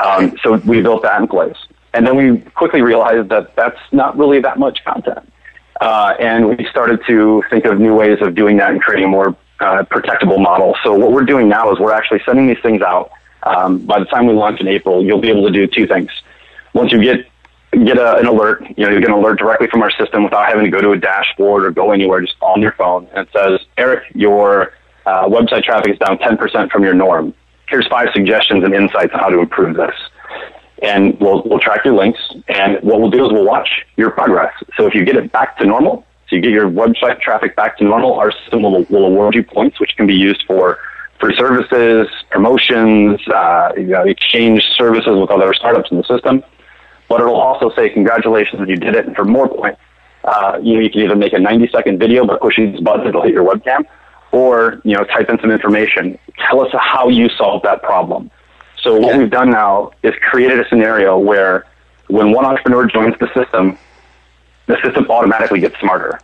Um, 0.00 0.36
so 0.42 0.56
we 0.58 0.82
built 0.82 1.02
that 1.02 1.20
in 1.20 1.26
place. 1.26 1.56
And 1.94 2.06
then 2.06 2.16
we 2.16 2.38
quickly 2.50 2.82
realized 2.82 3.30
that 3.30 3.56
that's 3.56 3.80
not 3.90 4.16
really 4.18 4.40
that 4.40 4.58
much 4.58 4.84
content. 4.84 5.32
Uh, 5.80 6.14
and 6.20 6.48
we 6.48 6.66
started 6.70 7.00
to 7.06 7.42
think 7.50 7.64
of 7.64 7.80
new 7.80 7.94
ways 7.94 8.18
of 8.20 8.34
doing 8.34 8.58
that 8.58 8.70
and 8.70 8.82
creating 8.82 9.06
a 9.06 9.08
more 9.08 9.36
uh, 9.60 9.82
protectable 9.84 10.40
model. 10.40 10.76
So 10.84 10.92
what 10.92 11.12
we're 11.12 11.24
doing 11.24 11.48
now 11.48 11.72
is 11.72 11.78
we're 11.78 11.92
actually 11.92 12.20
sending 12.26 12.48
these 12.48 12.60
things 12.62 12.82
out. 12.82 13.10
Um, 13.44 13.78
by 13.78 13.98
the 13.98 14.04
time 14.04 14.26
we 14.26 14.34
launch 14.34 14.60
in 14.60 14.68
April, 14.68 15.02
you'll 15.02 15.20
be 15.20 15.30
able 15.30 15.46
to 15.46 15.52
do 15.52 15.66
two 15.66 15.86
things. 15.86 16.10
Once 16.74 16.92
you 16.92 17.02
get 17.02 17.26
get 17.72 17.98
a, 17.98 18.16
an 18.16 18.26
alert, 18.26 18.62
you 18.76 18.84
know, 18.84 18.90
you 18.90 19.00
get 19.00 19.08
an 19.08 19.14
alert 19.14 19.38
directly 19.38 19.68
from 19.68 19.82
our 19.82 19.90
system 19.90 20.24
without 20.24 20.46
having 20.46 20.64
to 20.64 20.70
go 20.70 20.80
to 20.80 20.92
a 20.92 20.98
dashboard 20.98 21.64
or 21.64 21.70
go 21.70 21.92
anywhere, 21.92 22.20
just 22.20 22.36
on 22.40 22.62
your 22.62 22.72
phone. 22.72 23.06
And 23.14 23.26
it 23.26 23.32
says, 23.32 23.60
Eric, 23.76 24.04
your 24.14 24.72
uh, 25.06 25.26
website 25.26 25.64
traffic 25.64 25.92
is 25.92 25.98
down 25.98 26.18
10% 26.18 26.70
from 26.70 26.82
your 26.82 26.94
norm. 26.94 27.34
Here's 27.68 27.86
five 27.88 28.08
suggestions 28.14 28.64
and 28.64 28.74
insights 28.74 29.12
on 29.12 29.20
how 29.20 29.28
to 29.28 29.40
improve 29.40 29.76
this 29.76 29.94
and 30.82 31.18
we'll, 31.20 31.42
we'll 31.44 31.58
track 31.58 31.84
your 31.84 31.94
links. 31.94 32.20
And 32.48 32.78
what 32.82 33.00
we'll 33.00 33.10
do 33.10 33.24
is 33.24 33.32
we'll 33.32 33.44
watch 33.44 33.84
your 33.96 34.10
progress. 34.10 34.52
So 34.76 34.86
if 34.86 34.94
you 34.94 35.04
get 35.04 35.16
it 35.16 35.32
back 35.32 35.58
to 35.58 35.66
normal, 35.66 36.06
so 36.28 36.36
you 36.36 36.42
get 36.42 36.52
your 36.52 36.68
website 36.68 37.20
traffic 37.20 37.56
back 37.56 37.78
to 37.78 37.84
normal, 37.84 38.14
our 38.14 38.30
system 38.30 38.62
will, 38.62 38.84
will 38.84 39.06
award 39.06 39.34
you 39.34 39.42
points, 39.42 39.80
which 39.80 39.96
can 39.96 40.06
be 40.06 40.14
used 40.14 40.44
for 40.46 40.78
free 41.20 41.36
services, 41.36 42.08
promotions, 42.30 43.26
uh, 43.28 43.72
you 43.76 43.84
know, 43.84 44.02
exchange 44.02 44.62
services 44.76 45.18
with 45.18 45.30
other 45.30 45.52
startups 45.54 45.90
in 45.90 45.96
the 45.96 46.04
system. 46.04 46.44
But 47.08 47.20
it'll 47.20 47.36
also 47.36 47.70
say, 47.74 47.88
congratulations, 47.88 48.60
that 48.60 48.68
you 48.68 48.76
did 48.76 48.94
it. 48.94 49.06
And 49.06 49.16
for 49.16 49.24
more 49.24 49.48
points, 49.48 49.80
uh, 50.24 50.58
you 50.62 50.74
know, 50.74 50.80
you 50.80 50.90
can 50.90 51.00
either 51.00 51.16
make 51.16 51.32
a 51.32 51.38
90 51.38 51.68
second 51.68 51.98
video 51.98 52.26
by 52.26 52.36
pushing 52.38 52.72
this 52.72 52.80
button, 52.80 53.06
it'll 53.06 53.22
hit 53.22 53.32
your 53.32 53.48
webcam, 53.48 53.84
or, 54.32 54.80
you 54.84 54.94
know, 54.94 55.04
type 55.04 55.30
in 55.30 55.38
some 55.40 55.50
information. 55.50 56.18
Tell 56.38 56.60
us 56.60 56.70
how 56.78 57.08
you 57.08 57.28
solved 57.30 57.64
that 57.64 57.82
problem. 57.82 58.30
So 58.82 58.98
what 58.98 59.16
we've 59.18 59.30
done 59.30 59.50
now 59.50 59.92
is 60.02 60.14
created 60.30 60.60
a 60.60 60.68
scenario 60.68 61.18
where 61.18 61.66
when 62.08 62.32
one 62.32 62.44
entrepreneur 62.44 62.86
joins 62.86 63.18
the 63.18 63.32
system, 63.34 63.78
the 64.66 64.76
system 64.82 65.10
automatically 65.10 65.60
gets 65.60 65.78
smarter. 65.80 66.20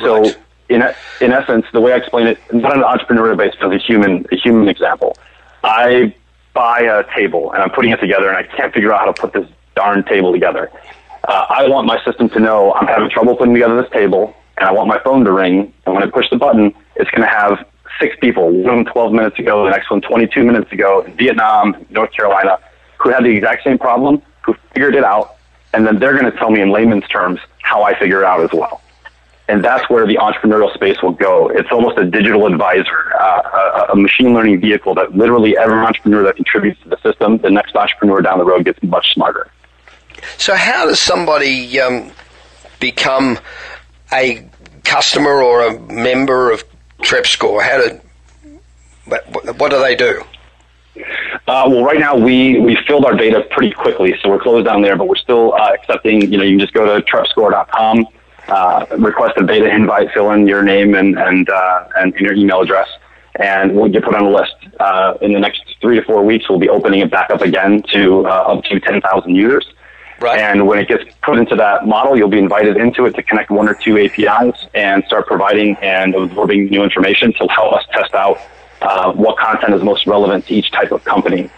So 0.00 0.22
right. 0.22 0.38
in 0.68 0.82
in 1.20 1.32
essence, 1.32 1.66
the 1.72 1.80
way 1.80 1.92
I 1.92 1.96
explain 1.96 2.26
it, 2.26 2.38
not 2.52 2.76
an 2.76 2.82
entrepreneurial 2.82 3.36
base, 3.36 3.54
but 3.60 3.72
a 3.72 3.78
human 3.78 4.26
a 4.30 4.36
human 4.36 4.68
example. 4.68 5.16
I 5.64 6.14
buy 6.52 6.80
a 6.80 7.04
table 7.14 7.52
and 7.52 7.62
I'm 7.62 7.70
putting 7.70 7.90
it 7.90 8.00
together, 8.00 8.28
and 8.28 8.36
I 8.36 8.44
can't 8.44 8.72
figure 8.72 8.92
out 8.92 9.00
how 9.00 9.12
to 9.12 9.20
put 9.20 9.32
this 9.32 9.48
darn 9.74 10.04
table 10.04 10.32
together. 10.32 10.70
Uh, 11.26 11.46
I 11.48 11.68
want 11.68 11.86
my 11.86 12.02
system 12.04 12.28
to 12.30 12.40
know 12.40 12.72
I'm 12.72 12.86
having 12.86 13.10
trouble 13.10 13.36
putting 13.36 13.54
together 13.54 13.80
this 13.80 13.90
table, 13.92 14.34
and 14.58 14.68
I 14.68 14.72
want 14.72 14.88
my 14.88 14.98
phone 15.00 15.24
to 15.24 15.32
ring. 15.32 15.72
And 15.84 15.94
when 15.94 16.02
I 16.02 16.10
push 16.10 16.28
the 16.30 16.36
button, 16.36 16.74
it's 16.96 17.10
going 17.10 17.22
to 17.22 17.34
have 17.34 17.66
six 18.00 18.16
people, 18.20 18.50
one 18.50 18.84
12 18.84 19.12
minutes 19.12 19.38
ago, 19.38 19.64
the 19.64 19.70
next 19.70 19.90
one 19.90 20.00
22 20.00 20.42
minutes 20.44 20.72
ago 20.72 21.02
in 21.02 21.16
Vietnam, 21.16 21.86
North 21.90 22.12
Carolina, 22.12 22.58
who 22.98 23.10
had 23.10 23.24
the 23.24 23.28
exact 23.28 23.64
same 23.64 23.78
problem, 23.78 24.22
who 24.42 24.54
figured 24.72 24.94
it 24.94 25.04
out, 25.04 25.36
and 25.72 25.86
then 25.86 25.98
they're 25.98 26.18
going 26.18 26.30
to 26.30 26.36
tell 26.38 26.50
me 26.50 26.60
in 26.60 26.70
layman's 26.70 27.06
terms 27.08 27.40
how 27.62 27.82
I 27.82 27.98
figure 27.98 28.20
it 28.20 28.24
out 28.24 28.40
as 28.40 28.52
well. 28.52 28.80
And 29.48 29.64
that's 29.64 29.90
where 29.90 30.06
the 30.06 30.14
entrepreneurial 30.14 30.72
space 30.72 31.02
will 31.02 31.12
go. 31.12 31.48
It's 31.48 31.70
almost 31.72 31.98
a 31.98 32.04
digital 32.04 32.46
advisor, 32.46 33.12
uh, 33.20 33.86
a, 33.88 33.92
a 33.92 33.96
machine 33.96 34.32
learning 34.32 34.60
vehicle 34.60 34.94
that 34.94 35.16
literally 35.16 35.58
every 35.58 35.78
entrepreneur 35.78 36.22
that 36.22 36.36
contributes 36.36 36.80
to 36.82 36.88
the 36.88 36.98
system, 37.02 37.38
the 37.38 37.50
next 37.50 37.74
entrepreneur 37.74 38.22
down 38.22 38.38
the 38.38 38.44
road 38.44 38.64
gets 38.64 38.80
much 38.82 39.12
smarter. 39.12 39.50
So, 40.38 40.54
how 40.54 40.86
does 40.86 41.00
somebody 41.00 41.80
um, 41.80 42.12
become 42.78 43.38
a 44.12 44.48
customer 44.84 45.42
or 45.42 45.66
a 45.66 45.78
member 45.80 46.50
of 46.50 46.64
TrepScore? 47.02 47.62
How 47.62 47.78
did 47.78 48.00
what 49.58 49.70
do 49.70 49.78
they 49.80 49.96
do? 49.96 50.22
Uh, 51.46 51.64
well, 51.68 51.84
right 51.84 51.98
now 51.98 52.16
we 52.16 52.60
we 52.60 52.76
filled 52.86 53.04
our 53.04 53.16
beta 53.16 53.46
pretty 53.50 53.72
quickly, 53.72 54.14
so 54.22 54.28
we're 54.28 54.40
closed 54.40 54.66
down 54.66 54.82
there. 54.82 54.96
But 54.96 55.08
we're 55.08 55.16
still 55.16 55.54
uh, 55.54 55.72
accepting. 55.72 56.30
You 56.30 56.38
know, 56.38 56.44
you 56.44 56.52
can 56.52 56.60
just 56.60 56.72
go 56.72 56.84
to 56.86 57.04
trepscore.com, 57.04 58.06
uh, 58.48 58.86
request 58.98 59.36
a 59.36 59.44
beta 59.44 59.68
invite, 59.68 60.10
fill 60.12 60.30
in 60.32 60.46
your 60.46 60.62
name 60.62 60.94
and 60.94 61.18
and 61.18 61.48
uh, 61.48 61.84
and 61.96 62.14
your 62.16 62.34
email 62.34 62.60
address, 62.60 62.88
and 63.36 63.74
we'll 63.74 63.88
get 63.88 64.04
put 64.04 64.14
on 64.14 64.24
a 64.24 64.30
list. 64.30 64.54
Uh, 64.78 65.14
in 65.22 65.32
the 65.32 65.40
next 65.40 65.62
three 65.80 65.96
to 65.96 66.04
four 66.04 66.24
weeks, 66.24 66.48
we'll 66.48 66.58
be 66.58 66.68
opening 66.68 67.00
it 67.00 67.10
back 67.10 67.30
up 67.30 67.40
again 67.40 67.82
to 67.92 68.26
uh, 68.26 68.54
up 68.54 68.64
to 68.64 68.80
10,000 68.80 69.34
users. 69.34 69.66
Right. 70.20 70.38
And 70.38 70.66
when 70.66 70.78
it 70.78 70.86
gets 70.86 71.04
put 71.22 71.38
into 71.38 71.56
that 71.56 71.86
model, 71.86 72.16
you'll 72.16 72.28
be 72.28 72.38
invited 72.38 72.76
into 72.76 73.06
it 73.06 73.14
to 73.14 73.22
connect 73.22 73.50
one 73.50 73.68
or 73.68 73.74
two 73.74 73.98
APIs 73.98 74.66
and 74.74 75.02
start 75.04 75.26
providing 75.26 75.76
and 75.76 76.14
absorbing 76.14 76.66
new 76.66 76.82
information 76.82 77.32
to 77.34 77.46
help 77.48 77.72
us 77.72 77.84
test 77.90 78.14
out 78.14 78.38
uh, 78.82 79.12
what 79.12 79.38
content 79.38 79.74
is 79.74 79.82
most 79.82 80.06
relevant 80.06 80.46
to 80.46 80.54
each 80.54 80.70
type 80.72 80.92
of 80.92 81.02
company. 81.04 81.50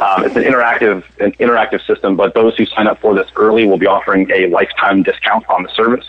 Um, 0.00 0.24
it's 0.24 0.36
an 0.36 0.42
interactive, 0.42 1.04
an 1.20 1.32
interactive 1.32 1.84
system, 1.86 2.16
but 2.16 2.34
those 2.34 2.56
who 2.56 2.66
sign 2.66 2.88
up 2.88 3.00
for 3.00 3.14
this 3.14 3.28
early 3.36 3.66
will 3.66 3.78
be 3.78 3.86
offering 3.86 4.28
a 4.32 4.46
lifetime 4.48 5.02
discount 5.02 5.48
on 5.48 5.62
the 5.62 5.68
service. 5.70 6.06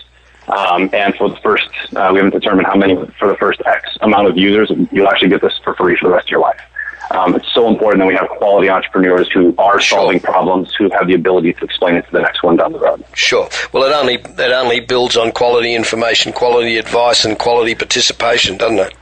Um, 0.48 0.90
and 0.92 1.14
for 1.14 1.28
the 1.28 1.36
first, 1.36 1.68
uh, 1.94 2.10
we 2.12 2.18
haven't 2.18 2.32
determined 2.32 2.66
how 2.66 2.76
many, 2.76 2.96
for 3.18 3.28
the 3.28 3.36
first 3.36 3.62
X 3.66 3.96
amount 4.00 4.26
of 4.26 4.36
users, 4.36 4.70
you'll 4.90 5.08
actually 5.08 5.28
get 5.28 5.42
this 5.42 5.56
for 5.62 5.74
free 5.74 5.96
for 5.96 6.08
the 6.08 6.14
rest 6.14 6.26
of 6.26 6.30
your 6.30 6.40
life. 6.40 6.60
Um, 7.10 7.34
it's 7.34 7.52
so 7.52 7.66
important 7.68 8.00
that 8.00 8.06
we 8.06 8.14
have 8.14 8.28
quality 8.28 8.68
entrepreneurs 8.68 9.28
who 9.32 9.54
are 9.58 9.80
sure. 9.80 9.98
solving 9.98 10.20
problems, 10.20 10.72
who 10.76 10.88
have 10.90 11.08
the 11.08 11.14
ability 11.14 11.52
to 11.54 11.64
explain 11.64 11.96
it 11.96 12.06
to 12.06 12.12
the 12.12 12.20
next 12.20 12.42
one 12.42 12.56
down 12.56 12.72
the 12.72 12.78
road. 12.78 13.04
Sure. 13.14 13.48
Well, 13.72 13.82
it 13.82 13.92
only 13.92 14.14
it 14.14 14.52
only 14.52 14.80
builds 14.80 15.16
on 15.16 15.32
quality 15.32 15.74
information, 15.74 16.32
quality 16.32 16.78
advice, 16.78 17.24
and 17.24 17.36
quality 17.38 17.74
participation, 17.74 18.56
doesn't 18.58 18.78
it? 18.78 18.94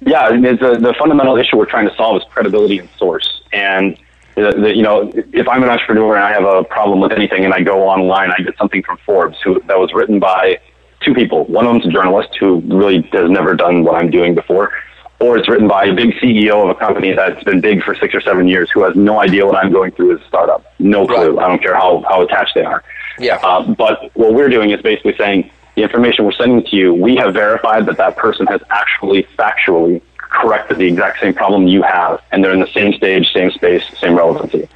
Yeah, 0.00 0.30
the, 0.30 0.78
the 0.80 0.94
fundamental 0.98 1.36
issue 1.36 1.56
we're 1.56 1.66
trying 1.66 1.88
to 1.88 1.94
solve 1.96 2.20
is 2.20 2.28
credibility 2.30 2.78
and 2.78 2.88
source. 2.98 3.42
And 3.52 3.96
the, 4.34 4.52
the, 4.52 4.76
you 4.76 4.82
know, 4.82 5.10
if 5.14 5.48
I'm 5.48 5.62
an 5.62 5.70
entrepreneur 5.70 6.16
and 6.16 6.24
I 6.24 6.32
have 6.32 6.44
a 6.44 6.64
problem 6.64 7.00
with 7.00 7.12
anything, 7.12 7.44
and 7.44 7.54
I 7.54 7.62
go 7.62 7.88
online, 7.88 8.30
I 8.30 8.42
get 8.42 8.56
something 8.58 8.82
from 8.82 8.98
Forbes 9.06 9.38
who 9.42 9.60
that 9.66 9.78
was 9.78 9.92
written 9.94 10.18
by 10.18 10.58
two 11.00 11.14
people. 11.14 11.44
One 11.44 11.66
of 11.66 11.72
them's 11.72 11.86
a 11.86 11.90
journalist 11.90 12.30
who 12.38 12.60
really 12.66 13.02
has 13.12 13.30
never 13.30 13.54
done 13.54 13.84
what 13.84 13.94
I'm 13.94 14.10
doing 14.10 14.34
before, 14.34 14.72
or 15.18 15.38
it's 15.38 15.48
written 15.48 15.68
by 15.68 15.86
a 15.86 15.94
big 15.94 16.10
CEO 16.14 16.62
of 16.62 16.70
a 16.70 16.74
company 16.74 17.12
that's 17.12 17.42
been 17.44 17.60
big 17.60 17.82
for 17.82 17.94
six 17.94 18.14
or 18.14 18.20
seven 18.20 18.46
years 18.48 18.70
who 18.70 18.82
has 18.82 18.94
no 18.94 19.20
idea 19.20 19.46
what 19.46 19.56
I'm 19.56 19.72
going 19.72 19.92
through 19.92 20.16
as 20.16 20.20
a 20.20 20.28
startup. 20.28 20.74
No 20.78 21.06
clue. 21.06 21.36
Right. 21.36 21.44
I 21.44 21.48
don't 21.48 21.62
care 21.62 21.74
how, 21.74 22.04
how 22.08 22.22
attached 22.22 22.54
they 22.54 22.64
are. 22.64 22.82
Yeah. 23.18 23.36
Uh, 23.42 23.62
but 23.74 24.10
what 24.14 24.34
we're 24.34 24.50
doing 24.50 24.70
is 24.70 24.82
basically 24.82 25.16
saying 25.16 25.50
the 25.74 25.82
information 25.82 26.24
we're 26.24 26.32
sending 26.32 26.64
to 26.64 26.76
you, 26.76 26.92
we 26.92 27.16
have 27.16 27.34
verified 27.34 27.86
that 27.86 27.96
that 27.96 28.16
person 28.16 28.46
has 28.46 28.60
actually 28.70 29.24
factually 29.38 30.02
corrected 30.18 30.78
the 30.78 30.86
exact 30.86 31.20
same 31.20 31.32
problem 31.32 31.66
you 31.66 31.82
have, 31.82 32.20
and 32.30 32.44
they're 32.44 32.52
in 32.52 32.60
the 32.60 32.72
same 32.72 32.92
stage, 32.92 33.32
same 33.32 33.50
space, 33.50 33.82
same 33.98 34.16
relevancy. 34.16 34.68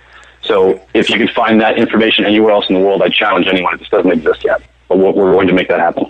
So 0.43 0.80
if 0.95 1.11
you 1.11 1.18
can 1.18 1.28
find 1.28 1.61
that 1.61 1.78
information 1.78 2.24
anywhere 2.24 2.53
else 2.53 2.66
in 2.68 2.74
the 2.74 2.80
world, 2.80 3.03
I 3.03 3.09
challenge 3.11 3.47
anyone. 3.47 3.74
It 3.74 3.78
just 3.78 3.91
doesn't 3.91 4.11
exist 4.11 4.45
yet. 4.45 4.62
But 4.88 4.99
we're 4.99 5.12
going 5.12 5.49
to 5.49 5.53
make 5.53 5.68
that 5.68 5.80
happen. 5.80 6.07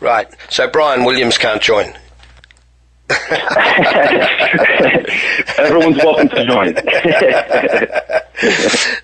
Right. 0.00 0.28
So 0.50 0.68
Brian 0.68 1.04
Williams 1.04 1.38
can't 1.38 1.62
join. 1.62 1.96
Everyone's 5.58 5.96
welcome 5.98 6.28
to 6.28 6.44
join. 6.44 6.74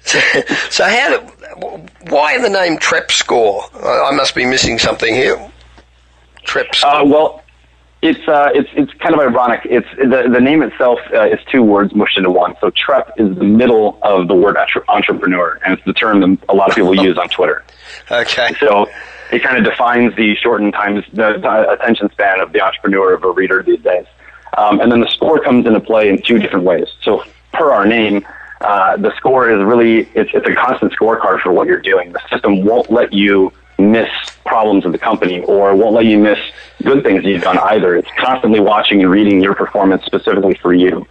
so, 0.02 0.18
so, 0.70 0.84
how? 0.84 1.10
Do, 1.10 1.18
why 2.08 2.36
the 2.38 2.48
name 2.48 2.78
Trep 2.78 3.12
Score? 3.12 3.62
I, 3.74 4.08
I 4.10 4.16
must 4.16 4.34
be 4.34 4.44
missing 4.44 4.80
something 4.80 5.14
here. 5.14 5.38
Trep 6.42 6.74
Score. 6.74 6.90
Uh, 6.90 7.04
well, 7.04 7.44
it's 8.02 8.26
uh, 8.26 8.50
it's 8.52 8.68
it's 8.74 8.92
kind 8.94 9.14
of 9.14 9.20
ironic. 9.20 9.60
It's 9.66 9.86
the 9.96 10.28
the 10.32 10.40
name 10.40 10.62
itself 10.62 10.98
uh, 11.14 11.28
is 11.28 11.38
two 11.52 11.62
words 11.62 11.94
mushed 11.94 12.18
into 12.18 12.30
one. 12.30 12.56
So 12.60 12.70
Trep 12.70 13.12
is 13.18 13.36
the 13.36 13.44
middle 13.44 14.00
of 14.02 14.26
the 14.26 14.34
word 14.34 14.56
entrepreneur, 14.88 15.60
and 15.64 15.74
it's 15.74 15.84
the 15.84 15.92
term 15.92 16.20
that 16.22 16.38
a 16.48 16.54
lot 16.54 16.70
of 16.70 16.74
people 16.74 16.94
use 17.04 17.18
on 17.18 17.28
Twitter. 17.28 17.62
Okay. 18.10 18.52
So 18.58 18.88
it 19.32 19.42
kind 19.42 19.56
of 19.56 19.64
defines 19.64 20.14
the 20.14 20.36
shortened 20.36 20.74
times 20.74 21.04
the, 21.12 21.70
attention 21.72 22.10
span 22.12 22.40
of 22.40 22.52
the 22.52 22.60
entrepreneur 22.60 23.14
of 23.14 23.24
a 23.24 23.30
reader 23.30 23.62
these 23.62 23.80
days. 23.80 24.06
Um, 24.58 24.80
and 24.80 24.92
then 24.92 25.00
the 25.00 25.08
score 25.08 25.40
comes 25.40 25.66
into 25.66 25.80
play 25.80 26.10
in 26.10 26.20
two 26.20 26.38
different 26.38 26.66
ways. 26.66 26.86
So 27.02 27.24
per 27.52 27.72
our 27.72 27.86
name, 27.86 28.26
uh, 28.60 28.98
the 28.98 29.16
score 29.16 29.50
is 29.50 29.64
really 29.64 30.08
it's, 30.14 30.30
it's 30.34 30.46
a 30.46 30.54
constant 30.54 30.92
scorecard 30.92 31.40
for 31.40 31.50
what 31.50 31.66
you're 31.66 31.80
doing. 31.80 32.12
The 32.12 32.20
system 32.30 32.64
won't 32.64 32.90
let 32.90 33.12
you 33.12 33.52
miss 33.78 34.08
problems 34.44 34.84
of 34.84 34.92
the 34.92 34.98
company 34.98 35.40
or 35.44 35.74
won't 35.74 35.94
let 35.94 36.04
you 36.04 36.18
miss 36.18 36.38
good 36.82 37.02
things 37.02 37.24
you've 37.24 37.42
done 37.42 37.58
either. 37.58 37.96
It's 37.96 38.08
constantly 38.18 38.60
watching 38.60 39.00
and 39.02 39.10
reading 39.10 39.42
your 39.42 39.54
performance 39.54 40.04
specifically 40.04 40.54
for 40.60 40.74
you. 40.74 41.06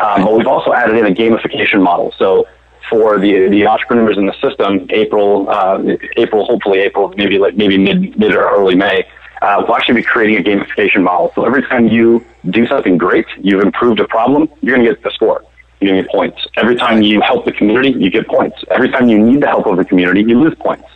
Um, 0.00 0.24
but 0.24 0.34
we've 0.34 0.46
also 0.46 0.72
added 0.72 0.96
in 0.96 1.06
a 1.06 1.14
gamification 1.14 1.80
model. 1.82 2.12
So 2.18 2.46
for 2.90 3.18
the 3.18 3.48
the 3.48 3.66
entrepreneurs 3.66 4.18
in 4.18 4.26
the 4.26 4.34
system, 4.40 4.86
April, 4.90 5.48
uh, 5.48 5.82
April, 6.16 6.44
hopefully 6.44 6.80
April, 6.80 7.12
maybe 7.16 7.38
like 7.38 7.56
maybe 7.56 7.78
mid 7.78 8.18
mid 8.18 8.34
or 8.34 8.48
early 8.50 8.74
May, 8.74 9.06
uh, 9.42 9.62
we'll 9.66 9.76
actually 9.76 9.96
be 9.96 10.02
creating 10.02 10.36
a 10.36 10.42
gamification 10.42 11.02
model. 11.02 11.32
So 11.34 11.44
every 11.44 11.62
time 11.62 11.88
you 11.88 12.24
do 12.50 12.66
something 12.66 12.96
great, 12.98 13.26
you've 13.38 13.62
improved 13.62 14.00
a 14.00 14.08
problem, 14.08 14.48
you're 14.60 14.76
going 14.76 14.86
to 14.86 14.94
get 14.94 15.06
a 15.06 15.14
score. 15.14 15.44
You're 15.80 15.92
going 15.92 16.02
to 16.02 16.08
get 16.08 16.12
points. 16.12 16.46
Every 16.56 16.76
time 16.76 17.02
you 17.02 17.20
help 17.20 17.44
the 17.44 17.52
community, 17.52 17.90
you 17.90 18.10
get 18.10 18.26
points. 18.26 18.56
Every 18.70 18.90
time 18.90 19.08
you 19.08 19.18
need 19.18 19.42
the 19.42 19.48
help 19.48 19.66
of 19.66 19.76
the 19.76 19.84
community, 19.84 20.22
you 20.22 20.40
lose 20.40 20.54
points. 20.58 20.86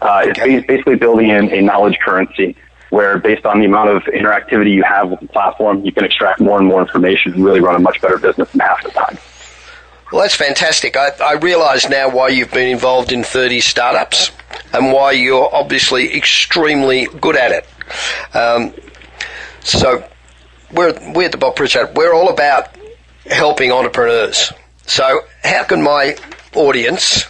Uh, 0.00 0.24
it's 0.26 0.66
basically 0.66 0.96
building 0.96 1.28
in 1.28 1.52
a 1.52 1.60
knowledge 1.60 1.98
currency 2.04 2.56
where 2.90 3.18
based 3.18 3.46
on 3.46 3.60
the 3.60 3.66
amount 3.66 3.88
of 3.88 4.02
interactivity 4.04 4.72
you 4.72 4.82
have 4.82 5.10
with 5.10 5.20
the 5.20 5.28
platform, 5.28 5.84
you 5.84 5.92
can 5.92 6.04
extract 6.04 6.40
more 6.40 6.58
and 6.58 6.66
more 6.66 6.80
information 6.82 7.32
and 7.32 7.44
really 7.44 7.60
run 7.60 7.76
a 7.76 7.78
much 7.78 8.00
better 8.00 8.18
business 8.18 8.52
in 8.52 8.60
half 8.60 8.82
the 8.82 8.90
time. 8.90 9.16
Well, 10.12 10.20
that's 10.20 10.36
fantastic. 10.36 10.94
I, 10.94 11.08
I 11.24 11.32
realise 11.34 11.88
now 11.88 12.10
why 12.10 12.28
you've 12.28 12.52
been 12.52 12.68
involved 12.68 13.12
in 13.12 13.24
30 13.24 13.60
startups 13.60 14.30
and 14.74 14.92
why 14.92 15.12
you're 15.12 15.48
obviously 15.54 16.14
extremely 16.14 17.06
good 17.06 17.34
at 17.34 17.50
it. 17.52 18.36
Um, 18.36 18.74
so, 19.60 20.04
we're, 20.70 20.92
we're 21.14 21.24
at 21.24 21.32
the 21.32 21.38
Bob 21.38 21.56
Pritchard. 21.56 21.96
We're 21.96 22.12
all 22.12 22.28
about 22.28 22.76
helping 23.24 23.72
entrepreneurs. 23.72 24.52
So, 24.86 25.20
how 25.44 25.64
can 25.64 25.82
my 25.82 26.16
audience 26.54 27.24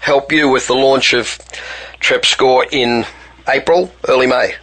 help 0.00 0.32
you 0.32 0.48
with 0.48 0.66
the 0.68 0.74
launch 0.74 1.12
of 1.12 1.26
TrepScore 2.00 2.66
in 2.72 3.04
April, 3.46 3.92
early 4.08 4.26
May? 4.26 4.54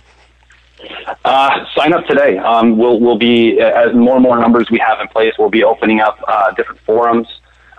Uh, 1.23 1.65
sign 1.75 1.93
up 1.93 2.05
today. 2.07 2.37
Um, 2.39 2.77
we'll, 2.77 2.99
we'll 2.99 3.17
be, 3.17 3.59
as 3.59 3.93
more 3.93 4.15
and 4.15 4.23
more 4.23 4.39
numbers 4.39 4.71
we 4.71 4.79
have 4.79 4.99
in 5.01 5.07
place, 5.09 5.33
we'll 5.37 5.49
be 5.49 5.63
opening 5.63 5.99
up 5.99 6.19
uh, 6.27 6.51
different 6.51 6.79
forums, 6.81 7.27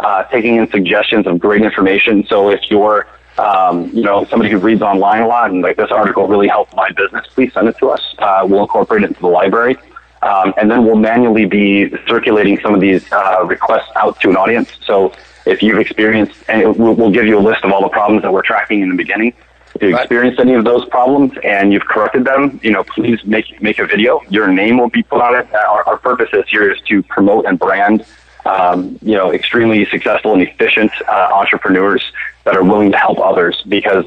uh, 0.04 0.24
taking 0.24 0.56
in 0.56 0.70
suggestions 0.70 1.26
of 1.26 1.38
great 1.38 1.62
information. 1.62 2.24
So 2.26 2.50
if 2.50 2.60
you're, 2.70 3.06
um, 3.38 3.88
you 3.94 4.02
know, 4.02 4.24
somebody 4.26 4.50
who 4.50 4.58
reads 4.58 4.82
online 4.82 5.22
a 5.22 5.28
lot 5.28 5.50
and 5.50 5.62
like 5.62 5.76
this 5.76 5.90
article 5.90 6.26
really 6.26 6.48
helped 6.48 6.74
my 6.74 6.90
business, 6.90 7.26
please 7.34 7.52
send 7.52 7.68
it 7.68 7.76
to 7.78 7.90
us. 7.90 8.02
Uh, 8.18 8.46
we'll 8.48 8.62
incorporate 8.62 9.02
it 9.02 9.08
into 9.08 9.20
the 9.20 9.28
library. 9.28 9.76
Um, 10.22 10.52
and 10.58 10.70
then 10.70 10.84
we'll 10.84 10.96
manually 10.96 11.46
be 11.46 11.90
circulating 12.06 12.58
some 12.60 12.74
of 12.74 12.80
these 12.80 13.10
uh, 13.10 13.44
requests 13.46 13.90
out 13.96 14.20
to 14.20 14.28
an 14.28 14.36
audience. 14.36 14.70
So 14.84 15.12
if 15.46 15.62
you've 15.62 15.78
experienced, 15.78 16.36
and 16.48 16.76
we'll, 16.76 16.94
we'll 16.94 17.10
give 17.10 17.26
you 17.26 17.38
a 17.38 17.40
list 17.40 17.64
of 17.64 17.72
all 17.72 17.82
the 17.82 17.88
problems 17.88 18.22
that 18.22 18.32
we're 18.32 18.42
tracking 18.42 18.80
in 18.80 18.90
the 18.90 18.96
beginning. 18.96 19.32
If 19.74 19.82
you 19.82 19.96
experienced 19.96 20.40
any 20.40 20.54
of 20.54 20.64
those 20.64 20.84
problems 20.86 21.32
and 21.44 21.72
you've 21.72 21.86
corrected 21.86 22.24
them, 22.24 22.60
you 22.62 22.72
know, 22.72 22.82
please 22.82 23.24
make 23.24 23.62
make 23.62 23.78
a 23.78 23.86
video. 23.86 24.20
Your 24.28 24.48
name 24.48 24.78
will 24.78 24.90
be 24.90 25.02
put 25.02 25.22
on 25.22 25.34
it. 25.36 25.46
Our, 25.54 25.88
our 25.88 25.96
purpose 25.96 26.28
this 26.32 26.52
year 26.52 26.70
is 26.72 26.80
to 26.88 27.02
promote 27.04 27.46
and 27.46 27.58
brand, 27.58 28.04
um, 28.44 28.98
you 29.02 29.14
know, 29.14 29.32
extremely 29.32 29.84
successful 29.86 30.32
and 30.32 30.42
efficient 30.42 30.92
uh, 31.08 31.30
entrepreneurs 31.32 32.12
that 32.44 32.56
are 32.56 32.64
willing 32.64 32.92
to 32.92 32.98
help 32.98 33.18
others 33.18 33.62
because 33.68 34.04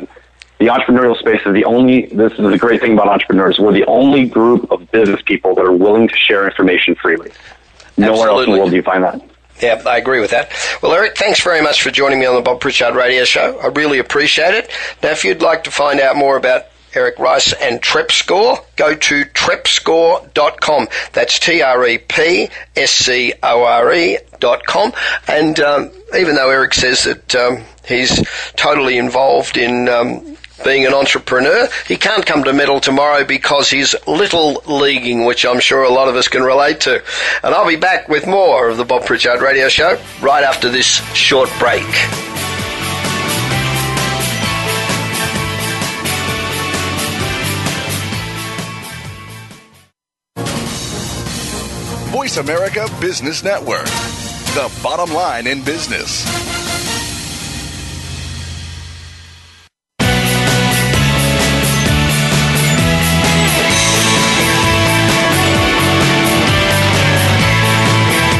the 0.59 0.67
entrepreneurial 0.67 1.17
space 1.17 1.41
is 1.45 1.53
the 1.53 1.65
only, 1.65 2.05
this 2.07 2.31
is 2.33 2.37
the 2.37 2.57
great 2.57 2.81
thing 2.81 2.93
about 2.93 3.07
entrepreneurs. 3.07 3.59
We're 3.59 3.73
the 3.73 3.85
only 3.85 4.25
group 4.25 4.71
of 4.71 4.89
business 4.91 5.21
people 5.21 5.55
that 5.55 5.65
are 5.65 5.73
willing 5.73 6.07
to 6.07 6.15
share 6.15 6.45
information 6.47 6.95
freely. 6.95 7.31
Nowhere 7.97 8.29
else 8.29 8.45
in 8.45 8.53
the 8.53 8.57
world 8.57 8.71
do 8.71 8.77
you 8.77 8.81
find 8.81 9.03
that. 9.03 9.21
Yeah, 9.61 9.81
I 9.85 9.97
agree 9.97 10.19
with 10.19 10.31
that. 10.31 10.51
Well, 10.81 10.93
Eric, 10.93 11.17
thanks 11.17 11.41
very 11.41 11.61
much 11.61 11.83
for 11.83 11.91
joining 11.91 12.19
me 12.19 12.25
on 12.25 12.35
the 12.35 12.41
Bob 12.41 12.59
Pritchard 12.59 12.95
Radio 12.95 13.23
Show. 13.23 13.59
I 13.59 13.67
really 13.67 13.99
appreciate 13.99 14.53
it. 14.53 14.71
Now, 15.01 15.11
if 15.11 15.23
you'd 15.23 15.41
like 15.41 15.63
to 15.65 15.71
find 15.71 15.99
out 15.99 16.15
more 16.15 16.37
about 16.37 16.65
Eric 16.95 17.19
Rice 17.19 17.53
and 17.53 17.81
TrepScore, 17.81 18.63
go 18.75 18.95
to 18.95 19.25
trepscore.com. 19.25 20.87
That's 21.13 21.39
T-R-E-P-S-C-O-R-E 21.39 21.87
dot 24.39 24.65
com. 24.65 24.93
And 25.27 25.59
um, 25.59 25.91
even 26.17 26.35
though 26.35 26.49
Eric 26.49 26.73
says 26.73 27.03
that 27.05 27.35
um, 27.35 27.63
he's 27.85 28.27
totally 28.55 28.97
involved 28.97 29.57
in 29.57 29.89
um, 29.89 30.37
being 30.63 30.85
an 30.85 30.93
entrepreneur. 30.93 31.67
He 31.87 31.97
can't 31.97 32.25
come 32.25 32.43
to 32.43 32.53
medal 32.53 32.79
tomorrow 32.79 33.25
because 33.25 33.69
he's 33.69 33.95
little 34.07 34.63
leaguing, 34.65 35.25
which 35.25 35.45
I'm 35.45 35.59
sure 35.59 35.83
a 35.83 35.89
lot 35.89 36.07
of 36.07 36.15
us 36.15 36.27
can 36.27 36.43
relate 36.43 36.81
to. 36.81 37.03
And 37.43 37.53
I'll 37.53 37.67
be 37.67 37.75
back 37.75 38.07
with 38.07 38.27
more 38.27 38.69
of 38.69 38.77
the 38.77 38.85
Bob 38.85 39.05
Pritchard 39.05 39.41
Radio 39.41 39.67
Show 39.67 39.99
right 40.21 40.43
after 40.43 40.69
this 40.69 41.01
short 41.13 41.49
break. 41.59 41.83
Voice 52.23 52.37
America 52.37 52.87
Business 53.01 53.43
Network, 53.43 53.83
the 53.83 54.71
bottom 54.81 55.13
line 55.13 55.45
in 55.45 55.61
business. 55.61 56.23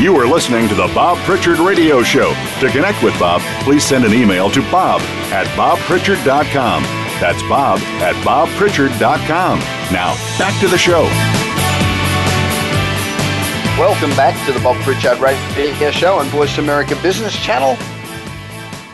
You 0.01 0.15
are 0.15 0.25
listening 0.25 0.69
to 0.69 0.75
the 0.75 0.89
Bob 0.95 1.17
Pritchard 1.25 1.59
Radio 1.59 2.01
Show. 2.03 2.34
To 2.61 2.69
connect 2.69 3.03
with 3.03 3.19
Bob, 3.19 3.41
please 3.65 3.84
send 3.84 4.05
an 4.05 4.13
email 4.13 4.49
to 4.51 4.61
bob 4.71 5.01
at 5.34 5.45
bobpritchard.com. 5.57 6.84
That's 7.19 7.43
bob 7.49 7.79
at 7.99 8.15
bobpritchard.com. 8.23 9.59
Now, 9.91 10.15
back 10.39 10.57
to 10.61 10.69
the 10.69 10.77
show. 10.77 11.03
Welcome 13.80 14.11
back 14.11 14.45
to 14.45 14.51
the 14.51 14.59
Bob 14.59 14.80
Pritchard 14.84 15.19
Radio 15.19 15.89
Show 15.89 16.19
on 16.19 16.28
Voice 16.28 16.59
America 16.59 16.95
Business 17.01 17.36
Channel, 17.43 17.76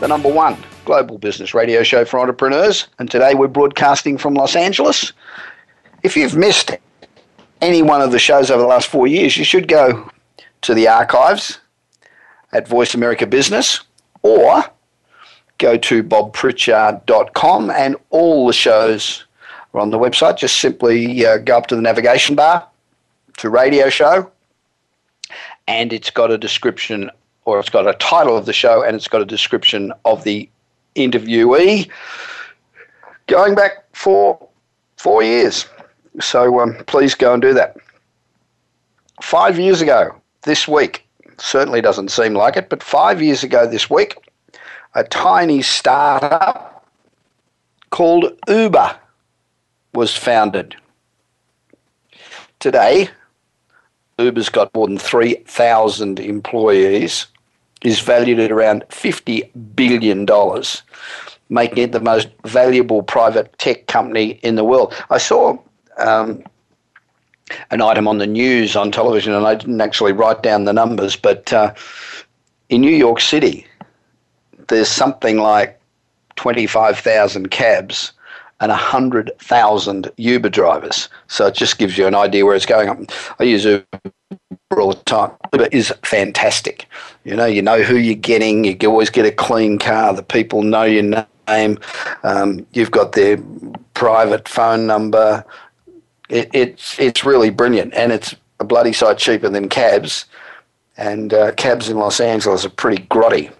the 0.00 0.08
number 0.08 0.32
one 0.32 0.56
global 0.86 1.18
business 1.18 1.52
radio 1.52 1.82
show 1.82 2.06
for 2.06 2.18
entrepreneurs. 2.18 2.88
And 2.98 3.10
today 3.10 3.34
we're 3.34 3.48
broadcasting 3.48 4.16
from 4.16 4.32
Los 4.32 4.56
Angeles. 4.56 5.12
If 6.02 6.16
you've 6.16 6.34
missed 6.34 6.78
any 7.60 7.82
one 7.82 8.00
of 8.00 8.10
the 8.10 8.18
shows 8.18 8.50
over 8.50 8.62
the 8.62 8.66
last 8.66 8.88
four 8.88 9.06
years, 9.06 9.36
you 9.36 9.44
should 9.44 9.68
go 9.68 10.10
to 10.62 10.72
the 10.72 10.88
archives 10.88 11.60
at 12.52 12.66
Voice 12.66 12.94
America 12.94 13.26
Business 13.26 13.80
or 14.22 14.64
go 15.58 15.76
to 15.76 16.02
bobpritchard.com 16.02 17.70
and 17.70 17.96
all 18.08 18.46
the 18.46 18.54
shows 18.54 19.26
are 19.74 19.80
on 19.80 19.90
the 19.90 19.98
website. 19.98 20.38
Just 20.38 20.58
simply 20.58 21.26
uh, 21.26 21.36
go 21.36 21.58
up 21.58 21.66
to 21.66 21.76
the 21.76 21.82
navigation 21.82 22.34
bar 22.34 22.66
to 23.36 23.50
radio 23.50 23.90
show 23.90 24.32
and 25.70 25.92
it's 25.92 26.10
got 26.10 26.32
a 26.32 26.36
description 26.36 27.08
or 27.44 27.60
it's 27.60 27.68
got 27.68 27.86
a 27.86 27.92
title 27.94 28.36
of 28.36 28.44
the 28.44 28.52
show 28.52 28.82
and 28.82 28.96
it's 28.96 29.06
got 29.06 29.22
a 29.22 29.24
description 29.24 29.92
of 30.04 30.24
the 30.24 30.48
interviewee 30.96 31.88
going 33.28 33.54
back 33.54 33.84
for 33.92 34.48
four 34.96 35.22
years. 35.22 35.66
So 36.20 36.58
um, 36.58 36.74
please 36.88 37.14
go 37.14 37.32
and 37.32 37.40
do 37.40 37.54
that. 37.54 37.76
Five 39.22 39.60
years 39.60 39.80
ago, 39.80 40.12
this 40.42 40.66
week, 40.66 41.06
certainly 41.38 41.80
doesn't 41.80 42.10
seem 42.10 42.34
like 42.34 42.56
it, 42.56 42.68
but 42.68 42.82
five 42.82 43.22
years 43.22 43.44
ago 43.44 43.64
this 43.64 43.88
week, 43.88 44.16
a 44.94 45.04
tiny 45.04 45.62
startup 45.62 46.84
called 47.90 48.36
Uber 48.48 48.98
was 49.94 50.16
founded. 50.16 50.74
Today, 52.58 53.08
Uber's 54.20 54.48
got 54.48 54.74
more 54.74 54.86
than 54.86 54.98
3,000 54.98 56.20
employees, 56.20 57.26
is 57.82 58.00
valued 58.00 58.38
at 58.38 58.52
around 58.52 58.84
$50 58.90 59.50
billion, 59.74 60.26
making 61.48 61.84
it 61.84 61.92
the 61.92 62.00
most 62.00 62.28
valuable 62.44 63.02
private 63.02 63.56
tech 63.58 63.86
company 63.86 64.38
in 64.42 64.56
the 64.56 64.64
world. 64.64 64.94
I 65.10 65.18
saw 65.18 65.58
um, 65.98 66.42
an 67.70 67.80
item 67.80 68.06
on 68.06 68.18
the 68.18 68.26
news 68.26 68.76
on 68.76 68.92
television, 68.92 69.32
and 69.32 69.46
I 69.46 69.54
didn't 69.54 69.80
actually 69.80 70.12
write 70.12 70.42
down 70.42 70.64
the 70.64 70.72
numbers, 70.72 71.16
but 71.16 71.52
uh, 71.52 71.74
in 72.68 72.80
New 72.82 72.94
York 72.94 73.20
City, 73.20 73.66
there's 74.68 74.88
something 74.88 75.38
like 75.38 75.80
25,000 76.36 77.50
cabs 77.50 78.12
and 78.60 78.70
100,000 78.70 80.10
Uber 80.16 80.48
drivers. 80.50 81.08
So 81.28 81.46
it 81.46 81.54
just 81.54 81.78
gives 81.78 81.96
you 81.96 82.06
an 82.06 82.14
idea 82.14 82.44
where 82.44 82.54
it's 82.54 82.66
going. 82.66 82.88
Up. 82.88 82.98
I 83.38 83.44
use 83.44 83.64
Uber 83.64 83.86
all 84.76 84.92
the 84.92 85.02
time. 85.04 85.32
Uber 85.52 85.68
is 85.72 85.92
fantastic. 86.02 86.86
You 87.24 87.36
know, 87.36 87.46
you 87.46 87.62
know 87.62 87.82
who 87.82 87.96
you're 87.96 88.14
getting. 88.14 88.64
You 88.64 88.76
always 88.84 89.10
get 89.10 89.24
a 89.26 89.32
clean 89.32 89.78
car. 89.78 90.12
The 90.12 90.22
people 90.22 90.62
know 90.62 90.84
your 90.84 91.26
name. 91.48 91.78
Um, 92.22 92.66
you've 92.72 92.90
got 92.90 93.12
their 93.12 93.38
private 93.94 94.46
phone 94.46 94.86
number. 94.86 95.44
It, 96.28 96.50
it's 96.52 96.98
it's 96.98 97.24
really 97.24 97.50
brilliant, 97.50 97.92
and 97.94 98.12
it's 98.12 98.36
a 98.60 98.64
bloody 98.64 98.92
sight 98.92 99.18
cheaper 99.18 99.48
than 99.48 99.68
cabs. 99.68 100.26
And 100.96 101.32
uh, 101.32 101.52
cabs 101.52 101.88
in 101.88 101.96
Los 101.96 102.20
Angeles 102.20 102.64
are 102.66 102.70
pretty 102.70 103.04
grotty. 103.04 103.50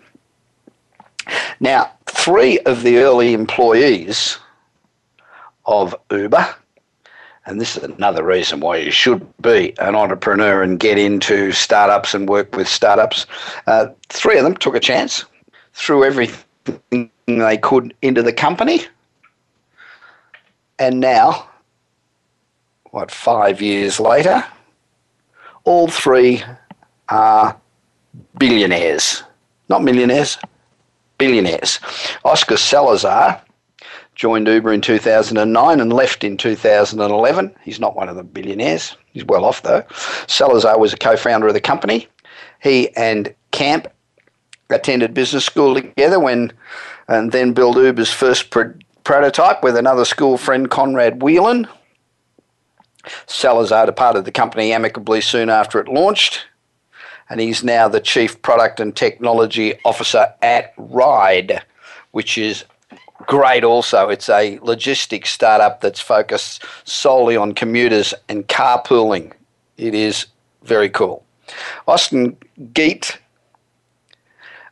Now, 1.58 1.90
three 2.06 2.58
of 2.60 2.82
the 2.82 2.98
early 2.98 3.32
employees 3.32 4.38
of 5.70 5.94
Uber, 6.10 6.54
and 7.46 7.60
this 7.60 7.76
is 7.76 7.84
another 7.84 8.24
reason 8.24 8.60
why 8.60 8.76
you 8.76 8.90
should 8.90 9.26
be 9.40 9.72
an 9.78 9.94
entrepreneur 9.94 10.62
and 10.62 10.78
get 10.78 10.98
into 10.98 11.52
startups 11.52 12.12
and 12.12 12.28
work 12.28 12.54
with 12.56 12.68
startups. 12.68 13.26
Uh, 13.66 13.86
three 14.08 14.36
of 14.36 14.44
them 14.44 14.56
took 14.56 14.74
a 14.74 14.80
chance, 14.80 15.24
threw 15.72 16.04
everything 16.04 17.10
they 17.26 17.56
could 17.56 17.94
into 18.02 18.22
the 18.22 18.32
company, 18.32 18.82
and 20.80 20.98
now, 20.98 21.48
what, 22.90 23.10
five 23.10 23.62
years 23.62 24.00
later, 24.00 24.44
all 25.64 25.86
three 25.86 26.42
are 27.10 27.56
billionaires. 28.38 29.22
Not 29.68 29.84
millionaires, 29.84 30.36
billionaires. 31.18 31.78
Oscar 32.24 32.56
Salazar 32.56 33.40
joined 34.20 34.46
Uber 34.46 34.70
in 34.70 34.82
2009 34.82 35.80
and 35.80 35.92
left 35.94 36.24
in 36.24 36.36
2011. 36.36 37.56
He's 37.64 37.80
not 37.80 37.96
one 37.96 38.10
of 38.10 38.16
the 38.16 38.22
billionaires. 38.22 38.94
He's 39.14 39.24
well 39.24 39.46
off 39.46 39.62
though. 39.62 39.82
Salazar 40.26 40.78
was 40.78 40.92
a 40.92 40.98
co-founder 40.98 41.48
of 41.48 41.54
the 41.54 41.60
company. 41.60 42.06
He 42.62 42.94
and 42.96 43.34
Camp 43.50 43.88
attended 44.68 45.14
business 45.14 45.46
school 45.46 45.74
together 45.74 46.20
when 46.20 46.52
and 47.08 47.32
then 47.32 47.54
built 47.54 47.78
Uber's 47.78 48.12
first 48.12 48.50
pro- 48.50 48.74
prototype 49.04 49.62
with 49.62 49.74
another 49.74 50.04
school 50.04 50.36
friend 50.36 50.70
Conrad 50.70 51.22
Whelan. 51.22 51.66
Salazar 53.26 53.86
departed 53.86 54.26
the 54.26 54.32
company 54.32 54.74
amicably 54.74 55.22
soon 55.22 55.48
after 55.48 55.80
it 55.80 55.88
launched 55.88 56.44
and 57.30 57.40
he's 57.40 57.64
now 57.64 57.88
the 57.88 58.00
Chief 58.00 58.42
Product 58.42 58.80
and 58.80 58.94
Technology 58.94 59.78
Officer 59.86 60.34
at 60.42 60.74
Ride, 60.76 61.62
which 62.10 62.36
is 62.36 62.66
great 63.30 63.62
also. 63.62 64.08
It's 64.08 64.28
a 64.28 64.58
logistics 64.60 65.30
startup 65.30 65.80
that's 65.80 66.00
focused 66.00 66.64
solely 66.82 67.36
on 67.36 67.54
commuters 67.54 68.12
and 68.28 68.48
carpooling. 68.48 69.32
It 69.76 69.94
is 69.94 70.26
very 70.64 70.90
cool. 70.90 71.24
Austin 71.86 72.36
Geidt 72.72 73.18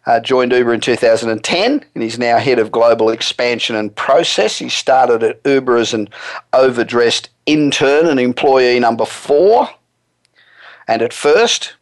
uh, 0.07 0.19
joined 0.19 0.51
Uber 0.51 0.75
in 0.75 0.81
2010 0.81 1.85
and 1.95 2.03
he's 2.03 2.19
now 2.19 2.37
head 2.39 2.59
of 2.59 2.73
global 2.73 3.11
expansion 3.11 3.77
and 3.77 3.95
process. 3.95 4.59
He 4.59 4.69
started 4.69 5.23
at 5.23 5.41
Uber 5.45 5.77
as 5.77 5.95
an 5.95 6.09
overdressed 6.53 7.31
intern 7.47 8.09
and 8.09 8.19
employee 8.19 8.81
number 8.81 9.05
four. 9.05 9.69
And 10.89 11.01
at 11.01 11.13
first, 11.13 11.75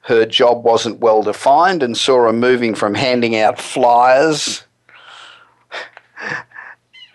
her 0.00 0.26
job 0.26 0.64
wasn't 0.64 0.98
well 0.98 1.22
defined 1.22 1.80
and 1.80 1.96
saw 1.96 2.24
her 2.24 2.32
moving 2.32 2.74
from 2.74 2.94
handing 2.94 3.36
out 3.36 3.60
flyers 3.60 4.64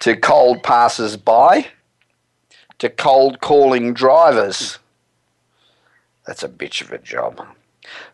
to 0.07 0.15
cold 0.15 0.63
passers 0.63 1.17
by 1.17 1.67
to 2.79 2.87
cold 2.87 3.41
calling 3.41 3.93
drivers. 3.93 4.79
That's 6.25 6.43
a 6.43 6.47
bitch 6.47 6.81
of 6.81 6.93
a 6.93 6.97
job. 6.97 7.45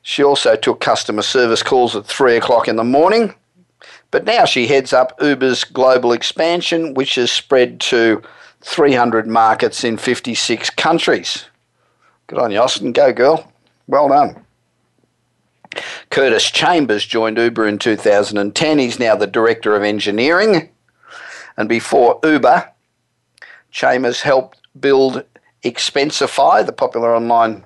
She 0.01 0.23
also 0.23 0.55
took 0.55 0.79
customer 0.79 1.21
service 1.21 1.61
calls 1.61 1.95
at 1.95 2.07
three 2.07 2.35
o'clock 2.35 2.67
in 2.67 2.77
the 2.77 2.83
morning, 2.83 3.35
but 4.09 4.25
now 4.25 4.45
she 4.45 4.65
heads 4.65 4.91
up 4.91 5.15
Uber's 5.21 5.63
global 5.63 6.13
expansion, 6.13 6.95
which 6.95 7.13
has 7.13 7.31
spread 7.31 7.79
to 7.81 8.23
300 8.61 9.27
markets 9.27 9.83
in 9.83 9.97
56 9.97 10.71
countries. 10.71 11.45
Good 12.25 12.39
on 12.39 12.49
you, 12.49 12.57
Austin. 12.57 12.91
Go, 12.91 13.13
girl. 13.13 13.53
Well 13.85 14.07
done. 14.07 14.43
Curtis 16.09 16.49
Chambers 16.49 17.05
joined 17.05 17.37
Uber 17.37 17.67
in 17.67 17.77
2010. 17.77 18.79
He's 18.79 18.97
now 18.97 19.15
the 19.15 19.27
Director 19.27 19.75
of 19.75 19.83
Engineering. 19.83 20.71
And 21.57 21.69
before 21.69 22.19
Uber, 22.23 22.71
Chambers 23.71 24.21
helped 24.21 24.59
build 24.79 25.23
Expensify, 25.63 26.65
the 26.65 26.73
popular 26.73 27.15
online 27.15 27.63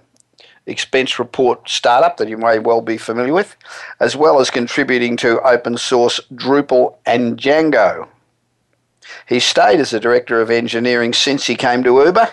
expense 0.68 1.18
report 1.18 1.68
startup 1.70 2.18
that 2.18 2.28
you 2.28 2.38
may 2.38 2.60
well 2.60 2.82
be 2.82 2.98
familiar 2.98 3.34
with, 3.34 3.56
as 4.00 4.16
well 4.16 4.40
as 4.40 4.50
contributing 4.52 5.18
to 5.18 5.42
open 5.42 5.78
source 5.78 6.20
Drupal 6.34 6.96
and 7.06 7.38
Django. 7.38 8.08
He 9.28 9.40
stayed 9.40 9.80
as 9.80 9.94
a 9.94 10.00
director 10.00 10.42
of 10.42 10.52
engineering 10.52 11.14
since 11.14 11.48
he 11.48 11.56
came 11.56 11.84
to 11.84 12.04
Uber, 12.04 12.30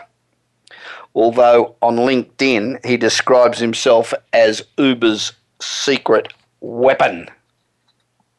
although 1.15 1.77
on 1.81 1.97
LinkedIn 1.97 2.85
he 2.85 2.97
describes 2.97 3.59
himself 3.59 4.13
as 4.33 4.63
Uber's 4.77 5.33
secret 5.61 6.33
weapon. 6.61 7.29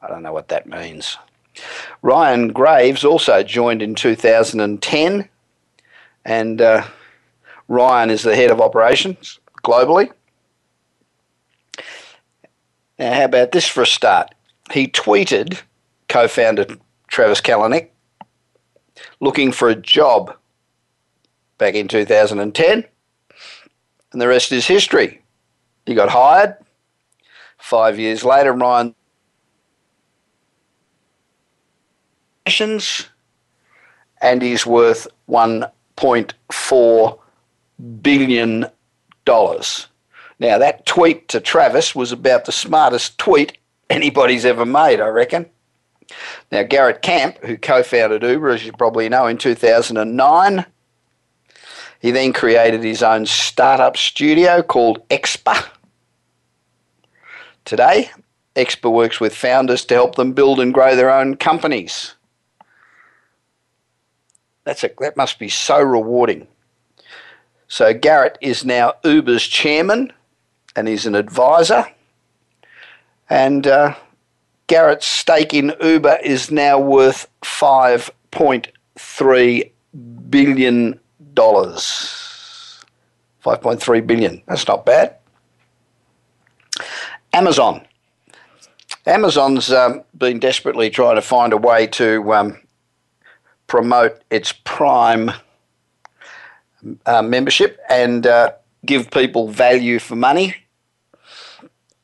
I 0.01 0.07
don't 0.09 0.22
know 0.22 0.34
what 0.34 0.49
that 0.49 0.68
means. 0.68 1.18
Ryan 2.01 2.49
Graves 2.49 3.03
also 3.03 3.43
joined 3.43 3.81
in 3.81 3.95
2010, 3.95 5.29
and 6.25 6.61
uh, 6.61 6.85
Ryan 7.67 8.09
is 8.09 8.23
the 8.23 8.35
head 8.35 8.51
of 8.51 8.61
operations 8.61 9.39
globally. 9.63 10.11
Now, 12.97 13.13
how 13.13 13.25
about 13.25 13.51
this 13.51 13.67
for 13.67 13.83
a 13.83 13.87
start? 13.87 14.33
He 14.71 14.87
tweeted, 14.87 15.61
co 16.07 16.27
founder 16.27 16.65
Travis 17.07 17.41
Kalanick, 17.41 17.89
looking 19.19 19.51
for 19.51 19.69
a 19.69 19.75
job 19.75 20.35
back 21.57 21.75
in 21.75 21.87
2010, 21.87 22.85
and 24.11 24.21
the 24.21 24.27
rest 24.27 24.51
is 24.51 24.67
history. 24.67 25.21
He 25.85 25.93
got 25.93 26.09
hired, 26.09 26.57
Five 27.65 27.97
years 27.97 28.23
later, 28.23 28.53
Ryan 28.53 28.93
and 34.21 34.41
he's 34.41 34.65
worth 34.65 35.07
1.4 35.29 37.19
billion 38.01 38.65
dollars. 39.25 39.87
Now 40.39 40.57
that 40.57 40.85
tweet 40.85 41.27
to 41.29 41.39
Travis 41.39 41.95
was 41.95 42.11
about 42.11 42.45
the 42.45 42.51
smartest 42.51 43.17
tweet 43.17 43.57
anybody's 43.89 44.45
ever 44.45 44.65
made, 44.65 44.99
I 44.99 45.07
reckon. 45.07 45.47
Now 46.51 46.63
Garrett 46.63 47.01
Camp, 47.01 47.37
who 47.43 47.57
co-founded 47.57 48.23
Uber, 48.23 48.49
as 48.49 48.65
you 48.65 48.71
probably 48.73 49.09
know, 49.09 49.27
in 49.27 49.37
2009, 49.37 50.65
he 51.99 52.11
then 52.11 52.33
created 52.33 52.83
his 52.83 53.01
own 53.01 53.25
startup 53.25 53.97
studio 53.97 54.61
called 54.61 55.07
Expa. 55.09 55.65
Today, 57.63 58.11
Expa 58.55 58.91
works 58.91 59.19
with 59.19 59.35
founders 59.35 59.85
to 59.85 59.95
help 59.95 60.15
them 60.15 60.33
build 60.33 60.59
and 60.59 60.73
grow 60.73 60.95
their 60.95 61.09
own 61.09 61.35
companies. 61.35 62.14
That's 64.66 64.84
a, 64.84 64.89
that 64.99 65.16
must 65.16 65.39
be 65.39 65.49
so 65.49 65.82
rewarding. 65.82 66.47
So 67.68 67.93
Garrett 67.93 68.38
is 68.41 68.66
now 68.66 68.95
Uber's 69.03 69.47
chairman, 69.47 70.11
and 70.76 70.88
he's 70.88 71.05
an 71.05 71.13
advisor. 71.16 71.86
And 73.30 73.66
uh, 73.66 73.95
Garrett's 74.68 75.07
stake 75.07 75.53
in 75.53 75.74
Uber 75.82 76.20
is 76.24 76.51
now 76.51 76.78
worth 76.80 77.28
$5.3 77.43 79.72
billion. 80.30 80.99
5.3 81.36 84.07
billion. 84.07 84.41
That's 84.47 84.68
not 84.68 84.86
bad. 84.86 85.16
Amazon. 87.34 87.86
Amazon's 89.05 89.72
um, 89.72 90.03
been 90.18 90.39
desperately 90.39 90.89
trying 90.89 91.16
to 91.16 91.22
find 91.22 91.53
a 91.53 91.57
way 91.57 91.86
to 91.88 92.34
um, 92.34 92.57
promote 93.68 94.22
its 94.30 94.51
Prime 94.51 95.32
uh, 97.05 97.22
membership 97.22 97.80
and 97.89 98.28
uh, 98.28 98.51
give 98.86 99.09
people 99.11 99.49
value 99.49 99.99
for 99.99 100.16
money. 100.16 100.55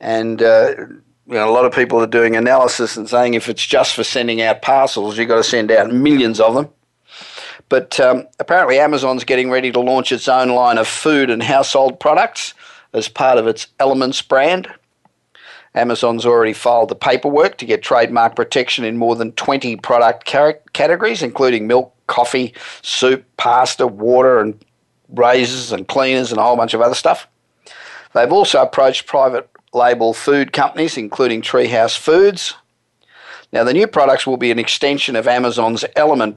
And 0.00 0.42
uh, 0.42 0.74
you 0.78 1.34
know, 1.34 1.48
a 1.48 1.52
lot 1.52 1.64
of 1.64 1.72
people 1.72 2.00
are 2.00 2.06
doing 2.06 2.36
analysis 2.36 2.96
and 2.96 3.08
saying 3.08 3.34
if 3.34 3.48
it's 3.48 3.64
just 3.64 3.94
for 3.94 4.04
sending 4.04 4.42
out 4.42 4.62
parcels, 4.62 5.16
you've 5.16 5.28
got 5.28 5.36
to 5.36 5.44
send 5.44 5.70
out 5.70 5.92
millions 5.92 6.40
of 6.40 6.54
them. 6.54 6.68
But 7.68 7.98
um, 8.00 8.26
apparently, 8.38 8.78
Amazon's 8.78 9.24
getting 9.24 9.50
ready 9.50 9.72
to 9.72 9.80
launch 9.80 10.12
its 10.12 10.28
own 10.28 10.50
line 10.50 10.76
of 10.76 10.86
food 10.86 11.30
and 11.30 11.42
household 11.42 12.00
products 12.00 12.52
as 12.92 13.08
part 13.08 13.38
of 13.38 13.46
its 13.46 13.68
Elements 13.78 14.20
brand. 14.20 14.68
Amazon's 15.74 16.26
already 16.26 16.52
filed 16.52 16.90
the 16.90 16.94
paperwork 16.94 17.56
to 17.58 17.66
get 17.66 17.82
trademark 17.82 18.36
protection 18.36 18.84
in 18.84 18.98
more 18.98 19.16
than 19.16 19.32
20 19.32 19.76
product 19.76 20.24
categories, 20.72 21.22
including 21.22 21.66
milk, 21.66 21.94
coffee, 22.06 22.54
soup, 22.82 23.24
pasta, 23.38 23.86
water, 23.86 24.38
and 24.38 24.62
razors 25.08 25.72
and 25.72 25.88
cleaners 25.88 26.30
and 26.30 26.38
a 26.38 26.42
whole 26.42 26.56
bunch 26.56 26.74
of 26.74 26.80
other 26.80 26.94
stuff. 26.94 27.26
They've 28.14 28.32
also 28.32 28.62
approached 28.62 29.06
private 29.06 29.48
label 29.72 30.12
food 30.12 30.52
companies, 30.52 30.98
including 30.98 31.40
Treehouse 31.40 31.96
Foods. 31.96 32.54
Now, 33.52 33.64
the 33.64 33.72
new 33.72 33.86
products 33.86 34.26
will 34.26 34.36
be 34.36 34.50
an 34.50 34.58
extension 34.58 35.16
of 35.16 35.26
Amazon's 35.26 35.84
Element 35.96 36.36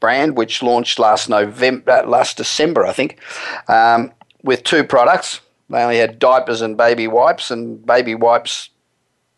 brand, 0.00 0.36
which 0.36 0.62
launched 0.62 0.98
last 0.98 1.28
November, 1.28 1.90
uh, 1.90 2.06
last 2.06 2.36
December, 2.36 2.86
I 2.86 2.92
think, 2.92 3.18
um, 3.68 4.12
with 4.42 4.62
two 4.62 4.84
products. 4.84 5.40
They 5.70 5.82
only 5.82 5.98
had 5.98 6.18
diapers 6.18 6.60
and 6.60 6.76
baby 6.76 7.06
wipes, 7.06 7.50
and 7.50 7.84
baby 7.84 8.14
wipes 8.14 8.70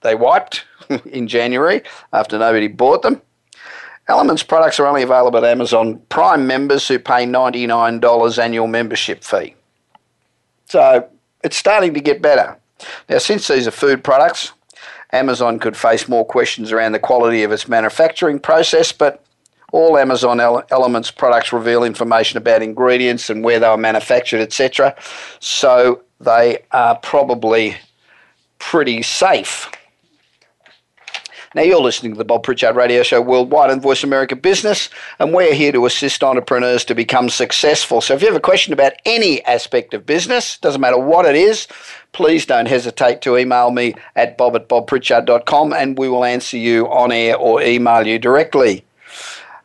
they 0.02 0.14
wiped 0.14 0.64
in 1.06 1.28
January 1.28 1.82
after 2.12 2.38
nobody 2.38 2.68
bought 2.68 3.02
them. 3.02 3.20
Elements 4.08 4.42
products 4.42 4.78
are 4.78 4.86
only 4.86 5.02
available 5.02 5.38
at 5.38 5.44
Amazon 5.44 6.00
Prime 6.08 6.46
members 6.46 6.86
who 6.86 6.98
pay 6.98 7.26
$99 7.26 8.38
annual 8.38 8.68
membership 8.68 9.24
fee. 9.24 9.56
So 10.66 11.08
it's 11.42 11.56
starting 11.56 11.92
to 11.94 12.00
get 12.00 12.22
better. 12.22 12.56
Now, 13.08 13.18
since 13.18 13.48
these 13.48 13.66
are 13.66 13.72
food 13.72 14.04
products, 14.04 14.52
Amazon 15.12 15.58
could 15.58 15.76
face 15.76 16.08
more 16.08 16.24
questions 16.24 16.70
around 16.70 16.92
the 16.92 16.98
quality 16.98 17.42
of 17.42 17.50
its 17.50 17.68
manufacturing 17.68 18.38
process, 18.38 18.92
but 18.92 19.24
all 19.72 19.98
Amazon 19.98 20.40
Elements 20.40 21.10
products 21.10 21.52
reveal 21.52 21.82
information 21.82 22.36
about 22.36 22.62
ingredients 22.62 23.28
and 23.28 23.42
where 23.42 23.58
they 23.58 23.68
were 23.68 23.76
manufactured, 23.76 24.40
etc. 24.40 24.94
So 25.40 26.02
they 26.20 26.64
are 26.72 26.96
probably 26.96 27.76
pretty 28.58 29.02
safe. 29.02 29.70
Now, 31.54 31.62
you're 31.62 31.80
listening 31.80 32.12
to 32.12 32.18
the 32.18 32.24
Bob 32.24 32.42
Pritchard 32.42 32.76
Radio 32.76 33.02
Show 33.02 33.22
worldwide 33.22 33.70
on 33.70 33.80
Voice 33.80 34.04
America 34.04 34.36
Business, 34.36 34.90
and 35.18 35.32
we're 35.32 35.54
here 35.54 35.72
to 35.72 35.86
assist 35.86 36.22
entrepreneurs 36.22 36.84
to 36.84 36.94
become 36.94 37.30
successful. 37.30 38.02
So, 38.02 38.12
if 38.12 38.20
you 38.20 38.28
have 38.28 38.36
a 38.36 38.40
question 38.40 38.74
about 38.74 38.92
any 39.06 39.42
aspect 39.46 39.94
of 39.94 40.04
business, 40.04 40.58
doesn't 40.58 40.82
matter 40.82 40.98
what 40.98 41.24
it 41.24 41.34
is, 41.34 41.66
please 42.12 42.44
don't 42.44 42.66
hesitate 42.66 43.22
to 43.22 43.38
email 43.38 43.70
me 43.70 43.94
at 44.16 44.36
bob 44.36 44.54
at 44.54 44.68
bobpritchard.com 44.68 45.72
and 45.72 45.96
we 45.96 46.10
will 46.10 46.24
answer 46.24 46.58
you 46.58 46.88
on 46.88 47.10
air 47.10 47.36
or 47.36 47.62
email 47.62 48.06
you 48.06 48.18
directly. 48.18 48.84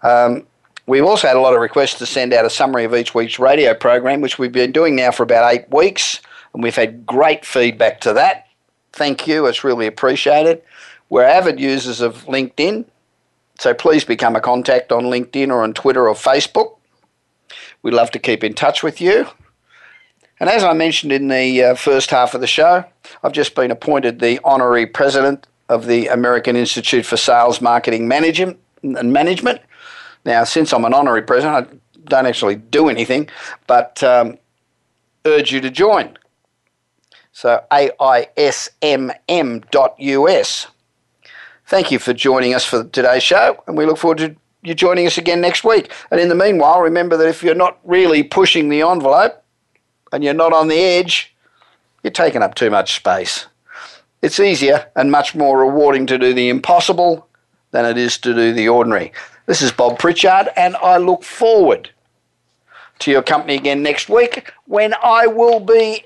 Um, 0.02 0.46
We've 0.88 1.06
also 1.06 1.28
had 1.28 1.38
a 1.38 1.40
lot 1.40 1.54
of 1.54 1.62
requests 1.62 2.00
to 2.00 2.06
send 2.06 2.34
out 2.34 2.44
a 2.44 2.50
summary 2.50 2.84
of 2.86 2.96
each 2.96 3.14
week's 3.14 3.38
radio 3.38 3.74
program, 3.74 4.20
which 4.20 4.40
we've 4.40 4.52
been 4.52 4.72
doing 4.72 4.96
now 4.96 5.12
for 5.12 5.24
about 5.24 5.54
eight 5.54 5.72
weeks 5.72 6.20
and 6.54 6.64
we've 6.64 6.76
had 6.76 7.06
great 7.06 7.46
feedback 7.46 8.02
to 8.02 8.14
that. 8.14 8.48
Thank 8.94 9.28
you, 9.28 9.46
it's 9.46 9.64
really 9.64 9.88
appreciated. 9.88 10.62
We're 11.10 11.24
avid 11.24 11.60
users 11.60 12.02
of 12.02 12.26
LinkedIn, 12.26 12.86
so 13.60 13.74
please 13.74 14.04
become 14.04 14.36
a 14.36 14.42
contact 14.42 14.92
on 14.92 15.04
LinkedIn 15.04 15.50
or 15.50 15.64
on 15.64 15.74
Twitter 15.74 16.08
or 16.08 16.16
Facebook. 16.16 16.78
We'd 17.82 17.94
love 17.94 18.12
to 18.12 18.20
keep 18.20 18.44
in 18.44 18.54
touch 18.54 18.84
with 18.84 19.02
you. 19.02 19.28
And 20.40 20.50
as 20.50 20.64
I 20.64 20.74
mentioned 20.74 21.12
in 21.12 21.28
the 21.28 21.64
uh, 21.64 21.76
first 21.76 22.10
half 22.10 22.34
of 22.34 22.42
the 22.42 22.48
show, 22.48 22.84
I've 23.24 23.32
just 23.32 23.54
been 23.54 23.70
appointed 23.70 24.20
the 24.20 24.40
honorary 24.44 24.88
president 24.88 25.46
of 25.70 25.86
the 25.86 26.08
American 26.08 26.56
Institute 26.56 27.06
for 27.06 27.16
Sales 27.16 27.62
Marketing 27.62 28.08
Management 28.08 28.58
and 28.84 29.14
Management. 29.14 29.62
Now, 30.26 30.44
since 30.44 30.74
I'm 30.74 30.86
an 30.86 30.94
honorary 30.94 31.22
president, 31.22 31.70
I 31.70 32.00
don't 32.06 32.26
actually 32.26 32.56
do 32.56 32.90
anything, 32.90 33.30
but 33.68 34.04
um, 34.04 34.38
urge 35.26 35.52
you 35.52 35.62
to 35.62 35.70
join. 35.70 36.18
So 37.42 37.64
aismm.us. 37.72 38.68
Thank 41.66 41.92
you 41.92 41.98
for 41.98 42.14
joining 42.14 42.54
us 42.54 42.64
for 42.64 42.84
today's 42.84 43.24
show, 43.24 43.64
and 43.66 43.76
we 43.76 43.88
look 43.88 43.98
forward 43.98 44.20
to 44.20 44.36
you 44.62 44.76
joining 44.76 45.08
us 45.08 45.18
again 45.18 45.42
next 45.42 45.64
week. 45.64 45.92
And 46.12 46.20
in 46.20 46.30
the 46.30 46.36
meanwhile, 46.36 46.82
remember 46.82 47.18
that 47.18 47.28
if 47.28 47.42
you're 47.42 47.56
not 47.56 47.80
really 47.84 48.22
pushing 48.22 48.70
the 48.70 48.84
envelope 48.84 49.44
and 50.12 50.24
you're 50.24 50.36
not 50.36 50.54
on 50.54 50.68
the 50.68 50.78
edge, 50.78 51.36
you're 52.04 52.12
taking 52.12 52.44
up 52.44 52.54
too 52.54 52.70
much 52.70 52.96
space. 52.98 53.48
It's 54.22 54.40
easier 54.40 54.92
and 54.96 55.10
much 55.10 55.34
more 55.34 55.58
rewarding 55.58 56.06
to 56.06 56.20
do 56.20 56.36
the 56.36 56.50
impossible 56.50 57.28
than 57.72 57.86
it 57.86 57.98
is 57.98 58.20
to 58.20 58.36
do 58.36 58.54
the 58.54 58.70
ordinary. 58.70 59.14
This 59.48 59.64
is 59.64 59.72
Bob 59.72 59.98
Pritchard, 59.98 60.50
and 60.56 60.76
I 60.76 60.98
look 60.98 61.24
forward 61.24 61.90
to 63.00 63.10
your 63.10 63.24
company 63.24 63.56
again 63.56 63.82
next 63.82 64.10
week 64.10 64.54
when 64.66 64.94
I 65.02 65.26
will 65.26 65.60
be 65.60 66.06